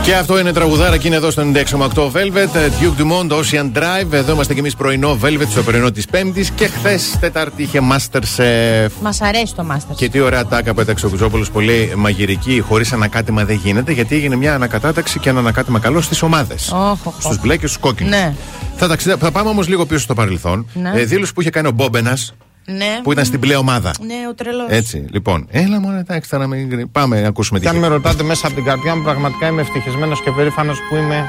Και 0.06 0.14
αυτό 0.14 0.38
είναι 0.38 0.52
τραγουδάρα 0.52 0.96
και 0.96 1.06
είναι 1.06 1.16
εδώ 1.16 1.30
στο 1.30 1.42
96,8 1.42 2.10
Velvet. 2.12 2.54
ε, 2.54 2.68
Duke 2.80 3.00
Dumont, 3.00 3.30
Ocean 3.32 3.72
Drive. 3.78 4.12
Εδώ 4.12 4.32
είμαστε 4.32 4.52
κι 4.52 4.58
εμείς 4.58 4.74
πρωινό 4.76 5.18
Velvet 5.22 5.46
στο 5.50 5.62
πρωινό 5.62 5.90
της 5.90 6.06
Πέμπτης. 6.06 6.50
Και 6.50 6.66
χθες 6.66 7.16
Τετάρτη 7.20 7.62
είχε 7.62 7.80
Masterchef. 7.92 8.88
Μας 9.02 9.20
αρέσει 9.20 9.54
το 9.54 9.66
Master. 9.72 9.94
Και 9.96 10.08
τι 10.08 10.20
ωραία 10.20 10.46
τάκα 10.46 10.74
πέταξε 10.74 11.06
ο 11.06 11.08
Κουζόπουλος, 11.08 11.50
πολύ 11.50 11.92
μαγειρική, 11.96 12.60
χωρίς 12.68 12.92
ανακάτημα 12.92 13.44
δεν 13.44 13.60
γίνεται, 13.64 13.92
γιατί 13.92 14.14
έγινε 14.14 14.36
μια 14.36 14.54
ανακατάταξη 14.54 15.18
και 15.18 15.28
ένα 15.28 15.38
ανακάτημα 15.38 15.78
καλό 15.78 16.00
στις 16.00 16.22
ομάδες. 16.22 16.70
Όχ, 16.72 17.06
όχ, 17.06 17.14
Στου 17.18 17.30
όχ. 17.32 17.40
μπλε 17.40 17.56
και 17.56 17.66
στους 17.66 17.78
κόκκινους. 17.80 18.10
Ναι. 18.12 18.34
Θα, 18.76 18.88
ταξιδε- 18.88 19.18
θα 19.20 19.30
πάμε 19.30 19.48
όμως 19.48 19.68
λίγο 19.68 19.86
πίσω 19.86 20.00
στο 20.00 20.14
παρελθόν. 20.14 20.66
Ναι. 20.74 20.92
Ε, 21.00 21.04
δήλωση 21.04 21.32
που 21.32 21.40
είχε 21.40 21.50
κάνει 21.50 21.68
ο 21.68 21.70
Μπόμπενας, 21.70 22.34
Ναι. 22.66 23.00
που 23.02 23.12
ήταν 23.12 23.24
στην 23.24 23.38
μπλε 23.38 23.54
ομάδα. 23.56 23.90
Ναι, 24.00 24.14
ο 24.30 24.34
τρελός. 24.34 24.66
Έτσι, 24.68 25.06
λοιπόν. 25.10 25.46
Έλα 25.50 25.80
μόνο, 25.80 25.98
εντάξει, 25.98 26.30
τώρα 26.30 26.46
μην... 26.46 26.90
πάμε 26.90 27.20
να 27.20 27.28
ακούσουμε 27.28 27.58
τι 27.58 27.64
Και 27.64 27.70
αν 27.70 27.76
είχε. 27.76 27.88
με 27.88 27.94
ρωτάτε 27.94 28.22
μέσα 28.22 28.46
από 28.46 28.56
την 28.56 28.64
καρδιά 28.64 28.96
μου, 28.96 29.02
πραγματικά 29.02 29.46
είμαι 29.46 29.60
ευτυχισμένος 29.60 30.22
και 30.22 30.30
περήφανος 30.30 30.78
που 30.88 30.96
είμαι 30.96 31.24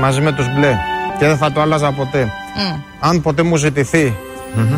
μαζί 0.00 0.20
με 0.20 0.32
τους 0.32 0.46
μπλε. 0.54 0.76
Και 1.18 1.26
δεν 1.26 1.36
θα 1.36 1.52
το 1.52 1.60
άλλαζα 1.60 1.92
ποτέ. 1.92 2.32
Αν 3.00 3.22
ποτέ 3.22 3.42
μου 3.42 3.56
ζητηθει 3.56 4.16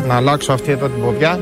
να 0.07 0.15
αλλάξω 0.15 0.53
αυτή 0.53 0.71
εδώ 0.71 0.87
την 0.89 1.01
ποδιά, 1.01 1.39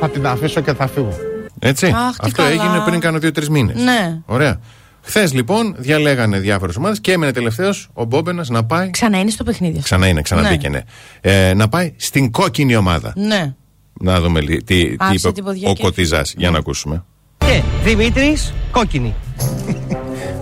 θα 0.00 0.08
την 0.10 0.26
αφήσω 0.26 0.60
και 0.60 0.72
θα 0.72 0.86
φύγω. 0.86 1.12
Έτσι. 1.58 1.86
Αχ, 1.86 1.92
τι 1.92 2.16
Αυτό 2.20 2.42
καλά. 2.42 2.48
έγινε 2.48 2.82
πριν 2.86 3.00
κάνω 3.00 3.18
δύο-τρεις 3.18 3.48
μήνες. 3.48 3.76
Ναι. 3.82 4.18
Ωραία. 4.26 4.60
Χθες 5.02 5.32
λοιπόν 5.32 5.74
διαλέγανε 5.78 6.38
διάφορες 6.38 6.76
ομάδες 6.76 7.00
και 7.00 7.12
έμενε 7.12 7.32
τελευταίος 7.32 7.88
ο 7.92 8.04
Μπόμπενας 8.04 8.48
να 8.48 8.64
πάει. 8.64 8.90
Ξανά 8.90 9.18
είναι 9.18 9.30
στο 9.30 9.44
παιχνίδι. 9.44 9.72
αυτό. 9.72 9.82
Ξανά 9.82 10.06
είναι, 10.06 10.22
ξαναμπήκε, 10.22 10.68
ναι. 10.68 10.80
Ε, 11.20 11.54
να 11.54 11.68
πάει 11.68 11.92
στην 11.96 12.30
κόκκινη 12.30 12.76
ομάδα. 12.76 13.12
Ναι. 13.16 13.54
Να 14.00 14.20
δούμε 14.20 14.40
λι- 14.40 14.64
τι, 14.64 14.84
τι 14.88 14.94
Άφησε 14.98 15.26
είπε 15.28 15.32
την 15.34 15.44
ποδιά 15.44 15.68
ο 15.70 15.72
και 15.72 15.82
Κωτιζάς. 15.82 16.34
Για 16.36 16.50
να 16.50 16.58
ακούσουμε. 16.58 17.04
Και 17.38 17.62
Δημήτρης, 17.84 18.52
κόκκινη. 18.70 19.14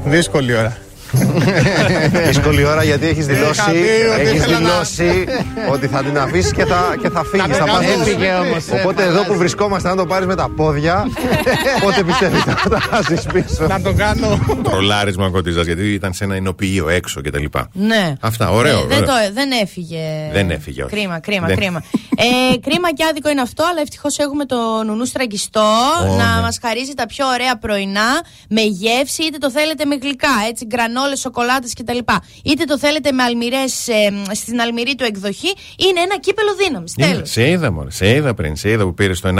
Δύσκολη 0.05 0.55
ώρα. 0.57 0.77
Δύσκολη 2.27 2.65
ώρα 2.65 2.85
γιατί 2.85 3.07
έχεις 3.07 3.27
δηλώσει, 3.27 3.61
Είχα 3.61 3.71
πει 3.71 3.79
ότι 4.13 4.21
έχεις 4.21 4.33
ήθελα 4.33 4.59
να- 4.61 4.69
δηλώσει 4.71 5.25
ότι 5.73 5.87
θα 5.87 6.03
την 6.03 6.19
αφήσεις 6.19 6.53
και 6.53 6.65
θα, 6.65 6.95
και 7.03 7.09
θα 7.11 7.25
φύγεις. 7.25 7.47
Να 7.49 7.55
Θα 7.55 7.65
το 7.65 7.73
πας 7.73 7.81
κάνω. 7.81 7.93
στους- 7.93 8.07
Έφυγε 8.07 8.33
όμως, 8.33 8.67
ε, 8.69 8.81
Οπότε 8.81 9.03
εδώ 9.03 9.11
που 9.11 9.17
φαντάζεσαι. 9.17 9.39
βρισκόμαστε, 9.39 9.89
αν 9.89 9.97
το 9.97 10.07
πάρεις 10.07 10.27
με 10.27 10.35
τα 10.35 10.49
πόδια, 10.57 11.07
πότε 11.83 12.03
πιστεύεις 12.03 12.43
θα 12.43 12.69
τα 12.69 12.81
χάσει 12.81 13.19
πίσω; 13.33 13.67
Να 13.67 13.81
το 13.81 13.93
κάνω. 13.93 14.39
Τρολάρισμα 14.63 15.31
Κωτιζά 15.31 15.63
γιατί 15.63 15.93
ήταν 15.93 16.13
σε 16.13 16.25
ένα 16.25 16.37
εινοποιείο 16.37 16.89
έξω 16.89 17.21
κτλ. 17.21 17.45
Ναι. 17.73 18.15
Αυτά, 18.21 18.51
ωραίο. 18.51 18.79
Ε, 18.79 18.85
δεν, 18.89 18.97
ωραίο. 19.03 19.07
το, 19.07 19.13
δεν 19.35 19.51
έφυγε. 19.63 20.01
Δεν 20.33 20.51
έφυγε, 20.51 20.83
όχι. 20.83 20.95
Κρίμα, 20.97 21.19
κρίμα, 21.19 21.47
Δεν- 21.47 21.57
κρίμα. 21.57 21.83
ε, 22.17 22.57
κρίμα 22.59 22.93
και 22.93 23.05
άδικο 23.11 23.29
είναι 23.31 23.41
αυτό, 23.41 23.65
αλλά 23.71 23.81
ευτυχώς 23.81 24.19
έχουμε 24.19 24.45
το 24.45 24.57
νουνού 24.87 25.05
στραγγιστό 25.05 25.61
Ω, 26.03 26.17
να 26.17 26.35
ναι. 26.35 26.41
μας 26.43 26.59
χαρίζει 26.63 26.93
τα 26.95 27.07
πιο 27.07 27.27
ωραία 27.27 27.57
πρωινά 27.59 28.11
με 28.49 28.61
γεύση, 28.61 29.23
είτε 29.23 29.39
το 29.39 29.51
θέλετε 29.51 29.85
με 29.85 29.95
γλυκά, 30.03 30.29
έτσι, 30.49 30.67
κανόλε, 31.03 31.17
σοκολάτες 31.17 31.73
κτλ. 31.75 31.99
Είτε 32.43 32.65
το 32.65 32.79
θέλετε 32.79 33.13
με 33.13 33.23
αλμυρές 33.23 33.89
ε, 33.89 34.35
στην 34.35 34.61
αλμυρή 34.61 34.95
του 34.95 35.05
εκδοχή, 35.05 35.53
είναι 35.77 36.01
ένα 36.01 36.19
κύπελο 36.19 36.55
δύναμης. 36.55 36.93
Τέλος. 36.93 37.31
Σε 37.31 37.49
είδα, 37.49 37.73
μωρέ, 37.73 37.91
σε 37.91 38.09
είδα 38.15 38.35
πριν. 38.35 38.57
Σε 38.57 38.71
είδα 38.71 38.85
που 38.85 38.95
πήρε 38.95 39.13
το 39.13 39.35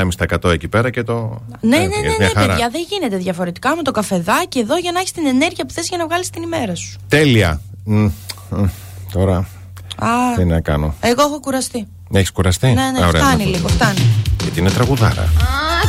1,5% 0.45 0.51
εκεί 0.51 0.69
πέρα 0.69 0.91
και 0.91 1.03
το. 1.03 1.43
Ναι, 1.61 1.77
ε, 1.77 1.79
ναι, 1.79 1.87
ναι, 1.87 2.09
ναι, 2.19 2.27
ναι 2.27 2.47
παιδιά, 2.47 2.69
δεν 2.73 2.87
γίνεται 2.89 3.17
διαφορετικά 3.17 3.77
με 3.77 3.83
το 3.83 3.91
καφεδάκι 3.91 4.59
εδώ 4.59 4.79
για 4.79 4.93
να 4.93 4.99
έχεις 4.99 5.13
την 5.13 5.27
ενέργεια 5.27 5.67
που 5.67 5.73
θες 5.73 5.89
για 5.89 5.99
να 5.99 6.07
βγάλεις 6.07 6.31
την 6.31 6.43
ημέρα 6.43 6.75
σου. 6.75 6.99
Τέλεια. 7.09 7.61
Τώρα. 9.13 9.37
Α, 9.97 10.09
τι 10.37 10.45
να 10.45 10.61
κάνω; 10.61 10.95
Εγώ 11.01 11.23
έχω 11.23 11.41
κουραστεί. 11.41 11.89
Έχεις 12.13 12.31
κουραστεί; 12.31 12.67
Ναι, 12.67 12.91
ναι, 12.91 13.07
Ωραία, 13.07 13.23
φτάνει 13.23 13.45
λίγο, 13.45 13.69
φτάνει. 13.69 14.01
Γιατί 14.43 14.61
είναι 14.61 14.71
τραγουδάρα. 14.71 15.23
Α, 15.23 15.83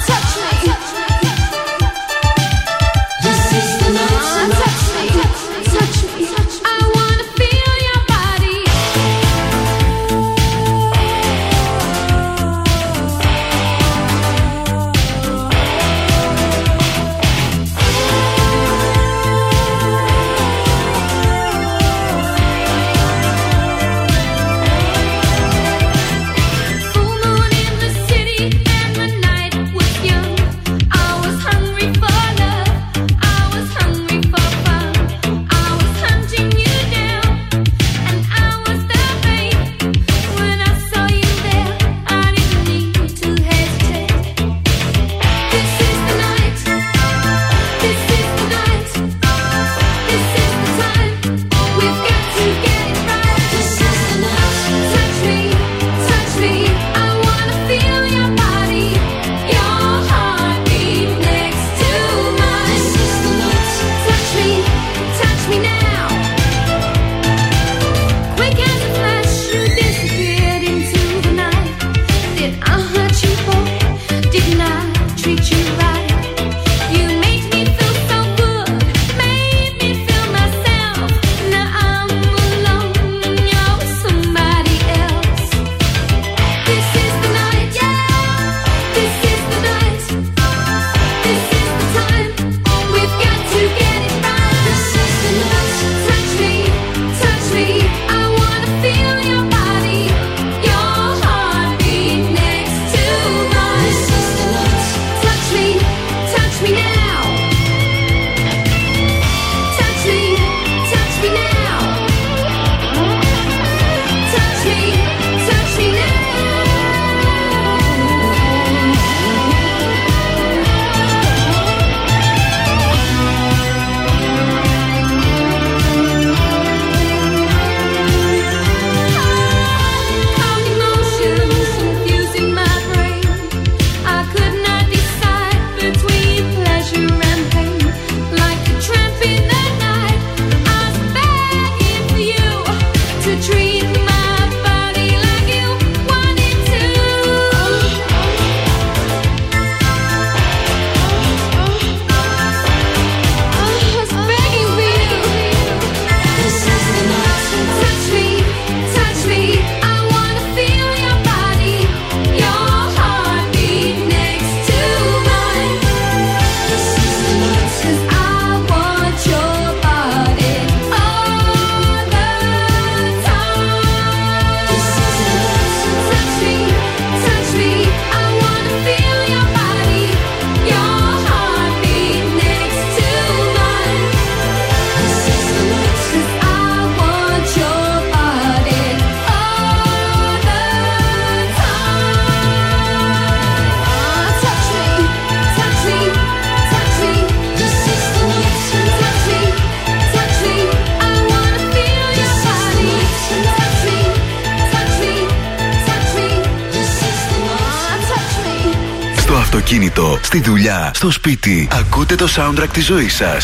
αυτοκίνητο, 209.94 210.26
στη 210.26 210.42
δουλειά, 210.42 210.92
στο 210.94 211.12
σπίτι. 211.12 211.68
Ακούτε 211.80 212.16
το 212.16 212.28
soundtrack 212.36 212.78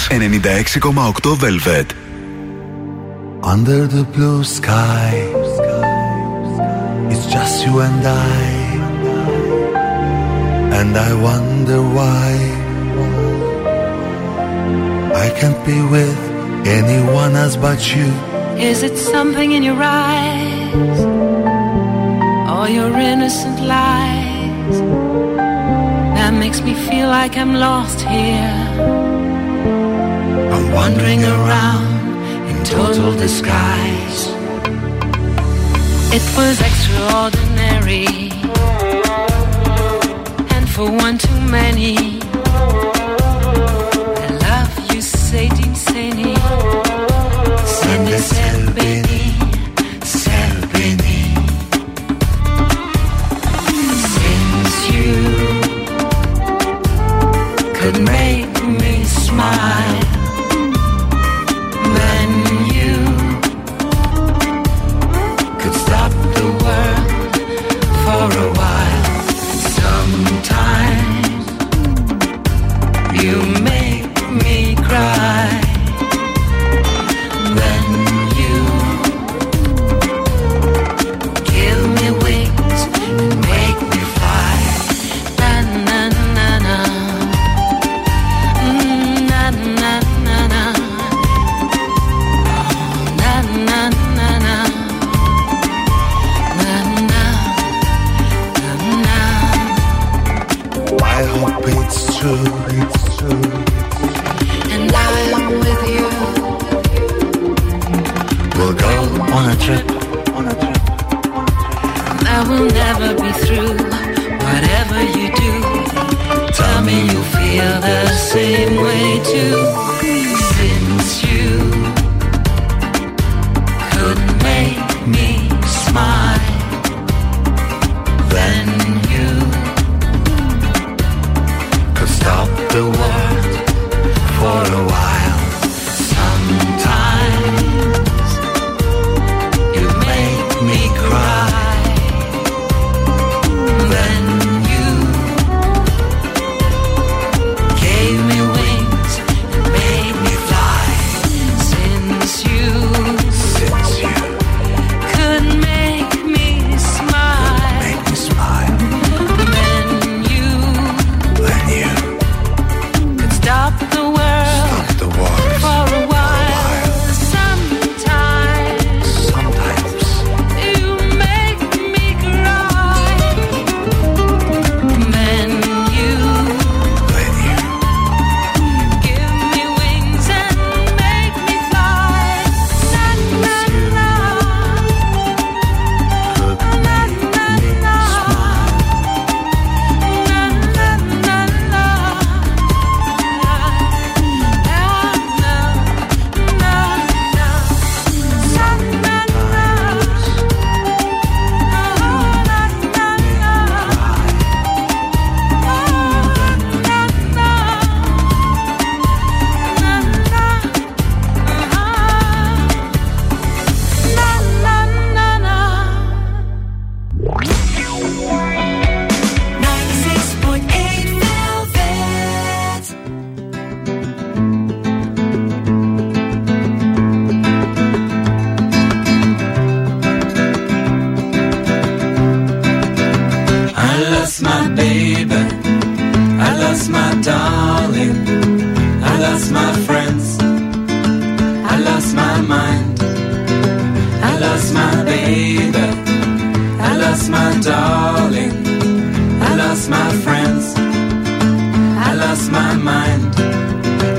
96,8 0.09 1.37
Velvet. 1.39 1.85
Under 3.53 3.81
the 3.95 4.03
blue 4.15 4.43
sky 4.57 5.11
It's 7.11 7.25
just 7.35 7.55
you 7.65 7.73
and 7.87 8.03
I 8.35 8.41
And 10.79 10.91
I 11.07 11.11
wonder 11.27 11.79
why 11.97 12.25
I 15.25 15.27
can't 15.39 15.61
be 15.69 15.79
with 15.95 16.19
anyone 16.79 17.33
else 17.41 17.57
but 17.65 17.79
you 17.93 18.07
Is 18.71 18.79
it 18.87 18.95
something 19.13 19.49
in 19.57 19.63
your 19.69 19.81
eyes? 20.05 20.99
Or 22.55 22.65
your 22.77 22.91
innocent 23.13 23.57
lies? 23.73 24.98
makes 26.39 26.61
me 26.61 26.73
feel 26.73 27.09
like 27.09 27.37
I'm 27.37 27.53
lost 27.53 27.99
here. 27.99 28.55
I'm 30.53 30.71
wandering 30.71 31.21
around 31.23 31.91
in 32.49 32.63
total 32.63 33.11
disguise. 33.11 34.19
It 36.17 36.23
was 36.37 36.55
extraordinary, 36.69 38.31
and 40.55 40.69
for 40.69 40.89
one 40.89 41.17
too 41.17 41.41
many. 41.41 42.19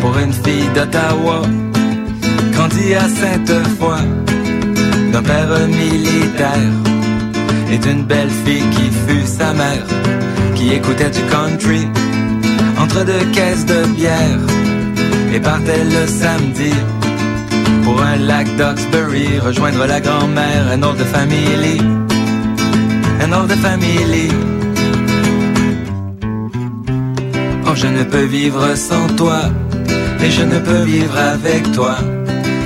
Pour 0.01 0.19
une 0.19 0.33
fille 0.33 0.69
d'Ottawa, 0.75 1.43
grandie 2.53 2.95
à 2.95 3.09
Sainte-Foy, 3.09 4.01
d'un 5.13 5.23
père 5.23 5.69
militaire 5.69 6.73
et 7.71 7.79
d'une 7.79 8.05
belle 8.05 8.31
fille 8.45 8.65
qui 8.73 8.91
fut 9.07 9.27
sa 9.27 9.53
mère, 9.53 9.87
qui 10.57 10.73
écoutait 10.73 11.11
du 11.11 11.21
country 11.31 11.87
entre 12.81 13.05
deux 13.05 13.25
caisses 13.33 13.65
de 13.67 13.87
bière 13.95 14.41
et 15.33 15.39
partait 15.39 15.85
le 15.85 16.07
samedi 16.09 16.73
pour 17.85 18.03
un 18.03 18.17
lac 18.17 18.49
d'Oxbury 18.57 19.39
rejoindre 19.39 19.87
la 19.87 20.01
grand-mère, 20.01 20.69
un 20.73 20.83
autre 20.83 21.05
family, 21.05 21.81
un 23.21 23.33
autre 23.33 23.55
family. 23.57 24.50
Oh, 27.71 27.75
je 27.77 27.87
ne 27.87 28.03
peux 28.03 28.25
vivre 28.25 28.75
sans 28.75 29.07
toi, 29.15 29.43
et 30.21 30.29
je 30.29 30.43
ne 30.43 30.59
peux 30.59 30.83
vivre 30.83 31.17
avec 31.17 31.71
toi. 31.71 31.95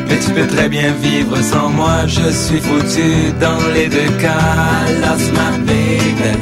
Mais 0.09 0.19
tu 0.19 0.31
peux 0.31 0.47
très 0.47 0.71
bien 0.71 0.93
vivre 0.93 1.37
sans 1.43 1.69
moi, 1.69 2.07
je 2.07 2.31
suis 2.31 2.59
foutu 2.59 3.11
dans 3.39 3.63
les 3.75 3.89
deux 3.89 4.11
cas. 4.19 4.39
I 4.89 5.01
lost 5.03 5.31
my 5.33 5.59
baby, 5.67 6.33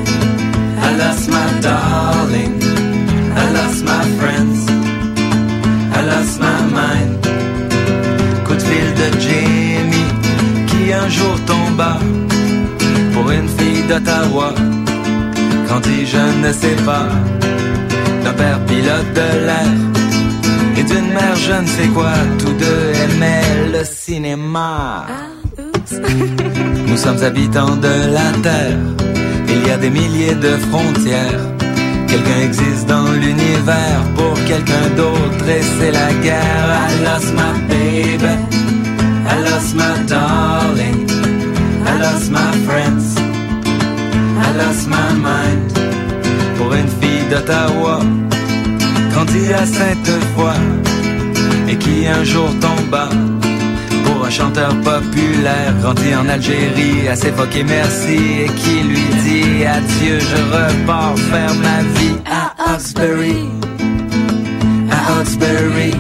I 0.81 0.97
lost 0.97 1.29
my 1.29 1.61
darling, 1.61 2.55
I 3.35 3.53
lost 3.53 3.83
my 3.83 4.05
friends, 4.21 4.61
I 5.97 6.01
lost 6.07 6.39
my 6.39 6.63
mind. 6.79 7.27
Coup 8.45 8.55
de 8.55 8.63
fil 8.63 8.95
de 8.95 9.09
Jamie, 9.19 10.13
qui 10.69 10.93
un 10.93 11.09
jour 11.09 11.37
tomba 11.47 11.99
pour 13.13 13.29
une 13.33 13.49
fille 13.49 13.83
d'Ottawa. 13.89 14.55
Quand 15.69 15.81
dit 15.81 16.07
je 16.07 16.47
ne 16.47 16.53
sais 16.53 16.77
pas, 16.85 17.09
d'un 18.33 18.45
père 18.45 18.61
pilote 18.67 19.13
de 19.15 19.47
l'air 19.47 19.73
et 20.77 20.83
d'une 20.83 21.09
mère 21.13 21.37
je 21.37 21.53
ne 21.53 21.67
sais 21.67 21.89
quoi, 21.89 22.13
tous 22.39 22.53
deux 22.53 22.93
aimaient 23.05 23.71
le 23.73 23.85
cinéma. 23.85 25.07
Nous 26.87 26.97
sommes 26.97 27.23
habitants 27.23 27.77
de 27.77 28.13
la 28.13 28.31
Terre, 28.43 28.79
il 29.49 29.67
y 29.67 29.71
a 29.71 29.77
des 29.77 29.91
milliers 29.91 30.35
de 30.35 30.51
frontières. 30.71 31.41
Quelqu'un 32.09 32.41
existe 32.45 32.87
dans 32.89 33.11
l'univers 33.13 34.03
pour 34.17 34.35
quelqu'un 34.45 34.89
d'autre 34.97 35.49
et 35.49 35.63
c'est 35.79 35.91
la 35.91 36.13
guerre. 36.23 36.69
I 36.89 37.05
lost 37.05 37.33
my 37.35 37.53
baby, 37.69 38.37
I 39.27 39.37
lost 39.49 39.75
my 39.75 39.95
darling, 40.07 41.09
I 41.87 41.99
lost 41.99 42.31
my 42.31 42.53
friends, 42.67 43.17
I 44.39 44.53
lost 44.59 44.89
my 44.89 45.13
mind. 45.15 45.73
Pour 46.59 46.75
une 46.75 46.89
fille 47.01 47.25
d'Ottawa, 47.31 48.01
grandie 49.22 49.52
à 49.62 49.66
Sainte-Foy 49.66 50.58
et 51.70 51.76
qui 51.84 52.08
un 52.08 52.24
jour 52.24 52.50
tomba 52.62 53.10
pour 54.06 54.26
un 54.26 54.30
chanteur 54.30 54.72
populaire 54.82 55.74
grandi 55.82 56.16
en 56.16 56.28
Algérie 56.30 57.08
à 57.08 57.16
s'évoquer 57.16 57.60
et 57.60 57.64
merci 57.64 58.20
et 58.46 58.52
qui 58.60 58.76
lui 58.92 59.08
dit 59.26 59.66
adieu 59.66 60.20
je 60.20 60.40
repars 60.56 61.18
faire 61.32 61.54
ma 61.68 61.80
vie 61.98 62.18
à 62.42 62.74
Oxbury 62.74 63.42
à 64.98 65.20
Oxbury 65.20 65.94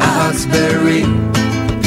à 0.00 0.10
Oxbury 0.28 1.04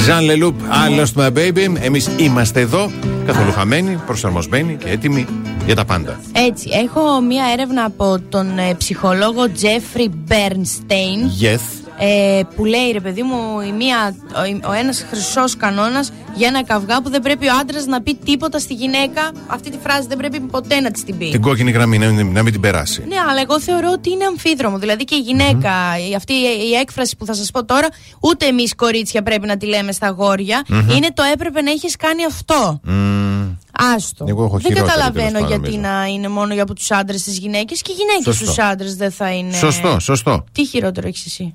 Ζαν 0.06 0.24
Λελούπ, 0.24 0.56
I 0.62 1.00
lost 1.00 1.16
my 1.16 1.32
baby. 1.32 1.78
Εμεί 1.82 2.00
είμαστε 2.18 2.60
εδώ, 2.60 2.92
καθόλου 3.26 3.52
χαμένοι, 3.52 4.00
προσαρμοσμένοι 4.06 4.78
και 4.84 4.90
έτοιμοι 4.90 5.26
Για 5.67 5.75
τα 5.75 5.85
πάντα. 5.85 6.21
Έτσι, 6.33 6.69
έχω 6.85 7.21
μία 7.21 7.45
έρευνα 7.53 7.85
από 7.85 8.21
τον 8.29 8.59
ε, 8.59 8.75
ψυχολόγο 8.75 9.43
Jeffrey 9.61 10.09
Bernstein 10.29 11.43
Yes. 11.43 11.61
ε, 11.99 12.41
που 12.57 12.65
λέει 12.65 12.91
ρε 12.93 13.01
παιδί 13.01 13.23
μου 13.23 13.61
η 13.61 13.73
μία, 13.73 14.17
ο, 14.65 14.69
ο 14.69 14.73
ένας 14.73 15.05
χρυσός 15.11 15.57
κανόνας 15.57 16.13
για 16.35 16.49
ένα 16.49 16.65
καυγά 16.65 17.03
που 17.03 17.11
δεν 17.11 17.23
πρέπει 17.23 17.47
ο 17.47 17.51
άντρας 17.61 17.87
να 17.87 18.03
πει 18.03 18.15
τίποτα 18.25 18.59
στη 18.59 18.75
γυναίκα 18.75 19.31
αυτή 19.47 19.71
τη 19.71 19.79
φράση 19.83 20.07
δεν 20.09 20.17
πρέπει 20.17 20.41
ποτέ 20.41 20.81
να 20.81 20.91
της 20.91 21.05
την 21.05 21.19
πει 21.19 21.29
Την 21.31 21.41
κόκκινη 21.43 21.71
γραμμή 21.71 21.99
να, 21.99 22.07
μην- 22.07 22.33
να 22.33 22.43
μην 22.43 22.53
την 22.53 22.61
περάσει. 22.61 23.05
ναι, 23.09 23.17
αλλά 23.31 23.41
εγώ 23.41 23.61
θεωρώ 23.61 23.91
ότι 23.93 24.11
είναι 24.11 24.25
αμφίδρομο. 24.25 24.79
Δηλαδή 24.79 25.05
και 25.05 25.15
η 25.15 25.19
γυναίκα, 25.21 25.71
η- 26.11 26.15
αυτή 26.15 26.33
η, 26.33 26.69
η 26.71 26.75
έκφραση 26.75 27.17
που 27.17 27.27
θα 27.27 27.35
σας 27.35 27.51
πω 27.51 27.65
τώρα, 27.65 27.89
ούτε 28.21 28.47
εμείς 28.47 28.75
κορίτσια 28.75 29.23
πρέπει 29.23 29.47
να 29.47 29.57
τη 29.57 29.67
λέμε 29.67 29.93
στα 29.93 30.07
αγόρια. 30.07 30.63
Μμμ. 30.69 30.89
Είναι 30.91 31.09
το 31.15 31.23
έπρεπε 31.33 31.61
να 31.63 31.71
έχεις 31.71 31.97
κάνει 31.97 32.25
αυτό. 32.25 32.81
Μμμ. 32.85 33.36
Άστο. 33.79 34.25
Εγώ 34.29 34.45
έχω 34.45 34.59
δεν 34.59 34.61
χειρότερη, 34.73 34.87
καταλαβαίνω 34.89 35.27
τέλος 35.31 35.43
πάντων, 35.43 35.65
γιατί 35.65 35.77
νομίζω. 35.77 35.95
να 35.95 36.07
είναι 36.07 36.29
μόνο 36.29 36.55
για 36.55 36.63
από 36.63 36.75
τους 36.75 36.91
άντρες 36.91 37.23
τις 37.23 37.39
γυναίκες 37.39 37.83
και 37.83 37.93
οι 37.93 37.95
γυναίκες 37.95 38.37
Σωστό. 38.37 38.53
στου 38.53 38.63
άντρες 38.63 38.97
δεν 38.97 39.11
θα 39.11 39.31
είναι. 39.33 39.57
Σωστό, 39.57 40.01
σωστό. 40.01 40.45
Τι 40.53 40.67
χειρότερο 40.67 41.07
έχεις 41.07 41.27
εσύ; 41.27 41.55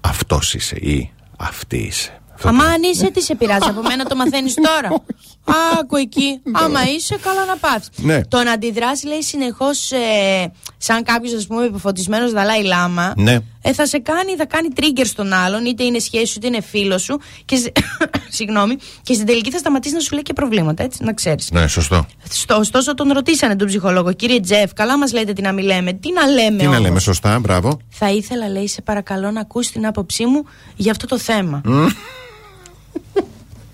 Αυτός 0.00 0.54
είσαι 0.54 0.76
ή 0.76 1.12
αυτή 1.36 1.76
είσαι. 1.76 2.20
Αμά 2.42 2.64
αν 2.64 2.82
είσαι, 2.82 3.10
τι 3.10 3.22
σε 3.22 3.34
πειράζει 3.34 3.68
από 3.68 3.82
μένα, 3.82 4.04
το 4.04 4.16
μαθαίνεις 4.16 4.54
τώρα. 4.54 4.88
Άκου 5.80 5.96
εκεί. 5.96 6.40
Άμα 6.52 6.80
είσαι, 6.96 7.16
καλά 7.22 7.44
να 7.44 7.56
πάθει. 7.56 7.88
Ναι. 7.96 8.24
Το 8.24 8.42
να 8.42 8.52
αντιδράσεις, 8.52 9.04
λέει 9.04 9.22
συνεχώς, 9.22 9.90
ε, 9.92 10.52
σαν 10.76 11.02
κάποιος, 11.02 11.32
ας 11.34 11.46
πούμε, 11.46 11.64
επιφωτισμένος 11.64 12.32
Δαλάη 12.32 12.62
Λάμα, 12.62 13.12
Ναι. 13.16 13.38
ε, 13.62 13.72
θα 13.72 13.86
σε 13.86 13.98
κάνει, 13.98 14.36
θα 14.36 14.46
κάνει 14.46 14.68
trigger 14.76 15.04
στον 15.04 15.32
άλλον, 15.32 15.64
είτε 15.64 15.84
είναι 15.84 15.98
σχέση 15.98 16.26
σου, 16.26 16.34
είτε 16.36 16.46
είναι 16.46 16.60
φίλος 16.60 17.02
σου. 17.02 17.20
Και, 17.44 17.56
σε- 17.56 17.72
συγγνώμη, 18.28 18.76
και 19.02 19.14
στην 19.14 19.26
τελική 19.26 19.50
θα 19.50 19.58
σταματήσει 19.58 19.94
να 19.94 20.00
σου 20.00 20.12
λέει 20.12 20.22
και 20.22 20.32
προβλήματα, 20.32 20.82
έτσι, 20.82 21.04
να 21.04 21.12
ξέρεις. 21.12 21.50
Ναι, 21.50 21.66
σωστό. 21.66 22.06
Στο, 22.30 22.56
ωστόσο, 22.56 22.94
τον 22.94 23.12
ρωτήσανε 23.12 23.56
τον 23.56 23.66
ψυχολόγο, 23.66 24.12
κύριε 24.12 24.40
Τζεφ, 24.40 24.72
καλά 24.72 24.98
μας 24.98 25.12
λέτε 25.12 25.32
τι 25.32 25.42
να 25.42 25.52
μην 25.52 25.64
λέμε; 25.64 25.92
Τι 25.92 26.12
να 26.12 26.26
λέμε, 26.26 26.56
Τι 26.56 26.62
να 26.64 26.68
όμως; 26.70 26.80
λέμε, 26.82 27.00
σωστά, 27.00 27.38
μπράβο. 27.38 27.78
Θα 27.88 28.10
ήθελα, 28.10 28.48
λέει, 28.48 28.68
σε 28.68 28.82
παρακαλώ 28.82 29.30
να 29.30 29.40
ακούσεις 29.40 29.72
την 29.72 29.86
άποψή 29.86 30.24
μου 30.26 30.44
για 30.76 30.90
αυτό 30.90 31.06
το 31.06 31.18
θέμα. 31.18 31.60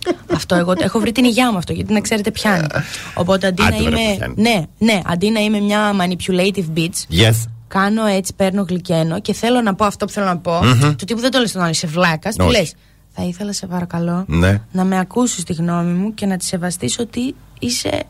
Μμ. 0.07 0.35
αυτό 0.35 0.55
εγώ 0.55 0.73
έχω 0.79 0.99
βρει 0.99 1.13
την 1.13 1.25
υγειά 1.25 1.53
μου 1.53 1.57
αυτό, 1.59 1.73
γιατί 1.73 1.93
να 1.93 2.01
ξέρετε 2.01 2.31
πιάνει. 2.31 2.67
Οπότε 3.15 3.47
αντί 3.47 3.63
Άντε, 3.63 3.77
να 3.77 3.83
βρε, 3.83 3.91
που 3.91 3.97
είμαι. 4.01 4.17
πιάνει. 4.17 4.35
Ναι, 4.37 4.63
ναι, 4.79 5.01
αντί 5.07 5.31
να 5.31 5.41
είμαι 5.41 5.61
μια 5.61 5.93
manipulative 6.01 6.79
bitch, 6.79 7.21
Yes. 7.29 7.45
κάνω 7.69 8.05
έτσι, 8.07 8.35
παίρνω 8.35 8.65
γλυκένο 8.69 9.21
και 9.21 9.33
θέλω 9.33 9.61
να 9.61 9.75
πω 9.75 9.85
αυτό 9.85 10.07
που 10.07 10.13
θέλω 10.13 10.27
να 10.27 10.37
πω. 10.39 10.61
Μμμ. 10.65 10.81
Του 10.97 11.05
τύπου 11.05 11.21
δεν 11.21 11.31
το 11.31 11.39
λες 11.39 11.49
στον 11.51 11.63
άλλο, 11.63 11.71
είσαι 11.71 11.87
βλάκας. 11.87 12.37
Του 12.37 12.45
Όχι. 12.49 12.59
λες. 12.59 12.75
Θα 13.15 13.23
ήθελα, 13.23 13.53
σε 13.53 13.67
παρακαλώ, 13.67 14.25
Ναι. 14.29 14.61
να 14.73 14.85
με 14.85 14.99
ακούσεις 14.99 15.45
τη 15.45 15.53
γνώμη 15.53 15.93
μου 15.93 16.15
και 16.15 16.27
να 16.27 16.37
της 16.37 16.47
σεβαστείς 16.47 16.99
ότι 16.99 17.35
είσαι 17.59 18.03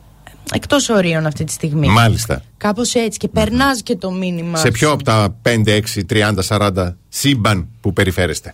εκτός 0.53 0.89
ορίων 0.89 1.25
αυτή 1.25 1.43
τη 1.43 1.51
στιγμή. 1.51 1.87
Μάλιστα. 1.87 2.41
Κάπως 2.57 2.93
έτσι 2.93 3.19
και 3.19 3.27
περνάς 3.27 3.81
και 3.83 3.95
το 3.95 4.11
μήνυμα. 4.11 4.57
Σε 4.57 4.71
ποιο 4.71 4.87
σου. 4.87 4.93
από 4.93 5.03
τα 5.03 5.35
5, 5.41 5.71
6, 5.71 6.03
30, 6.09 6.33
40 6.47 6.95
σύμπαν 7.09 7.67
που 7.81 7.93
περιφέρεστε; 7.93 8.53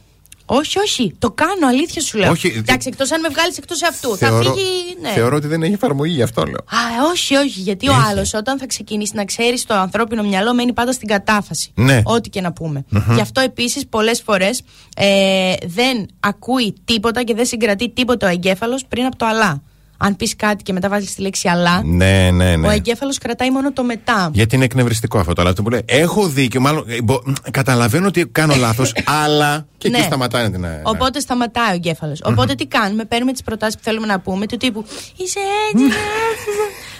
Όχι, 0.51 0.79
όχι. 0.79 1.13
Το 1.19 1.31
κάνω, 1.31 1.67
αλήθεια 1.67 2.01
σου 2.01 2.17
λέω. 2.17 2.31
Όχι, 2.31 2.53
Εντάξει, 2.57 2.87
εκτός 2.91 3.11
αν 3.11 3.19
με 3.19 3.29
βγάλεις 3.29 3.57
εκτός 3.57 3.83
αυτού. 3.83 4.09
Θα 4.17 4.27
Θεωρώ, 4.27 4.53
φύγει. 4.53 4.97
Ναι. 5.01 5.09
θεωρώ 5.09 5.35
ότι 5.35 5.47
δεν 5.47 5.63
έχει 5.63 5.73
εφαρμογή 5.73 6.13
γι' 6.13 6.21
αυτό 6.21 6.43
λέω. 6.43 6.55
Α, 6.57 7.09
όχι, 7.11 7.35
όχι. 7.35 7.59
Γιατί 7.59 7.87
ο 7.89 7.91
Έχει. 7.91 8.01
άλλος 8.09 8.33
όταν 8.33 8.59
θα 8.59 8.65
ξεκινήσει 8.65 9.15
να 9.15 9.25
ξέρεις 9.25 9.65
το 9.65 9.73
ανθρώπινο 9.73 10.23
μυαλό 10.23 10.53
μένει 10.53 10.73
πάντα 10.73 10.91
στην 10.91 11.07
κατάφαση. 11.07 11.71
Ναι. 11.75 12.01
Ό,τι 12.03 12.29
και 12.29 12.41
να 12.41 12.51
πούμε. 12.53 12.85
Μμμ. 12.89 13.13
Γι' 13.13 13.21
αυτό 13.21 13.41
επίσης 13.41 13.87
πολλές 13.87 14.21
φορές 14.21 14.61
ε, 14.95 15.53
δεν 15.65 16.05
ακούει 16.19 16.75
τίποτα 16.85 17.23
και 17.23 17.33
δεν 17.33 17.45
συγκρατεί 17.45 17.89
τίποτα 17.89 18.27
ο 18.27 18.29
εγκέφαλος 18.29 18.85
πριν 18.85 19.05
από 19.05 19.15
το 19.17 19.25
αλλά. 19.25 19.61
Αν 20.01 20.15
πεις 20.15 20.35
κάτι 20.35 20.63
και 20.63 20.73
μετά 20.73 20.89
βάζεις 20.89 21.15
τη 21.15 21.21
λέξη 21.21 21.47
αλλά, 21.47 21.83
Ναι, 21.83 22.29
ναι, 22.33 22.55
ναι. 22.55 22.67
ο 22.67 22.69
εγκέφαλος 22.69 23.17
κρατάει 23.17 23.51
μόνο 23.51 23.73
το 23.73 23.83
μετά. 23.83 24.29
Γιατί 24.33 24.55
είναι 24.55 24.63
εκνευριστικό 24.65 25.19
αυτό 25.19 25.33
το 25.33 25.41
αλλά 25.41 25.49
αυτό 25.49 25.63
που 25.63 25.69
λέει. 25.69 25.81
Έχω 25.85 26.27
δίκιο, 26.27 26.61
μάλλον. 26.61 26.83
ε, 26.87 27.01
μπο- 27.01 27.21
μ, 27.25 27.31
καταλαβαίνω 27.51 28.07
ότι 28.07 28.25
κάνω 28.31 28.55
λάθος, 28.65 28.93
αλλά. 29.23 29.67
Και 29.77 29.87
εκεί 29.87 29.97
Ναι. 29.97 30.03
σταματάει 30.03 30.49
την. 30.49 30.63
ε, 30.63 30.81
Οπότε 30.83 31.19
σταματάει 31.19 31.71
ο 31.71 31.73
εγκέφαλος. 31.73 32.21
Οπότε 32.23 32.55
τι 32.55 32.65
κάνουμε, 32.67 33.05
παίρνουμε 33.05 33.31
τις 33.31 33.43
προτάσεις 33.43 33.75
που 33.75 33.81
θέλουμε 33.83 34.05
να 34.07 34.19
πούμε, 34.19 34.45
του 34.45 34.57
τύπου 34.57 34.85
Είσαι 35.17 35.39
έτσι, 35.73 35.85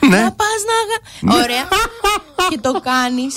Ναι. 0.09 0.17
να 0.17 0.31
πας 0.31 0.47
να. 0.69 1.31
γα-». 1.33 1.41
Ωραία. 1.43 1.67
και 2.49 2.59
το 2.61 2.71
κάνεις. 2.71 3.33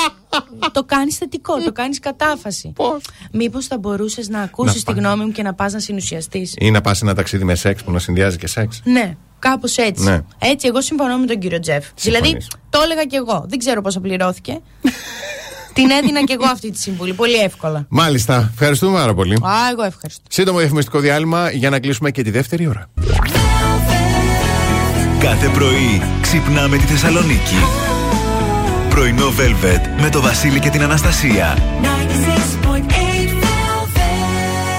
Το 0.72 0.84
κάνεις 0.84 1.16
θετικό, 1.16 1.62
το 1.62 1.72
κάνεις 1.72 1.98
κατάφαση. 1.98 2.72
Πώς; 2.74 3.02
Μήπως 3.32 3.66
θα 3.66 3.78
μπορούσες 3.78 4.28
να 4.28 4.40
ακούσεις 4.40 4.84
τη 4.84 4.93
πά- 4.93 4.97
γνώμη 4.97 5.24
μου 5.24 5.32
και 5.32 5.43
να 5.43 5.55
πας 5.55 5.72
να 5.72 5.78
συνουσιαστείς; 5.78 6.55
Ή 6.59 6.70
να 6.70 6.80
πας 6.80 7.02
ένα 7.02 7.14
ταξίδι 7.14 7.44
με 7.44 7.55
σεξ 7.55 7.82
που 7.82 7.90
να 7.93 7.98
συνδυάζει 7.98 8.36
και 8.36 8.47
σεξ; 8.47 8.80
Ναι, 8.84 9.16
κάπως 9.48 9.77
έτσι. 9.77 10.05
Ναι. 10.05 10.20
Έτσι, 10.39 10.66
εγώ 10.66 10.81
συμφωνώ 10.81 11.16
με 11.16 11.27
τον 11.27 11.39
κύριο 11.39 11.60
Τζεφ. 11.60 11.85
Δηλαδή, 12.01 12.36
το 12.70 12.81
έλεγα 12.85 13.05
κι 13.05 13.16
εγώ. 13.16 13.44
Δεν 13.48 13.59
ξέρω 13.59 13.81
πόσο 13.82 14.01
πληρώθηκε. 14.01 14.60
Την 15.77 15.90
έδινα 15.90 16.24
κι 16.24 16.32
εγώ 16.32 16.44
αυτή 16.44 16.70
τη 16.70 16.78
συμβουλή. 16.78 17.12
Πολύ 17.12 17.35
εύκολα. 17.35 17.86
Μάλιστα. 17.89 18.51
Ευχαριστούμε 18.52 18.98
πάρα 18.98 19.14
πολύ. 19.14 19.35
Α, 19.35 19.70
εγώ 19.73 19.82
ευχαριστώ. 19.82 20.23
Σύντομο 20.28 20.59
διαφημιστικό 20.59 20.98
διάλειμμα 20.98 21.51
για 21.51 21.70
να 21.70 21.81
κλείσουμε 21.81 22.10
και 22.10 22.23
τη 22.23 22.31
δεύτερη 22.31 22.66
ώρα. 22.66 22.90
Κάθε 25.19 25.48
πρωί 25.48 26.02
ξυπνάμε 26.20 26.77
τη 26.77 26.85
Θεσσαλονίκη. 26.85 27.56
Πρωινό 28.89 29.28
Velvet 29.28 30.01
με 30.01 30.10
το 30.10 30.20
Βασίλη 30.20 30.60
και 30.60 30.70
την 30.70 30.82
Αναστασία. 30.82 31.59
96.8 32.62 33.11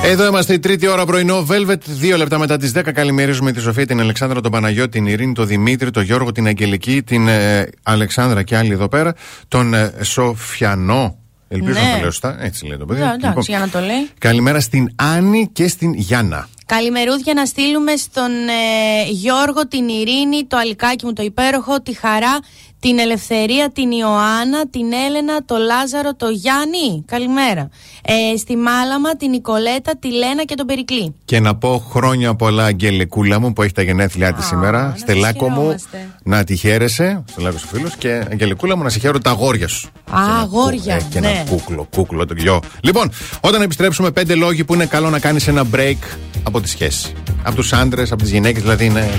Εδώ 0.05 0.25
είμαστε 0.27 0.53
η 0.53 0.59
τρίτη 0.59 0.87
ώρα 0.87 1.05
πρωινό. 1.05 1.45
Velvet, 1.49 1.77
δύο 1.85 2.17
λεπτά 2.17 2.37
μετά 2.37 2.57
τις 2.57 2.71
10. 2.75 2.91
Καλημερίζουμε 2.93 3.51
τη 3.51 3.59
Σοφία, 3.61 3.85
την 3.85 3.99
Αλεξάνδρα, 3.99 4.41
τον 4.41 4.51
Παναγιώτη, 4.51 4.89
την 4.89 5.05
Ειρήνη, 5.05 5.33
τον 5.33 5.47
Δημήτρη, 5.47 5.91
τον 5.91 6.03
Γιώργο, 6.03 6.31
την 6.31 6.47
Αγγελική, 6.47 7.03
την 7.03 7.27
ε, 7.27 7.69
Αλεξάνδρα 7.83 8.43
και 8.43 8.57
άλλοι 8.57 8.71
εδώ 8.71 8.87
πέρα. 8.87 9.13
Τον 9.47 9.73
ε, 9.73 9.93
Σοφιανό. 10.01 11.17
Ελπίζω 11.47 11.79
Ναι. 11.79 11.85
να 11.85 11.91
το 11.93 11.99
λέω 12.01 12.11
σωστά. 12.11 12.37
Έτσι 12.39 12.65
λέει 12.65 12.77
το 12.77 12.85
παιδί. 12.85 12.99
Ναι, 12.99 13.05
εντάξει, 13.05 13.25
Λοιπόν, 13.27 13.43
για 13.47 13.59
να 13.59 13.69
το 13.69 13.79
λέει. 13.79 14.09
καλημέρα 14.17 14.59
στην 14.59 14.91
Άννη 14.95 15.49
και 15.53 15.67
στην 15.67 15.93
Γιάννα. 15.93 16.47
Καλημερούδια 16.65 17.33
να 17.33 17.45
στείλουμε 17.45 17.95
στον 17.95 18.31
ε, 18.31 19.09
Γιώργο, 19.11 19.67
την 19.67 19.87
Ειρήνη, 19.89 20.45
το 20.47 20.57
Αλικάκι 20.57 21.05
μου 21.05 21.13
το 21.13 21.23
υπέροχο, 21.23 21.81
τη 21.81 21.93
Χαρά, 21.93 22.39
την 22.85 22.99
Ελευθερία, 22.99 23.71
την 23.71 23.91
Ιωάννα, 23.91 24.69
την 24.69 24.93
Έλενα, 25.07 25.45
το 25.45 25.57
Λάζαρο, 25.57 26.15
το 26.15 26.29
Γιάννη. 26.29 27.03
Καλημέρα. 27.05 27.69
Ε, 28.01 28.37
στη 28.37 28.55
Μάλαμα, 28.55 29.15
την 29.15 29.29
Νικολέτα, 29.29 29.97
τη 29.99 30.11
Λένα 30.11 30.43
και 30.45 30.55
τον 30.55 30.65
Περικλή. 30.65 31.15
Και 31.25 31.39
να 31.39 31.55
πω 31.55 31.83
χρόνια 31.89 32.35
πολλά, 32.35 32.63
Αγγελικούλα 32.63 33.39
μου, 33.39 33.53
που 33.53 33.61
έχει 33.61 33.73
τα 33.73 33.81
γενέθλιά 33.81 34.33
της 34.33 34.45
σήμερα. 34.45 34.93
Στελάκο 34.97 35.49
μου, 35.49 35.55
χαιρόμαστε. 35.55 36.09
να 36.23 36.43
τη 36.43 36.55
χαίρεσαι. 36.55 37.23
Στελάκος 37.29 37.63
ο 37.63 37.67
φίλος. 37.67 37.95
Και 37.95 38.25
Αγγελικούλα 38.31 38.77
μου, 38.77 38.83
να 38.83 38.89
σε 38.89 38.99
χαίρω 38.99 39.19
τα 39.19 39.29
αγόρια 39.29 39.67
σου. 39.67 39.89
Α, 40.11 40.39
αγόρια. 40.41 40.95
Ε, 40.95 41.01
και 41.09 41.19
ναι. 41.19 41.27
ένα 41.27 41.43
κούκλο, 41.49 41.87
κούκλο 41.91 42.25
το 42.25 42.33
γιο. 42.37 42.59
Λοιπόν, 42.81 43.11
όταν 43.41 43.61
επιστρέψουμε, 43.61 44.11
πέντε 44.11 44.35
λόγοι 44.35 44.63
που 44.63 44.73
είναι 44.73 44.85
καλό 44.85 45.09
να 45.09 45.19
κάνεις 45.19 45.47
ένα 45.47 45.65
break 45.75 46.17
από 46.43 46.61
τη 46.61 46.69
σχέση. 46.69 47.13
Από 47.43 47.55
τους 47.55 47.73
άντρες, 47.73 48.11
από 48.11 48.21
τις 48.21 48.31
γυναίκες, 48.31 48.61
δηλαδή 48.61 48.85
είναι, 48.85 49.09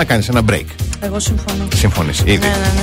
να 0.00 0.06
κάνεις 0.06 0.28
ένα 0.28 0.42
break. 0.48 0.64
Εγώ 1.00 1.20
συμφωνώ. 1.20 1.68
Συμφωνείς 1.74 2.18
ήδη. 2.18 2.38
Ναι, 2.38 2.46
ναι, 2.46 2.72
ναι. 2.76 2.82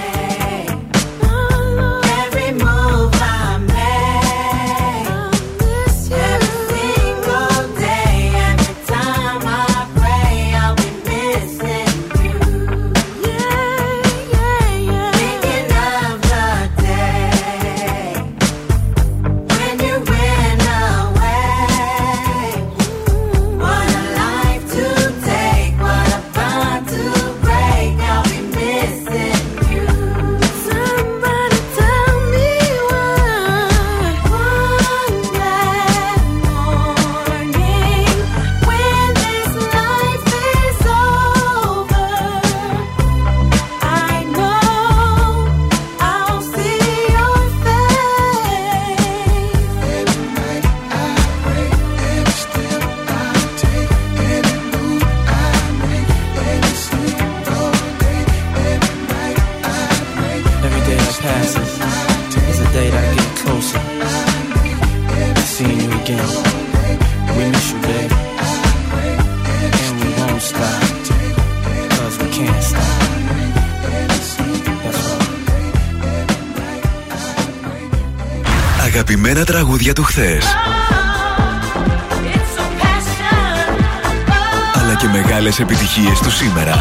επιτυχίες 85.61 86.19
του 86.19 86.31
σήμερα. 86.31 86.73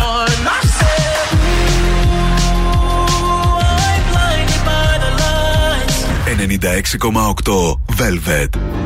96,8 6.37 7.79
Velvet. 7.99 8.80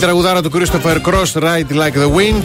Τραγουδάρα 0.00 0.42
του 0.42 0.50
Christopher 0.54 0.96
Cross, 1.02 1.32
Ride 1.42 1.72
Like 1.72 1.94
the 1.94 2.10
Wind. 2.16 2.42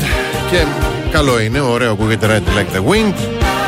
Και 0.52 0.64
καλό 1.12 1.40
είναι, 1.40 1.60
ωραίο 1.60 1.92
ακούγεται 1.92 2.28
Ride 2.28 2.50
Like 2.58 2.76
the 2.78 2.92
Wind. 2.92 3.14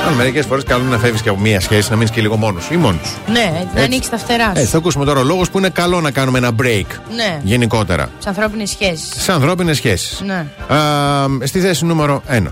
Αν 0.08 0.14
μερικές 0.14 0.46
φορές 0.46 0.64
καλό 0.64 0.82
είναι 0.82 0.92
να 0.92 0.98
φεύγεις 0.98 1.22
και 1.22 1.30
από 1.30 1.40
μία 1.40 1.60
σχέση, 1.60 1.90
να 1.90 1.96
μείνεις 1.96 2.12
και 2.12 2.22
λίγο 2.22 2.36
μόνος 2.38 2.70
ή 2.72 2.76
μόνος 2.78 3.08
σου. 3.08 3.32
Ναι, 3.32 3.52
έτσι, 3.62 3.76
να 3.76 3.82
ανοίξεις 3.82 4.10
τα 4.12 4.18
φτερά 4.18 4.50
Έτσι, 4.50 4.64
σου. 4.66 4.70
θα 4.72 4.78
ακούσουμε 4.78 5.06
τώρα 5.06 5.24
λόγο 5.24 5.42
που 5.52 5.58
είναι 5.58 5.70
καλό 5.70 6.02
να 6.02 6.12
κάνουμε 6.12 6.38
ένα 6.38 6.52
break. 6.62 6.86
Ναι, 7.16 7.40
Γενικότερα. 7.44 8.10
σε 8.20 8.30
ανθρώπινες 8.30 8.70
σχέσεις. 8.70 9.14
Σε 9.24 9.32
ανθρώπινες 9.32 9.78
σχέσεις. 9.78 10.22
Ναι. 10.26 10.46
Στη 11.46 11.60
θέση 11.60 11.86
νούμερο 11.86 12.22
1. 12.28 12.44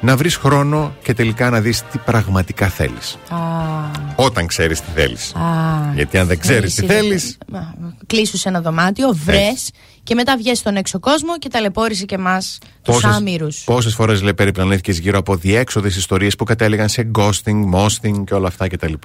Να 0.00 0.16
βρεις 0.16 0.36
χρόνο 0.36 0.94
και 1.02 1.14
τελικά 1.14 1.50
να 1.50 1.60
δεις 1.60 1.82
τι 1.92 1.98
πραγματικά 1.98 2.66
θέλεις. 2.68 3.18
Α, 3.30 3.36
Όταν 4.14 4.46
ξέρεις 4.46 4.80
τι 4.80 4.86
θέλεις. 4.94 5.32
α, 5.34 5.40
Γιατί 5.94 6.18
αν 6.18 6.26
δεν 6.26 6.38
ξέρεις 6.38 6.74
τι 6.74 6.84
εσύ 6.84 6.92
δεν- 6.94 7.02
θέλεις. 7.02 7.38
Μα, 7.52 7.74
Κλείσου 8.06 8.36
σε 8.38 8.48
ένα 8.48 8.60
δωμάτιο, 8.60 9.16
βρες 9.24 9.70
και 10.06 10.14
μετά 10.14 10.36
βγες 10.36 10.58
στον 10.58 10.76
έξω 10.76 10.98
κόσμο 10.98 11.38
και 11.38 11.48
ταλαιπώρησε 11.48 12.04
και 12.04 12.14
εμάς 12.14 12.58
τους 12.82 13.04
άμυρους. 13.04 13.62
Πόσες 13.64 13.94
φορές 13.94 14.22
λέει 14.22 14.34
περιπλανήθηκες 14.34 14.98
γύρω 14.98 15.18
από 15.18 15.36
διέξοδες 15.36 15.96
ιστορίες 15.96 16.36
που 16.36 16.44
κατέληγαν 16.44 16.88
σε 16.88 17.10
ghosting, 17.18 17.70
mosting 17.74 18.24
και 18.24 18.34
όλα 18.34 18.48
αυτά 18.48 18.68
κτλ. 18.68 18.92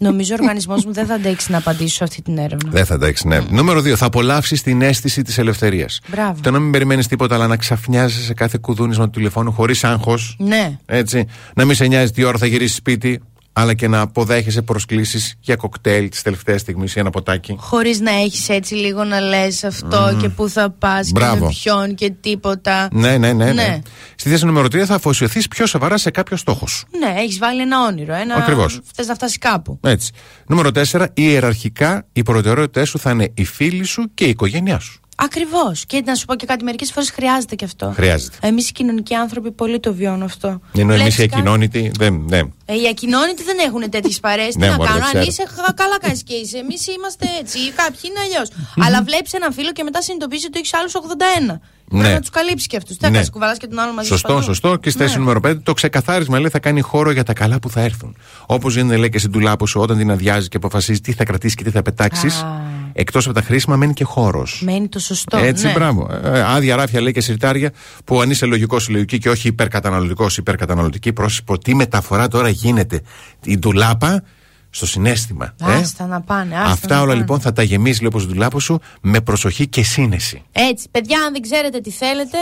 Νομίζω 0.00 0.34
ο 0.34 0.36
οργανισμός 0.40 0.84
μου 0.84 0.92
δεν 0.92 1.06
θα 1.06 1.14
αντέξει 1.14 1.50
να 1.50 1.58
απαντήσω 1.58 1.94
σε 1.94 2.04
αυτή 2.04 2.22
την 2.22 2.38
έρευνα. 2.38 2.70
Δεν 2.70 2.86
θα 2.86 2.94
αντέξει, 2.94 3.28
ναι. 3.28 3.40
Νούμερο 3.50 3.80
2. 3.80 3.94
Θα 3.96 4.06
απολαύσεις 4.06 4.62
την 4.62 4.82
αίσθηση 4.82 5.22
της 5.22 5.38
ελευθερίας. 5.38 6.00
Μπράβο. 6.08 6.40
Το 6.40 6.50
να 6.50 6.58
μην 6.58 6.70
περιμένεις 6.70 7.06
τίποτα, 7.06 7.34
αλλά 7.34 7.46
να 7.46 7.56
ξαφνιάζεσαι 7.56 8.24
σε 8.24 8.34
κάθε 8.34 8.58
κουδούνισμα 8.60 9.04
του 9.04 9.10
τηλεφώνου 9.10 9.52
χωρίς 9.52 9.84
άγχος. 9.84 10.36
Ναι. 10.38 10.78
Έτσι. 10.86 11.26
Να 11.54 11.64
μην 11.64 11.74
σε 11.74 11.86
νοιάζει 11.86 12.12
τι 12.12 12.24
ώρα 12.24 12.38
θα 12.38 12.46
γυρίσεις 12.46 12.76
σπίτι, 12.76 13.20
αλλά 13.60 13.74
και 13.74 13.88
να 13.88 14.00
αποδέχεσαι 14.00 14.62
προσκλήσεις 14.62 15.34
για 15.40 15.56
κοκτέιλ 15.56 16.08
τη 16.08 16.22
τελευταία 16.22 16.58
στιγμή 16.58 16.84
ή 16.94 16.98
ένα 17.00 17.10
ποτάκι. 17.10 17.56
Χωρίς 17.58 18.00
να 18.00 18.10
έχεις 18.10 18.48
έτσι 18.48 18.74
λίγο 18.74 19.04
να 19.04 19.20
λες 19.20 19.64
αυτό 19.64 20.16
και 20.20 20.28
πού 20.28 20.48
θα 20.48 20.70
πας 20.70 21.06
και 21.06 21.12
Μπράβο. 21.14 21.44
με 21.44 21.52
ποιον 21.62 21.94
και 21.94 22.10
τίποτα. 22.20 22.88
Ναι, 22.92 23.18
ναι, 23.18 23.32
ναι. 23.32 23.44
ναι. 23.44 23.52
Ναι. 23.52 23.80
Στη 24.14 24.28
θέση 24.28 24.44
νούμερο 24.44 24.66
3 24.66 24.78
θα 24.78 24.94
αφοσιωθείς 24.94 25.48
πιο 25.48 25.66
σοβαρά 25.66 25.98
σε 25.98 26.10
κάποιο 26.10 26.36
στόχος 26.36 26.70
σου. 26.70 26.86
Ναι, 26.98 27.20
έχεις 27.20 27.38
βάλει 27.38 27.60
ένα 27.60 27.80
όνειρο. 27.86 28.14
Ένα... 28.14 28.34
Ακριβώς. 28.34 28.80
Θες 28.94 29.06
να 29.06 29.14
φτάσεις 29.14 29.38
κάπου. 29.38 29.78
Έτσι. 29.82 30.12
Νούμερο 30.46 30.70
4. 30.90 31.06
Ιεραρχικά 31.14 32.06
οι 32.12 32.22
προτεραιότητές 32.22 32.88
σου 32.88 32.98
θα 32.98 33.10
είναι 33.10 33.30
οι 33.34 33.44
φίλοι 33.44 33.84
σου 33.84 34.10
και 34.14 34.24
η 34.24 34.28
οικογένειά 34.28 34.78
σου. 34.78 35.00
Ακριβώς. 35.24 35.84
Και 35.86 36.02
να 36.06 36.14
σου 36.14 36.24
πω 36.26 36.34
και 36.34 36.46
κάτι, 36.46 36.64
μερικές 36.64 36.92
φορές 36.92 37.10
χρειάζεται 37.10 37.54
και 37.54 37.64
αυτό. 37.64 37.92
Χρειάζεται. 37.96 38.36
Εμείς 38.40 38.68
οι 38.68 38.72
κοινωνικοί 38.72 39.14
άνθρωποι 39.14 39.50
πολύ 39.52 39.80
το 39.80 39.94
βιώνουν 39.94 40.22
αυτό. 40.22 40.48
Ενώ 40.48 40.60
εμείς 40.92 40.94
Βλέπεις 40.96 41.14
οι 41.18 41.20
κάτι- 41.26 41.34
ακοινώνητοι 41.34 41.90
δεν. 41.98 42.24
Ναι. 42.28 42.38
Ε, 42.38 42.74
οι 42.82 42.86
ακοινώνητοι 42.90 43.42
δεν 43.42 43.56
έχουν 43.66 43.90
τέτοιες 43.90 44.20
παρέες. 44.20 44.52
Τι 44.54 44.58
Ναι, 44.58 44.68
να 44.68 44.74
μωρέ, 44.76 44.88
κάνω, 44.88 45.00
το 45.00 45.04
αν 45.06 45.10
ξέρω. 45.10 45.24
είσαι 45.28 45.44
χα- 45.56 45.72
καλά 45.72 45.98
κάνεις 46.00 46.22
και 46.22 46.34
είσαι. 46.34 46.58
Εμείς 46.58 46.86
είμαστε 46.86 47.26
έτσι, 47.40 47.58
ή 47.58 47.70
κάποιοι 47.70 48.00
είναι 48.08 48.20
αλλιώς. 48.24 48.48
Αλλά 48.84 49.02
βλέπεις 49.02 49.32
έναν 49.32 49.52
φίλο 49.52 49.72
και 49.72 49.82
μετά 49.82 50.02
συνειδητοποιήσει 50.02 50.46
ότι 50.46 50.58
έχεις 50.58 50.74
άλλους 50.74 50.94
81. 50.94 51.60
Πρέπει 51.88 52.04
Ναι. 52.08 52.12
να 52.14 52.20
τους 52.20 52.30
καλύψεις 52.30 52.66
και 52.66 52.76
αυτούς. 52.76 52.96
Τι 52.96 53.00
θα 53.02 53.08
Ναι. 53.08 53.14
κάνεις, 53.14 53.30
κουβαλάς 53.30 53.58
και 53.58 53.66
τον 53.66 53.78
άλλο 53.78 53.92
μαζί 53.92 54.08
Σωστό, 54.08 54.28
παντού. 54.28 54.42
σωστό. 54.42 54.76
Και 54.76 54.90
στη 54.90 54.98
θέση 54.98 55.12
Ναι. 55.14 55.18
νούμερο 55.20 55.40
5, 55.40 55.62
το 55.62 55.72
ξεκαθάρισμα 55.72 56.38
λέει 56.38 56.48
θα 56.50 56.58
κάνει 56.58 56.80
χώρο 56.80 57.10
για 57.10 57.22
τα 57.22 57.32
καλά 57.32 57.58
που 57.58 57.70
θα 57.70 57.80
έρθουν. 57.80 58.16
Όπως 58.46 58.74
γίνεται 58.74 58.96
λέει 58.96 59.08
και 59.08 59.18
στην 59.18 59.30
τουλάπο 59.32 59.66
σου 59.66 59.80
όταν 59.80 59.96
την 59.98 60.10
αδειάζει 60.10 60.48
και 60.48 60.56
αποφασίζει 60.56 61.00
τι 61.00 61.12
θα 61.12 61.24
κρατήσεις 61.24 61.54
και 61.56 61.64
τι 61.64 61.70
θα 61.70 61.82
πετάξεις. 61.82 62.44
Εκτός 62.92 63.24
από 63.26 63.34
τα 63.34 63.42
χρήσιμα 63.42 63.76
μένει 63.76 63.92
και 63.92 64.04
χώρος. 64.04 64.62
Μένει 64.64 64.88
το 64.88 64.98
σωστό. 64.98 65.36
Έτσι, 65.36 65.66
ναι. 65.66 65.72
μπράβο. 65.72 66.08
Ε, 66.24 66.42
άδεια 66.42 66.76
ράφια 66.76 67.00
λέει 67.00 67.12
και 67.12 67.20
συρτάρια 67.20 67.72
που 68.04 68.20
αν 68.20 68.30
είσαι 68.30 68.46
λογικός 68.46 68.84
συλλογική 68.84 69.18
και 69.18 69.30
όχι 69.30 69.48
υπερκαταναλωτικός 69.48 70.36
υπερκαταναλωτική, 70.36 71.12
πρόσωπο, 71.12 71.58
τι 71.58 71.74
μεταφορά 71.74 72.28
τώρα 72.28 72.48
γίνεται. 72.48 73.00
Η 73.44 73.58
ντουλάπα 73.58 74.22
στο 74.70 74.86
συνέστημα. 74.86 75.54
ε; 75.66 75.72
Άστα 75.72 76.06
να 76.06 76.20
πάνε. 76.20 76.54
Άστα 76.56 76.70
Αυτά 76.70 76.94
να 76.94 77.00
όλα 77.00 77.06
πάνε. 77.06 77.20
λοιπόν 77.20 77.40
θα 77.40 77.52
τα 77.52 77.62
γεμίσει 77.62 77.98
λέει, 78.00 78.08
όπως 78.08 78.26
ντουλάπο 78.26 78.60
σου 78.60 78.80
με 79.00 79.20
προσοχή 79.20 79.66
και 79.68 79.82
σύνεση. 79.82 80.42
Έτσι, 80.52 80.88
παιδιά, 80.90 81.22
αν 81.26 81.32
δεν 81.32 81.42
ξέρετε 81.42 81.80
τι 81.80 81.90
θέλετε, 81.90 82.38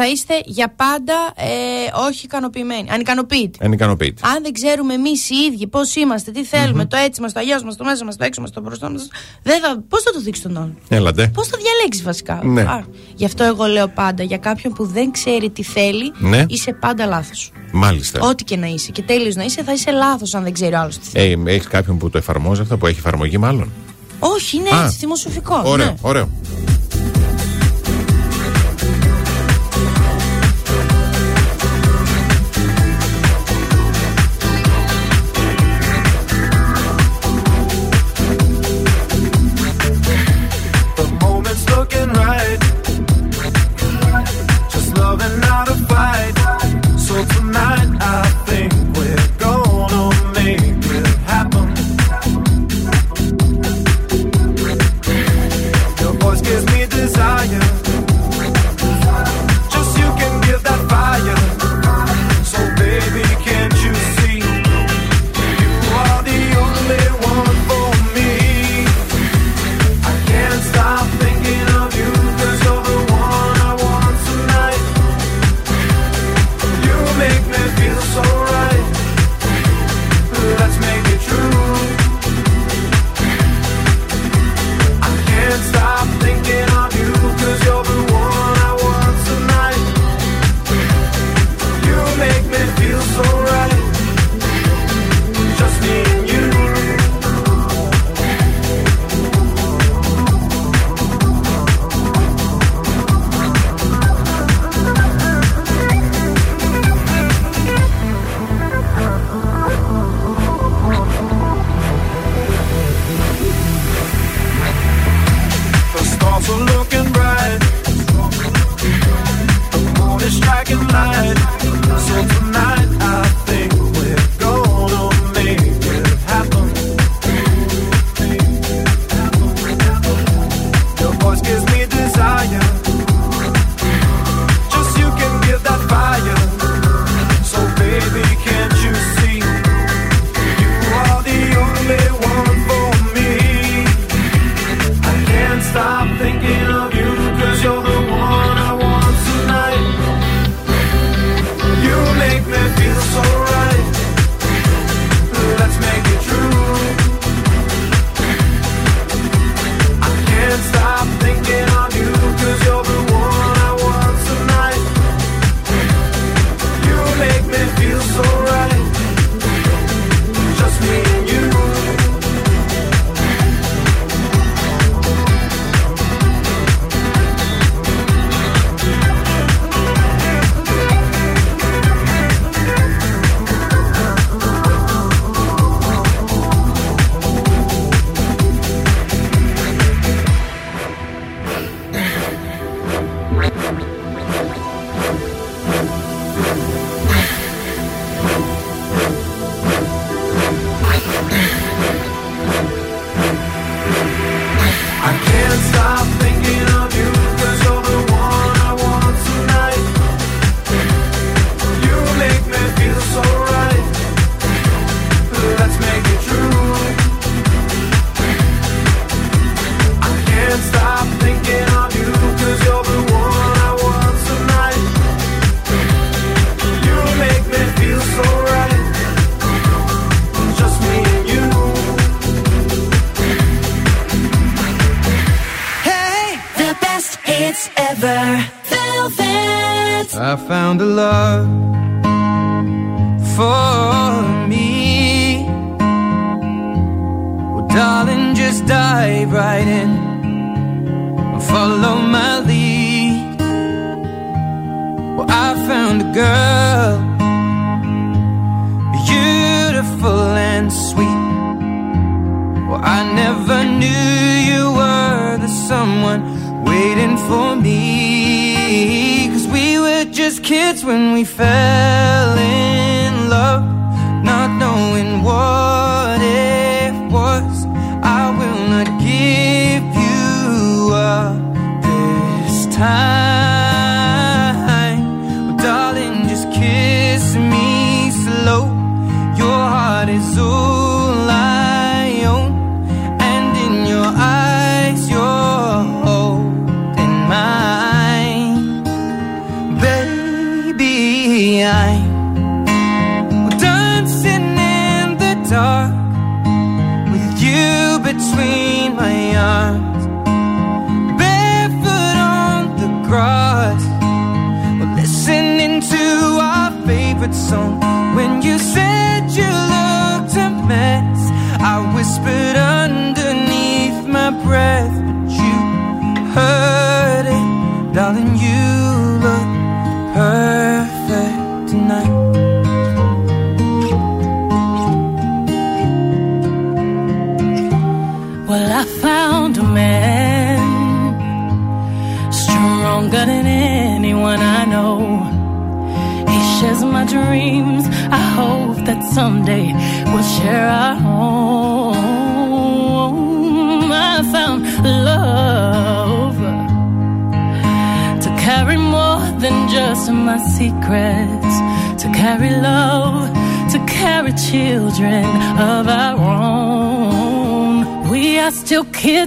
θα 0.00 0.06
είστε 0.08 0.34
για 0.44 0.68
πάντα 0.76 1.14
ε, 1.36 1.46
όχι 2.08 2.24
ικανοποιημένοι. 2.24 2.88
Ανικανοποιητοί. 2.90 3.58
Ανικανοποιητή. 3.62 4.22
Αν 4.24 4.42
δεν 4.42 4.52
ξέρουμε 4.52 4.94
εμείς 4.94 5.30
οι 5.30 5.34
ίδιοι 5.52 5.66
πώς 5.66 5.94
είμαστε, 5.94 6.30
τι 6.30 6.44
θελουμε 6.44 6.86
το 6.86 6.96
έτσι 6.96 7.20
μας, 7.20 7.32
το 7.32 7.40
αλλιώς 7.40 7.62
μας, 7.62 7.76
το 7.76 7.84
μέσα 7.84 8.04
μας, 8.04 8.16
το 8.16 8.24
έξω 8.24 8.40
μας, 8.40 8.50
το 8.50 8.60
μπροστά 8.60 8.90
μας. 8.90 9.08
Πώς 9.88 10.02
θα 10.02 10.10
το 10.12 10.20
δείξεις 10.20 10.42
τον 10.44 10.56
άλλον; 10.56 10.78
Έλατε. 10.88 11.30
Πώς 11.34 11.48
θα 11.48 11.56
διαλέξεις 11.62 12.02
βασικά; 12.02 12.40
Ναι. 12.44 12.60
Α, 12.60 12.84
γι' 13.14 13.24
αυτό 13.24 13.44
εγώ 13.44 13.64
λέω 13.64 13.88
πάντα 13.88 14.22
για 14.22 14.38
κάποιον 14.38 14.72
που 14.72 14.86
δεν 14.86 15.10
ξέρει 15.10 15.50
τι 15.50 15.62
θέλει, 15.62 16.12
Ναι. 16.18 16.44
είσαι 16.48 16.72
πάντα 16.72 17.06
λάθος. 17.06 17.52
Μάλιστα. 17.72 18.20
Ό,τι 18.20 18.44
και 18.44 18.56
να 18.56 18.66
είσαι. 18.66 18.90
Και 18.90 19.02
τέλειος 19.02 19.34
να 19.34 19.42
είσαι, 19.44 19.62
θα 19.62 19.72
είσαι 19.72 19.90
λάθος 19.90 20.34
αν 20.34 20.42
δεν 20.42 20.52
ξέρει 20.52 20.74
ο 20.74 20.78
άλλος 20.78 20.98
τι 20.98 21.08
θέλει. 21.08 21.42
Ε, 21.46 21.50
έχεις 21.52 21.66
κάποιον 21.66 21.98
που 21.98 22.10
το 22.10 22.18
εφαρμόζει 22.18 22.60
αυτό, 22.60 22.76
που 22.78 22.86
έχει 22.86 22.98
εφαρμογή 22.98 23.38
μάλλον; 23.38 23.72
Όχι, 24.18 24.56
είναι 24.56 24.68
Α. 24.74 24.84
έτσι, 24.84 24.96
δημοσιοφικό. 25.00 25.62
Ωραίο, 25.64 25.86
ναι. 25.86 25.94
ωραίο. 26.00 26.28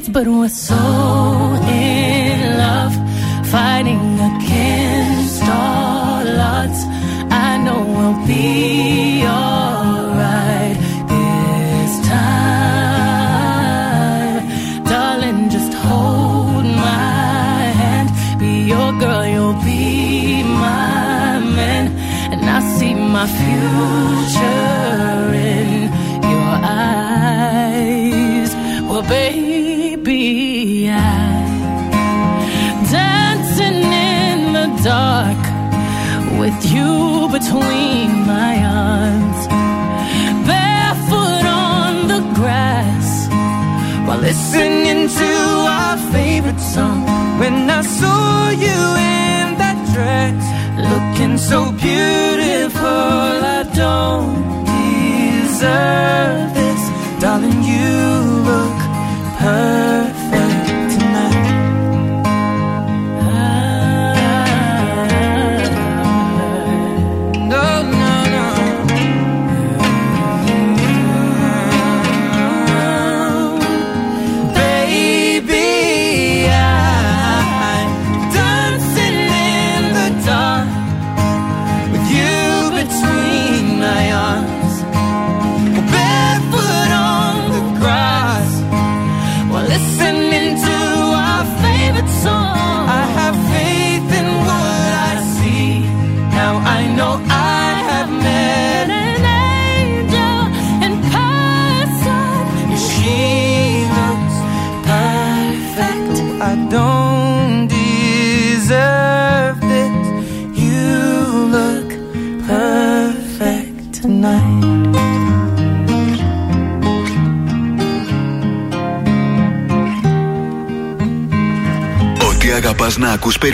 de 0.01 0.11
baronça. 0.11 0.73
É 0.73 0.80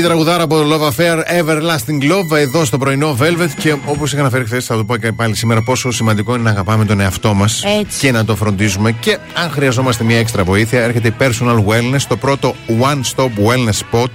Η 0.00 0.02
τραγουδάρα 0.02 0.42
από 0.42 0.56
το 0.56 0.64
Love 0.70 0.88
Affair 0.88 1.18
Everlasting 1.40 2.10
Love 2.12 2.36
εδώ 2.38 2.64
στο 2.64 2.78
πρωινό 2.78 3.16
Velvet 3.20 3.48
και 3.56 3.76
όπως 3.86 4.12
είχα 4.12 4.20
αναφέρει 4.20 4.44
χθες, 4.44 4.66
θα 4.66 4.76
το 4.76 4.84
πω 4.84 4.96
και 4.96 5.12
πάλι 5.12 5.36
σήμερα, 5.36 5.62
πόσο 5.62 5.90
σημαντικό 5.90 6.34
είναι 6.34 6.42
να 6.42 6.50
αγαπάμε 6.50 6.84
τον 6.84 7.00
εαυτό 7.00 7.34
μας 7.34 7.64
Έτσι. 7.80 7.98
και 7.98 8.12
να 8.12 8.24
το 8.24 8.36
φροντίζουμε. 8.36 8.92
Και 8.92 9.18
αν 9.34 9.50
χρειαζόμαστε 9.50 10.04
μια 10.04 10.18
έξτρα 10.18 10.44
βοήθεια, 10.44 10.82
έρχεται 10.82 11.08
η 11.08 11.14
Personal 11.18 11.56
Wellness, 11.56 12.00
το 12.08 12.16
πρώτο 12.16 12.54
one 12.80 13.00
stop 13.14 13.28
wellness 13.46 13.80
spot 13.90 14.08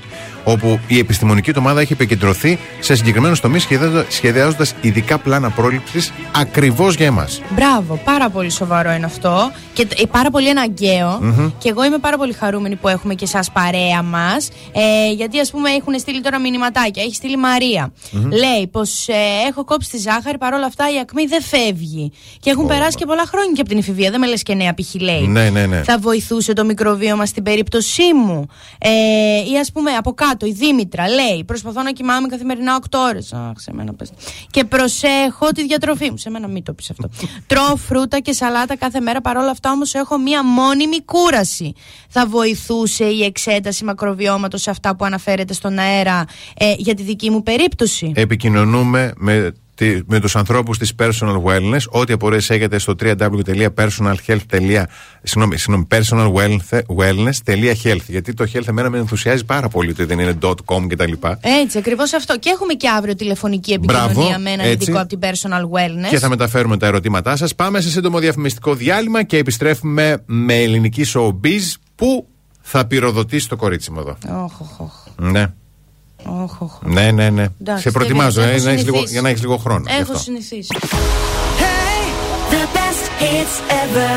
όπου 0.48 0.80
η 0.88 0.98
επιστημονική 0.98 1.52
του 1.52 1.60
ομάδα 1.64 1.82
έχει 1.82 1.94
επικεντρωθεί 1.94 2.60
σε 2.80 2.96
συγκεκριμένους 2.96 3.40
τομείς 3.40 3.68
σχεδιάζοντα 4.10 4.66
ειδικά 4.82 5.18
πλάνα 5.18 5.50
πρόληψης 5.50 6.12
ακριβώς 6.36 6.96
για 6.96 7.06
εμάς. 7.06 7.42
Μπράβο, 7.50 8.00
πάρα 8.04 8.30
πολύ 8.30 8.50
σοβαρό 8.50 8.92
είναι 8.92 9.06
αυτό 9.06 9.52
και 9.74 9.86
τ- 9.86 10.02
ε, 10.02 10.06
πάρα 10.06 10.30
πολύ 10.30 10.50
αναγκαίο. 10.50 11.18
Μμμ. 11.22 11.50
Και 11.58 11.70
εγώ 11.70 11.84
είμαι 11.86 11.98
πάρα 11.98 12.18
πολύ 12.18 12.34
χαρούμενη 12.34 12.76
που 12.76 12.88
έχουμε 12.88 13.14
και 13.14 13.24
εσάς 13.24 13.52
παρέα 13.52 14.02
μας. 14.04 14.50
Ε, 14.72 15.12
γιατί, 15.12 15.40
ας 15.40 15.52
πούμε, 15.52 15.70
έχουν 15.70 16.00
στείλει 16.00 16.22
τώρα 16.22 16.40
μηνυματάκια. 16.40 17.04
Έχει 17.04 17.16
στείλει 17.16 17.34
η 17.34 17.38
Μαρία. 17.38 17.92
Μμμ. 18.12 18.22
Λέει 18.32 18.68
πως 18.72 19.08
ε, 19.08 19.14
έχω 19.50 19.64
κόψει 19.66 19.90
τη 19.90 19.98
ζάχαρη, 19.98 20.38
παρόλα 20.38 20.66
αυτά 20.66 20.84
η 20.96 21.00
ακμή 21.00 21.26
δεν 21.26 21.42
φεύγει. 21.42 22.12
Και 22.40 22.50
έχουν 22.50 22.68
περάσει 22.68 22.98
και 22.98 23.06
πολλά 23.06 23.26
χρόνια 23.26 23.52
και 23.54 23.60
από 23.62 23.70
την 23.70 23.78
εφηβεία. 23.78 24.12
Δεν 24.12 24.20
με 24.20 24.28
λες 24.28 24.44
και 24.44 24.54
νέα 24.54 24.74
π.χ. 24.74 24.94
λέει. 25.02 25.28
Ναι, 25.28 25.50
ναι, 25.50 25.66
ναι. 25.66 25.84
Θα 25.84 25.98
βοηθούσε 25.98 26.54
το 26.54 26.66
μικροβίωμα 26.66 27.26
στην 27.26 27.44
περίπτωσή 27.44 28.14
μου. 28.26 28.48
Ε, 28.78 28.90
ή 29.54 29.60
ας 29.60 29.72
πούμε 29.72 29.92
από 29.92 30.14
κάτω 30.14 30.34
η 30.42 30.52
Δήμητρα 30.52 31.10
λέει: 31.10 31.44
Προσπαθώ 31.44 31.82
να 31.82 31.92
κοιμάμαι 31.92 32.28
καθημερινά 32.28 32.80
8 32.82 33.00
ώρες. 33.10 33.34
Αχ, 33.34 33.60
σε 33.60 33.74
μένα 33.74 33.94
πες. 33.94 34.12
Και 34.50 34.64
προσέχω 34.64 35.52
τη 35.52 35.64
διατροφή 35.64 36.10
μου. 36.10 36.18
Σε 36.18 36.30
μένα 36.30 36.48
μην 36.48 36.64
το 36.64 36.74
πεις 36.74 36.90
αυτό. 36.90 37.10
Τρώω 37.48 37.76
φρούτα 37.76 38.20
και 38.20 38.32
σαλάτα 38.32 38.78
κάθε 38.78 39.00
μέρα. 39.00 39.22
Παρόλα 39.22 39.50
αυτά 39.50 39.72
όμως 39.72 39.94
έχω 39.94 40.18
μία 40.18 40.44
μόνιμη 40.44 41.02
κούραση. 41.02 41.74
Θα 42.10 42.28
βοηθούσε 42.28 43.06
η 43.06 43.24
εξέταση 43.24 43.84
μακροβιώματος 43.84 44.62
σε 44.62 44.70
αυτά 44.70 44.96
που 44.96 45.06
αναφέρεται 45.06 45.54
στον 45.54 45.78
αέρα 45.78 46.26
ε, 46.58 46.74
για 46.78 46.94
τη 46.94 47.04
δική 47.04 47.30
μου 47.30 47.44
περίπτωση; 47.44 48.12
Επικοινωνούμε 48.16 49.14
με, 49.18 49.52
τη, 49.52 49.60
με 50.06 50.20
τους 50.20 50.36
ανθρώπους 50.36 50.78
της 50.78 50.94
Personal 51.00 51.42
Wellness. 51.44 51.80
Ό,τι 51.90 52.14
απορίες 52.14 52.50
έχετε 52.50 52.80
στο 52.80 52.94
www.personalhealth. 53.00 54.84
Συγγνώμη, 55.24 55.58
συγγνώμη, 55.58 55.88
personalwellness.health. 55.92 58.06
Γιατί 58.08 58.34
το 58.34 58.46
health 58.54 58.68
εμένα 58.68 58.90
με 58.90 58.98
ενθουσιάζει 58.98 59.46
πάρα 59.46 59.68
πολύ 59.68 59.90
ότι 59.90 60.04
δεν 60.04 60.20
είναι 60.20 60.38
.com 60.42 60.86
κτλ. 60.88 61.12
Έτσι, 61.42 61.78
ακριβώς 61.78 62.14
αυτό. 62.14 62.38
Και 62.40 62.50
έχουμε 62.50 62.74
και 62.74 62.90
αύριο 62.90 63.16
τηλεφωνική 63.16 63.74
επικοινωνία 63.74 64.14
Μπράβο, 64.14 64.40
με 64.40 64.50
έναν 64.50 64.66
έτσι. 64.66 64.72
ειδικό 64.72 65.00
από 65.00 65.08
την 65.08 65.20
Personal 65.22 65.62
Wellness. 65.62 66.10
Και 66.10 66.20
θα 66.20 66.30
μεταφέρουμε 66.30 66.78
τα 66.78 66.88
ερωτήματά 66.88 67.36
σας. 67.36 67.56
Πάμε 67.56 67.82
σε 67.82 67.90
σύντομο 67.90 68.20
διαφημιστικό 68.20 68.76
διάλειμμα 68.76 69.24
και 69.24 69.38
επιστρέφουμε 69.38 70.24
με 70.26 70.56
ελληνική 70.56 71.06
showbiz 71.14 71.74
που 71.96 72.28
θα 72.62 72.88
πυροδοτήσει 72.88 73.50
το 73.50 73.56
κορίτσι 73.56 73.92
μου 73.92 74.00
εδώ. 74.00 74.18
Όχ, 74.44 74.62
όχ, 74.62 74.80
όχ. 74.80 74.94
Ναι. 75.18 75.54
Όχ, 76.26 76.62
όχ. 76.62 76.72
Ναι, 76.82 77.12
ναι, 77.12 77.30
ναι. 77.30 77.46
Εντάξει, 77.62 77.82
σε 77.84 77.92
προετοιμάζω 77.92 78.42
τελείως. 78.42 78.56
ε, 78.56 78.56
Έχω 78.58 78.66
να 78.66 78.72
έχεις 78.72 78.84
λίγο, 78.84 78.96
συνηθίσει. 78.96 79.14
για 79.14 79.22
να 79.22 79.30
έχεις 79.30 79.42
λίγο 79.42 79.58
χρόνο. 79.58 79.84
γι' 79.88 79.94
Έχω 79.94 80.02
αυτό. 80.12 80.18
συνηθίσει. 80.24 80.68
The 82.52 82.64
best 82.78 83.06
hits 83.22 83.56
ever. 83.84 84.16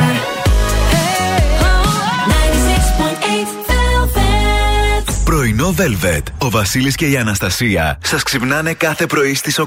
96.8 2.28 4.14
Velvet. 4.14 5.14
Πρωινό 5.24 5.74
Velvet. 5.78 6.22
Ο 6.38 6.50
Βασίλης 6.50 6.94
και 6.94 7.06
η 7.06 7.16
Αναστασία 7.16 7.98
σας 8.04 8.22
ξυπνάνε 8.22 8.72
κάθε 8.72 9.06
πρωί 9.06 9.34
στις 9.34 9.58
8. 9.58 9.66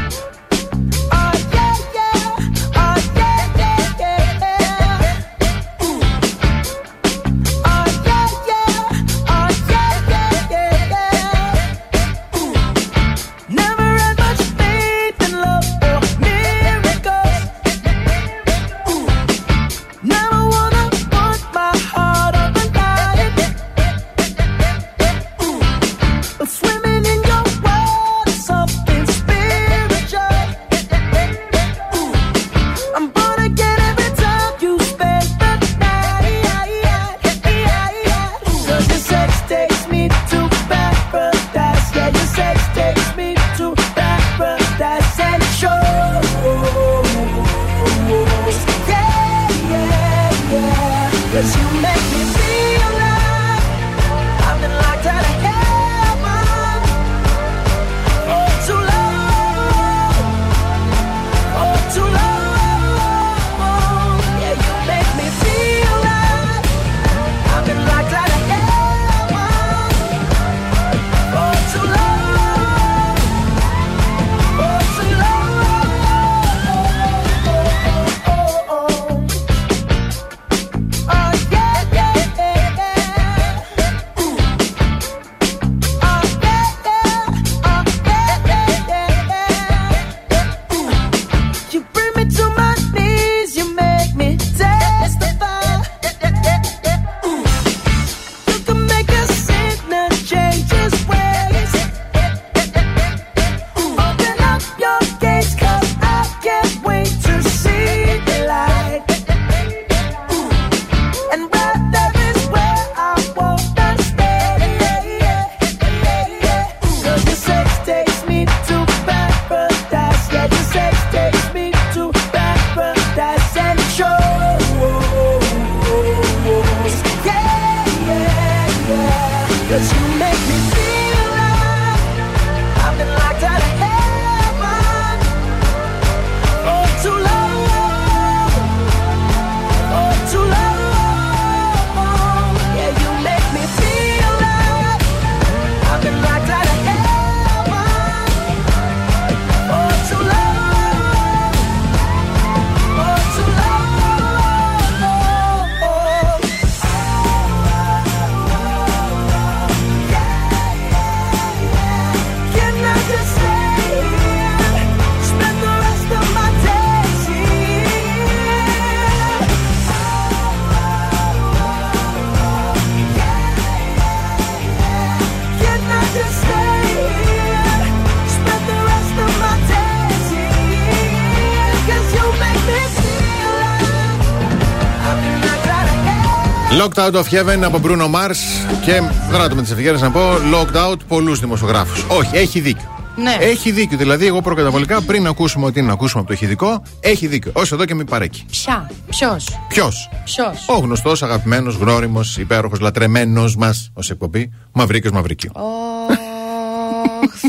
Locked 186.81 186.97
Out 186.97 187.13
of 187.13 187.23
Heaven 187.23 187.59
από 187.63 187.79
Bruno 187.83 188.05
Mars 188.05 188.37
και 188.85 189.01
δράτω 189.29 189.55
με 189.55 189.61
τις 189.61 189.71
ευκαιρίε 189.71 189.99
να 189.99 190.11
πω 190.11 190.21
Locked 190.53 190.75
Out 190.75 190.97
πολλούς 191.07 191.39
δημοσιογράφους. 191.39 192.05
Όχι, 192.07 192.35
έχει 192.35 192.59
δίκιο. 192.59 192.89
Ναι. 193.15 193.37
Έχει 193.39 193.71
δίκιο. 193.71 193.97
Δηλαδή, 193.97 194.25
εγώ 194.25 194.41
προκαταβολικά 194.41 195.01
πριν 195.01 195.27
ακούσουμε 195.27 195.65
ότι 195.65 195.79
είναι 195.79 195.87
να 195.87 195.93
ακούσουμε 195.93 196.19
από 196.19 196.29
το 196.29 196.33
ηχητικό, 196.33 196.83
έχει 196.99 197.27
δίκιο. 197.27 197.51
Όσο 197.55 197.75
εδώ 197.75 197.85
και 197.85 197.95
μην 197.95 198.05
παρέκει. 198.05 198.45
Ποια, 198.51 198.91
ποιος; 199.09 199.59
Ποιος; 199.67 200.09
Ποιος; 200.23 200.65
Ο 200.67 200.73
γνωστός, 200.73 201.23
αγαπημένος, 201.23 201.75
γνώριμος, 201.75 202.37
υπέροχος, 202.37 202.79
λατρεμένος 202.79 203.55
μας 203.55 203.91
ως 203.93 204.09
εκπομπή, 204.09 204.51
Μαυρίκιος 204.71 205.13
Μαυρικίου. 205.13 205.51
Ωχ, 205.53 206.15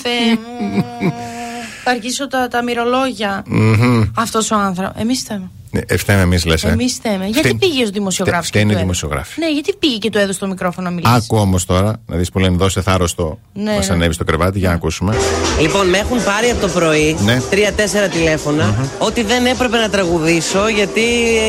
Θεέ 0.03 0.39
μου. 0.71 0.85
Θα 1.85 1.91
αρχίσω 1.91 2.29
τα, 2.29 2.49
τα 2.49 2.63
μυρολόγια. 2.63 3.43
Μμμ. 3.47 4.03
Αυτός 4.17 4.51
ο 4.51 4.55
άνθρωπο. 4.57 5.01
Εμείς 5.01 5.21
θέμε. 5.23 5.51
Ναι, 5.75 5.81
ε, 5.87 5.97
φταίμε 5.97 6.21
εμείς, 6.23 6.45
λες. 6.45 6.65
Ε. 6.65 6.69
Εμείς 6.69 6.97
θέμε. 7.03 7.25
Γιατί 7.25 7.39
Φταίει- 7.39 7.57
πήγε 7.59 7.85
ο 7.85 7.89
δημοσιογράφος. 7.93 8.47
Φταίει 8.47 8.63
είναι 8.63 8.75
δημοσιογράφοι. 8.75 9.41
Ναι, 9.41 9.51
γιατί 9.53 9.75
πήγε 9.79 9.97
και 9.99 10.11
του 10.11 10.19
έδωσε 10.19 10.39
το 10.39 10.47
μικρόφωνο 10.47 10.89
να 10.89 10.95
μιλήσει. 10.95 11.13
Άκου 11.17 11.37
όμως 11.37 11.65
τώρα, 11.65 12.01
να 12.07 12.17
δεις 12.17 12.31
που 12.31 12.39
λένε 12.39 12.57
δώσε 12.57 12.81
θάρρος 12.83 13.11
στο. 13.11 13.39
Ναι, 13.53 13.75
Μας 13.75 13.89
ναι. 13.89 13.95
ανέβεις 13.95 14.15
στο 14.15 14.25
κρεβάτι, 14.25 14.59
για 14.59 14.69
να 14.69 14.75
ακούσουμε. 14.75 15.17
Λοιπόν, 15.61 15.89
με 15.89 15.99
έχουν 15.99 16.25
πάρει 16.25 16.51
από 16.51 16.61
το 16.61 16.69
πρωί 16.69 17.17
Ναι. 17.25 17.41
τρία-τέσσερα 17.51 18.09
τηλέφωνα 18.09 18.75
ότι 18.99 19.23
δεν 19.23 19.47
έπρεπε 19.47 19.77
να 19.79 19.89
τραγουδήσω 19.89 20.69
γιατί 20.69 21.01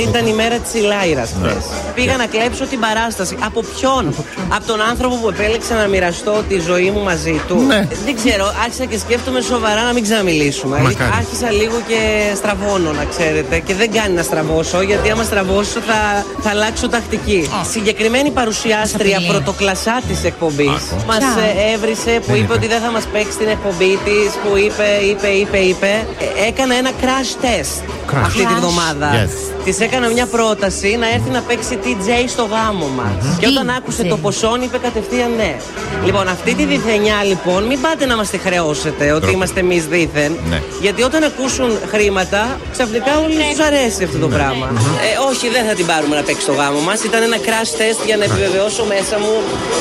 ήταν 0.10 0.26
η 0.28 0.34
μέρα 0.34 0.58
της 0.58 0.74
Ηλάιρας 0.74 1.34
Ναι. 1.42 1.50
χθες. 1.50 1.64
Πήγα 1.96 2.18
να 2.18 2.26
κλέψω 2.26 2.66
την 2.66 2.80
παράσταση. 2.80 3.36
Από 3.40 3.64
ποιον; 3.76 4.14
Από 4.50 4.66
τον 4.68 4.82
άνθρωπο 4.82 5.16
που 5.16 5.30
επέλεξε 5.30 5.74
να 5.74 5.88
μοιραστώ 5.88 6.44
τη 6.50 6.60
ζωή 6.60 6.92
μου 6.92 7.04
μαζί 7.04 7.42
του; 7.48 7.56
Ναι. 7.62 7.88
Δεν 8.06 8.16
ξέρω, 8.16 8.46
άρχισα 8.64 8.86
και 8.86 8.98
σκέφτομαι 8.98 9.42
σοβαρά 9.42 9.84
να 9.84 9.94
μην 9.94 10.04
ξαναμιλήσουμε. 10.04 10.78
Μακάρι. 10.80 11.12
Άρχισα 11.18 11.52
λίγο 11.52 11.78
και 11.88 12.00
στραβώνω, 12.36 12.92
να 12.92 13.06
ξέρετε. 13.06 13.60
Και 13.60 13.74
δεν 13.74 13.92
κάνει 13.92 14.13
να 14.14 14.24
στραβώσω, 14.24 14.82
γιατί 14.82 15.10
άμα 15.10 15.24
στραβώσω 15.24 15.80
θα, 15.80 16.26
θα 16.42 16.50
αλλάξω 16.50 16.90
τακτική. 16.90 17.50
Συγκεκριμένη 17.72 18.32
παρουσιάστρια 18.32 19.18
απειλεί. 19.18 19.32
πρωτοκλασσά 19.32 20.02
της 20.08 20.24
εκπομπής 20.24 20.68
Άκου. 20.92 21.04
μας 21.08 21.18
Ποια; 21.18 21.72
έβρισε 21.74 22.12
που 22.20 22.26
Δεν 22.26 22.36
είπε 22.36 22.44
είπε. 22.44 22.54
ότι 22.54 22.68
δεν 22.68 22.82
θα 22.82 22.92
μας 22.92 23.04
παίξει 23.14 23.38
την 23.38 23.48
εκπομπή 23.48 24.00
της, 24.06 24.30
που 24.44 24.58
είπε, 24.58 24.88
είπε, 25.10 25.28
είπε, 25.28 25.58
είπε. 25.58 26.06
Ε, 26.20 26.48
Έκανα 26.48 26.76
ένα 26.76 26.90
crash 27.02 27.44
test 27.46 27.84
Crash. 28.12 28.22
αυτή 28.22 28.38
τη 28.40 28.46
Crash. 28.50 28.58
βδομάδα. 28.60 29.10
Yes. 29.14 29.53
Της 29.64 29.80
έκανα 29.80 30.08
μια 30.08 30.26
πρόταση 30.26 30.98
να 31.00 31.08
έρθει 31.10 31.30
να 31.30 31.42
παίξει 31.42 31.80
TJ 31.84 32.10
στο 32.28 32.44
γάμο 32.44 32.88
μας. 32.88 33.38
Και 33.40 33.48
όταν 33.48 33.70
άκουσε 33.70 34.04
το 34.04 34.18
ποσό, 34.18 34.58
είπε 34.64 34.78
κατευθείαν 34.78 35.32
ναι. 35.38 35.56
Λοιπόν, 36.06 36.28
αυτή 36.28 36.54
τη 36.54 36.66
διθενιά 36.66 37.24
λοιπόν, 37.24 37.64
μην 37.64 37.82
πάτε 37.82 38.06
να 38.06 38.16
μας 38.16 38.30
τη 38.30 38.38
χρεώσετε 38.38 39.12
ότι 39.12 39.22
Τρόπο. 39.22 39.36
είμαστε 39.36 39.60
εμείς 39.60 39.86
δίθεν. 39.86 40.38
Ναι. 40.50 40.62
Γιατί 40.82 41.02
όταν 41.04 41.24
ακούσουν 41.24 41.70
χρήματα, 41.90 42.60
ξαφνικά 42.72 43.20
όλοι 43.20 43.36
τους 43.50 43.60
αρέσει 43.66 44.04
αυτό 44.04 44.18
το 44.18 44.28
πράγμα. 44.28 44.68
Ε, 44.78 45.30
όχι, 45.30 45.50
δεν 45.50 45.66
θα 45.66 45.74
την 45.74 45.86
πάρουμε 45.86 46.16
να 46.16 46.22
παίξει 46.22 46.42
στο 46.42 46.54
γάμο 46.54 46.80
μας. 46.80 47.04
Ήταν 47.04 47.22
ένα 47.24 47.38
crash 47.38 47.72
test 47.80 48.06
για 48.06 48.18
να 48.18 48.24
επιβεβαιώσω 48.24 48.84
μέσα 48.86 49.20
μου 49.20 49.34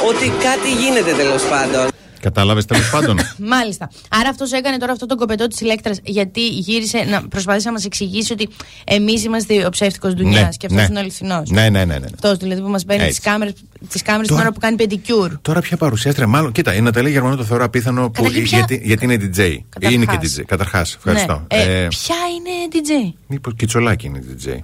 ότι 0.08 0.32
κάτι 0.46 0.70
γίνεται 0.82 1.12
τέλος 1.12 1.42
πάντων. 1.42 1.86
Κατάλαβες 2.22 2.64
τέλος 2.64 2.90
πάντων. 2.90 3.18
Μάλιστα. 3.54 3.90
Άρα 4.08 4.28
αυτός 4.28 4.52
έκανε 4.52 4.76
τώρα 4.76 4.92
αυτό 4.92 5.06
το 5.06 5.16
κοπετό 5.16 5.46
της 5.46 5.60
ηλέκτρα 5.60 5.92
γιατί 6.04 6.48
γύρισε 6.48 6.98
να 7.10 7.28
προσπαθήσει 7.28 7.66
να 7.66 7.72
μας 7.72 7.84
εξηγήσει 7.84 8.32
ότι 8.32 8.48
εμείς 8.84 9.24
είμαστε 9.24 9.66
ο 9.66 9.68
ψεύτικος 9.70 10.14
δουλειά 10.14 10.52
και 10.56 10.66
αυτός 10.66 10.86
είναι 10.88 10.98
ο 10.98 11.00
αληθινός. 11.00 11.50
Ναι, 11.50 11.68
ναι, 11.68 11.84
ναι. 11.84 11.98
ναι. 11.98 12.06
Αυτός 12.14 12.36
δηλαδή 12.36 12.60
που 12.60 12.68
μας 12.68 12.84
παίρνει 12.84 13.02
τι 13.02 13.08
Έτσι. 13.08 13.20
κάμερε 13.20 13.50
τις 13.88 14.02
κάμερες 14.02 14.26
την 14.26 14.36
Τώρα- 14.36 14.46
ώρα 14.48 14.54
που 14.54 14.60
κάνει 14.60 14.76
πεντικιούρ. 14.76 15.38
Τώρα 15.42 15.60
πια 15.60 15.76
παρουσιάστρια, 15.76 16.26
μάλλον. 16.26 16.52
Κοίτα, 16.52 16.74
η 16.74 16.80
Ναταλία 16.80 17.10
Γερμανό 17.10 17.36
το 17.36 17.44
θεωρώ 17.44 17.64
απίθανο 17.64 18.02
που, 18.10 18.10
Καταρχήν 18.22 18.42
ποια- 18.42 18.58
γιατί, 18.58 18.80
γιατί 18.86 19.04
είναι 19.04 19.14
DJ. 19.14 19.58
Είναι 19.92 20.04
και 20.04 20.18
DJ. 20.22 20.42
Καταρχάς, 20.46 20.94
ευχαριστώ. 20.94 21.46
Ναι. 21.54 21.62
Ε, 21.62 21.86
ποια 21.88 22.16
είναι 22.36 22.50
DJ; 22.72 23.12
Μήπως 23.26 23.52
Κιτσολάκι 23.56 24.06
είναι 24.06 24.22
DJ. 24.28 24.56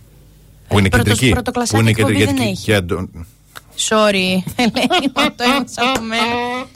Που 0.69 0.79
είναι 0.79 0.89
πρωτος- 0.89 1.09
κεντρική. 1.13 1.33
πρωτοκλασσάκι 1.33 1.75
Που 1.75 1.81
είναι 1.81 1.91
εκπομπή 1.91 2.17
κεντρική. 2.27 2.57
Δεν 3.87 3.95
γιατί 3.95 4.09
έχει. 4.09 4.09
και 4.09 4.09
Αντων- 4.09 4.09
Sorry, 4.09 4.43
Ελένη, 4.63 5.13
μου 5.17 5.35
το 5.37 5.45
έμαθα 5.45 5.83
από 5.91 6.01
μένα. 6.03 6.25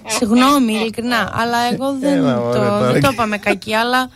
Συγγνώμη, 0.07 0.73
ειλικρινά, 0.73 1.33
αλλά 1.35 1.59
εγώ 1.73 1.97
δεν, 2.01 2.17
Έλα, 2.19 2.35
το, 2.35 2.41
ωραία, 2.43 2.69
τώρα. 2.69 2.93
δεν 2.93 3.01
το 3.03 3.09
είπαμε 3.13 3.37
κακή, 3.39 3.75
αλλά 3.75 4.11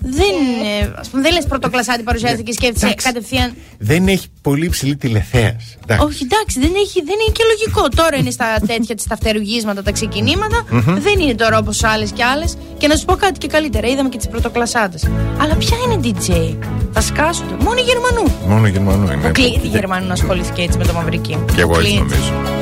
δεν 0.00 0.32
είναι. 0.42 0.94
Ας 0.96 1.08
πούμε, 1.08 1.22
δεν 1.22 1.32
λες 1.32 1.46
πρωτοκλασάτη 1.46 2.02
παρουσιάζεται 2.02 2.42
και 2.42 2.52
σκέφτεσαι 2.52 2.86
Εντάξει. 2.86 3.06
κατευθείαν. 3.06 3.54
Δεν 3.78 4.08
έχει 4.08 4.26
πολύ 4.42 4.64
υψηλή 4.66 4.96
τηλεθέα. 4.96 5.56
Όχι, 6.00 6.22
εντάξει, 6.30 6.60
δεν, 6.60 6.72
έχει, 6.84 7.02
δεν 7.02 7.16
είναι 7.22 7.32
και 7.32 7.42
λογικό. 7.50 7.88
Τώρα 7.88 8.16
είναι 8.16 8.30
στα 8.30 8.46
τέτοια 8.66 8.94
της 8.94 9.04
ταυτεργίσματα, 9.06 9.82
τα 9.82 9.92
ξεκινήματα. 9.92 10.64
Μμμ. 10.70 10.82
Δεν 11.00 11.18
είναι 11.20 11.34
τώρα 11.34 11.58
όπως 11.58 11.84
άλλες 11.84 12.10
και 12.12 12.24
άλλες. 12.24 12.56
Και 12.78 12.86
να 12.86 12.96
σου 12.96 13.04
πω 13.04 13.14
κάτι 13.14 13.38
και 13.38 13.46
καλύτερα, 13.46 13.86
είδαμε 13.88 14.08
και 14.08 14.16
τις 14.16 14.28
πρωτοκλασάτε. 14.28 14.98
Αλλά 15.40 15.54
ποια 15.54 15.76
είναι 15.86 16.00
DJ, 16.04 16.56
θα 16.92 17.00
σκάσουν. 17.00 17.46
Μόνο 17.60 17.74
οι 17.78 17.82
Γερμανού. 17.82 18.34
Μόνο 18.46 18.66
Γερμανό 18.66 19.12
είναι. 19.12 19.26
Αποκλείεται 19.26 19.66
η 19.66 19.70
Γερμανού 19.70 20.06
να 20.06 20.12
ασχολήθηκε 20.12 20.62
έτσι 20.62 20.78
με 20.78 20.84
το 20.84 20.92
Μαυρική. 20.92 21.38
Και 21.54 21.60
εγώ 21.60 21.78
έτσι 21.78 21.96
Αποκλείεται. 21.96 22.16
νομίζω. 22.30 22.61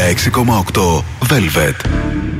«96,8 0.00 1.04
Velvet». 1.28 2.39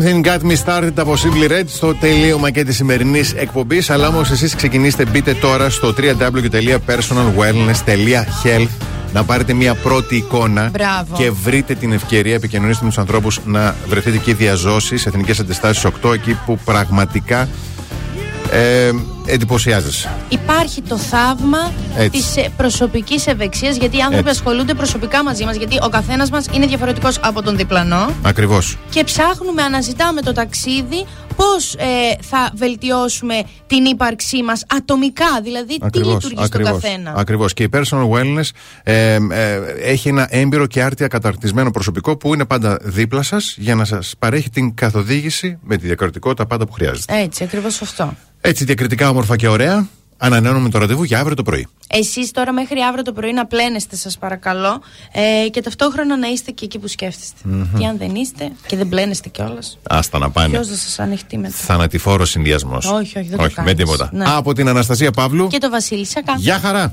Something 0.00 0.24
got 0.24 0.40
me 0.42 0.56
started 0.66 0.92
από 0.94 1.12
Simply 1.12 1.50
Red 1.50 1.64
στο 1.66 1.94
τελείωμα 1.94 2.50
και 2.50 2.64
της 2.64 2.76
σημερινής 2.76 3.32
εκπομπής. 3.32 3.90
Αλλά 3.90 4.08
όμως 4.08 4.30
εσείς 4.30 4.54
ξεκινήστε, 4.54 5.04
μπείτε 5.04 5.34
τώρα 5.34 5.70
στο 5.70 5.94
www.personalwellness.health 5.98 8.68
να 9.12 9.24
πάρετε 9.24 9.52
μια 9.52 9.74
πρώτη 9.74 10.16
εικόνα 10.16 10.68
Μπράβο. 10.72 11.16
και 11.16 11.30
βρείτε 11.30 11.74
την 11.74 11.92
ευκαιρία, 11.92 12.34
επικοινωνήστε 12.34 12.82
με 12.84 12.88
τους 12.88 12.98
ανθρώπους 12.98 13.40
να 13.44 13.74
βρεθείτε 13.88 14.16
εκεί 14.16 14.32
διαζώσεις, 14.32 15.06
εθνικές 15.06 15.40
αντιστάσεις 15.40 15.86
8, 16.02 16.12
εκεί 16.12 16.38
που 16.46 16.58
πραγματικά 16.64 17.48
ε, 18.50 18.90
εντυπωσιάζεσαι. 19.30 20.10
Υπάρχει 20.28 20.82
το 20.82 20.96
θαύμα 20.96 21.72
Έτσι. 21.96 22.10
της 22.10 22.48
προσωπικής 22.56 23.26
ευεξίας, 23.26 23.76
γιατί 23.76 23.96
οι 23.96 24.00
άνθρωποι 24.00 24.28
Έτσι. 24.28 24.40
ασχολούνται 24.40 24.74
προσωπικά 24.74 25.24
μαζί 25.24 25.44
μας. 25.44 25.56
Γιατί 25.56 25.78
ο 25.82 25.88
καθένας 25.88 26.30
μας 26.30 26.46
είναι 26.52 26.66
διαφορετικός 26.66 27.18
από 27.22 27.42
τον 27.42 27.56
διπλανό. 27.56 28.10
Ακριβώς. 28.22 28.76
Και 28.90 29.04
ψάχνουμε, 29.04 29.62
αναζητάμε 29.62 30.20
το 30.20 30.32
ταξίδι 30.32 31.06
πώς 31.36 31.76
θα 32.20 32.50
βελτιώσουμε 32.54 33.42
την 33.66 33.84
ύπαρξή 33.84 34.42
μας 34.42 34.64
ατομικά. 34.76 35.40
Δηλαδή, 35.42 35.78
τι 35.92 35.98
λειτουργεί 35.98 36.44
στον 36.44 36.64
καθένα. 36.64 37.14
Ακριβώς. 37.16 37.54
Και 37.54 37.62
η 37.62 37.68
personal 37.72 38.08
wellness 38.10 38.48
ε, 38.82 39.14
ε, 39.14 39.18
έχει 39.82 40.08
ένα 40.08 40.26
έμπειρο 40.30 40.66
και 40.66 40.82
άρτια 40.82 41.06
καταρτισμένο 41.06 41.70
προσωπικό 41.70 42.16
που 42.16 42.34
είναι 42.34 42.44
πάντα 42.44 42.78
δίπλα 42.82 43.22
σας 43.22 43.54
για 43.58 43.74
να 43.74 43.84
σας 43.84 44.14
παρέχει 44.18 44.50
την 44.50 44.74
καθοδήγηση 44.74 45.58
με 45.62 45.76
τη 45.76 45.86
διακριτικότητα 45.86 46.46
πάντα 46.46 46.66
που 46.66 46.72
χρειάζεται. 46.72 47.20
Έτσι, 47.20 47.44
ακριβώς 47.44 47.82
αυτό. 47.82 48.14
Έτσι 48.40 48.64
διακριτικά 48.64 49.08
όμορφα 49.08 49.36
και 49.36 49.48
ωραία. 49.48 49.88
Ανανεώνουμε 50.22 50.68
το 50.68 50.78
ραντεβού 50.78 51.02
για 51.02 51.18
αύριο 51.18 51.36
το 51.36 51.42
πρωί. 51.42 51.66
Εσείς 51.88 52.30
τώρα 52.30 52.52
μέχρι 52.52 52.80
αύριο 52.80 53.02
το 53.02 53.12
πρωί 53.12 53.32
να 53.32 53.46
πλένεστε, 53.46 53.96
σας 53.96 54.18
παρακαλώ, 54.18 54.80
ε, 55.12 55.48
και 55.48 55.62
ταυτόχρονα 55.62 56.16
να 56.16 56.26
είστε 56.28 56.50
και 56.50 56.64
εκεί 56.64 56.78
που 56.78 56.88
σκέφτεστε. 56.88 57.34
Μμμ. 57.42 57.78
Τι 57.78 57.84
αν 57.84 57.98
δεν 57.98 58.14
είστε 58.14 58.50
και 58.66 58.76
δεν 58.76 58.88
πλένεστε 58.88 59.28
κιόλας. 59.28 59.78
Άστα 59.88 60.18
να 60.18 60.30
πάνε. 60.30 60.48
Ποιος 60.48 60.68
θα 60.68 60.74
σας 60.76 60.98
ανοιχτεί 60.98 61.38
μετά; 61.38 61.54
Θανατηφόρο 61.54 62.24
συνδυασμός. 62.24 62.86
Όχι, 62.86 63.18
όχι, 63.18 63.28
δεν 63.28 63.38
το 63.38 63.44
όχι 63.44 63.54
με 63.56 63.64
κάνεις. 63.64 63.74
τίποτα. 63.84 64.10
Ναι. 64.12 64.24
Από 64.26 64.52
την 64.52 64.68
Αναστασία 64.68 65.10
Παύλου. 65.10 65.46
Και 65.46 65.58
το 65.58 65.70
Βασίλη 65.70 66.06
Σακά. 66.06 66.34
Γεια 66.36 66.58
χαρά. 66.58 66.92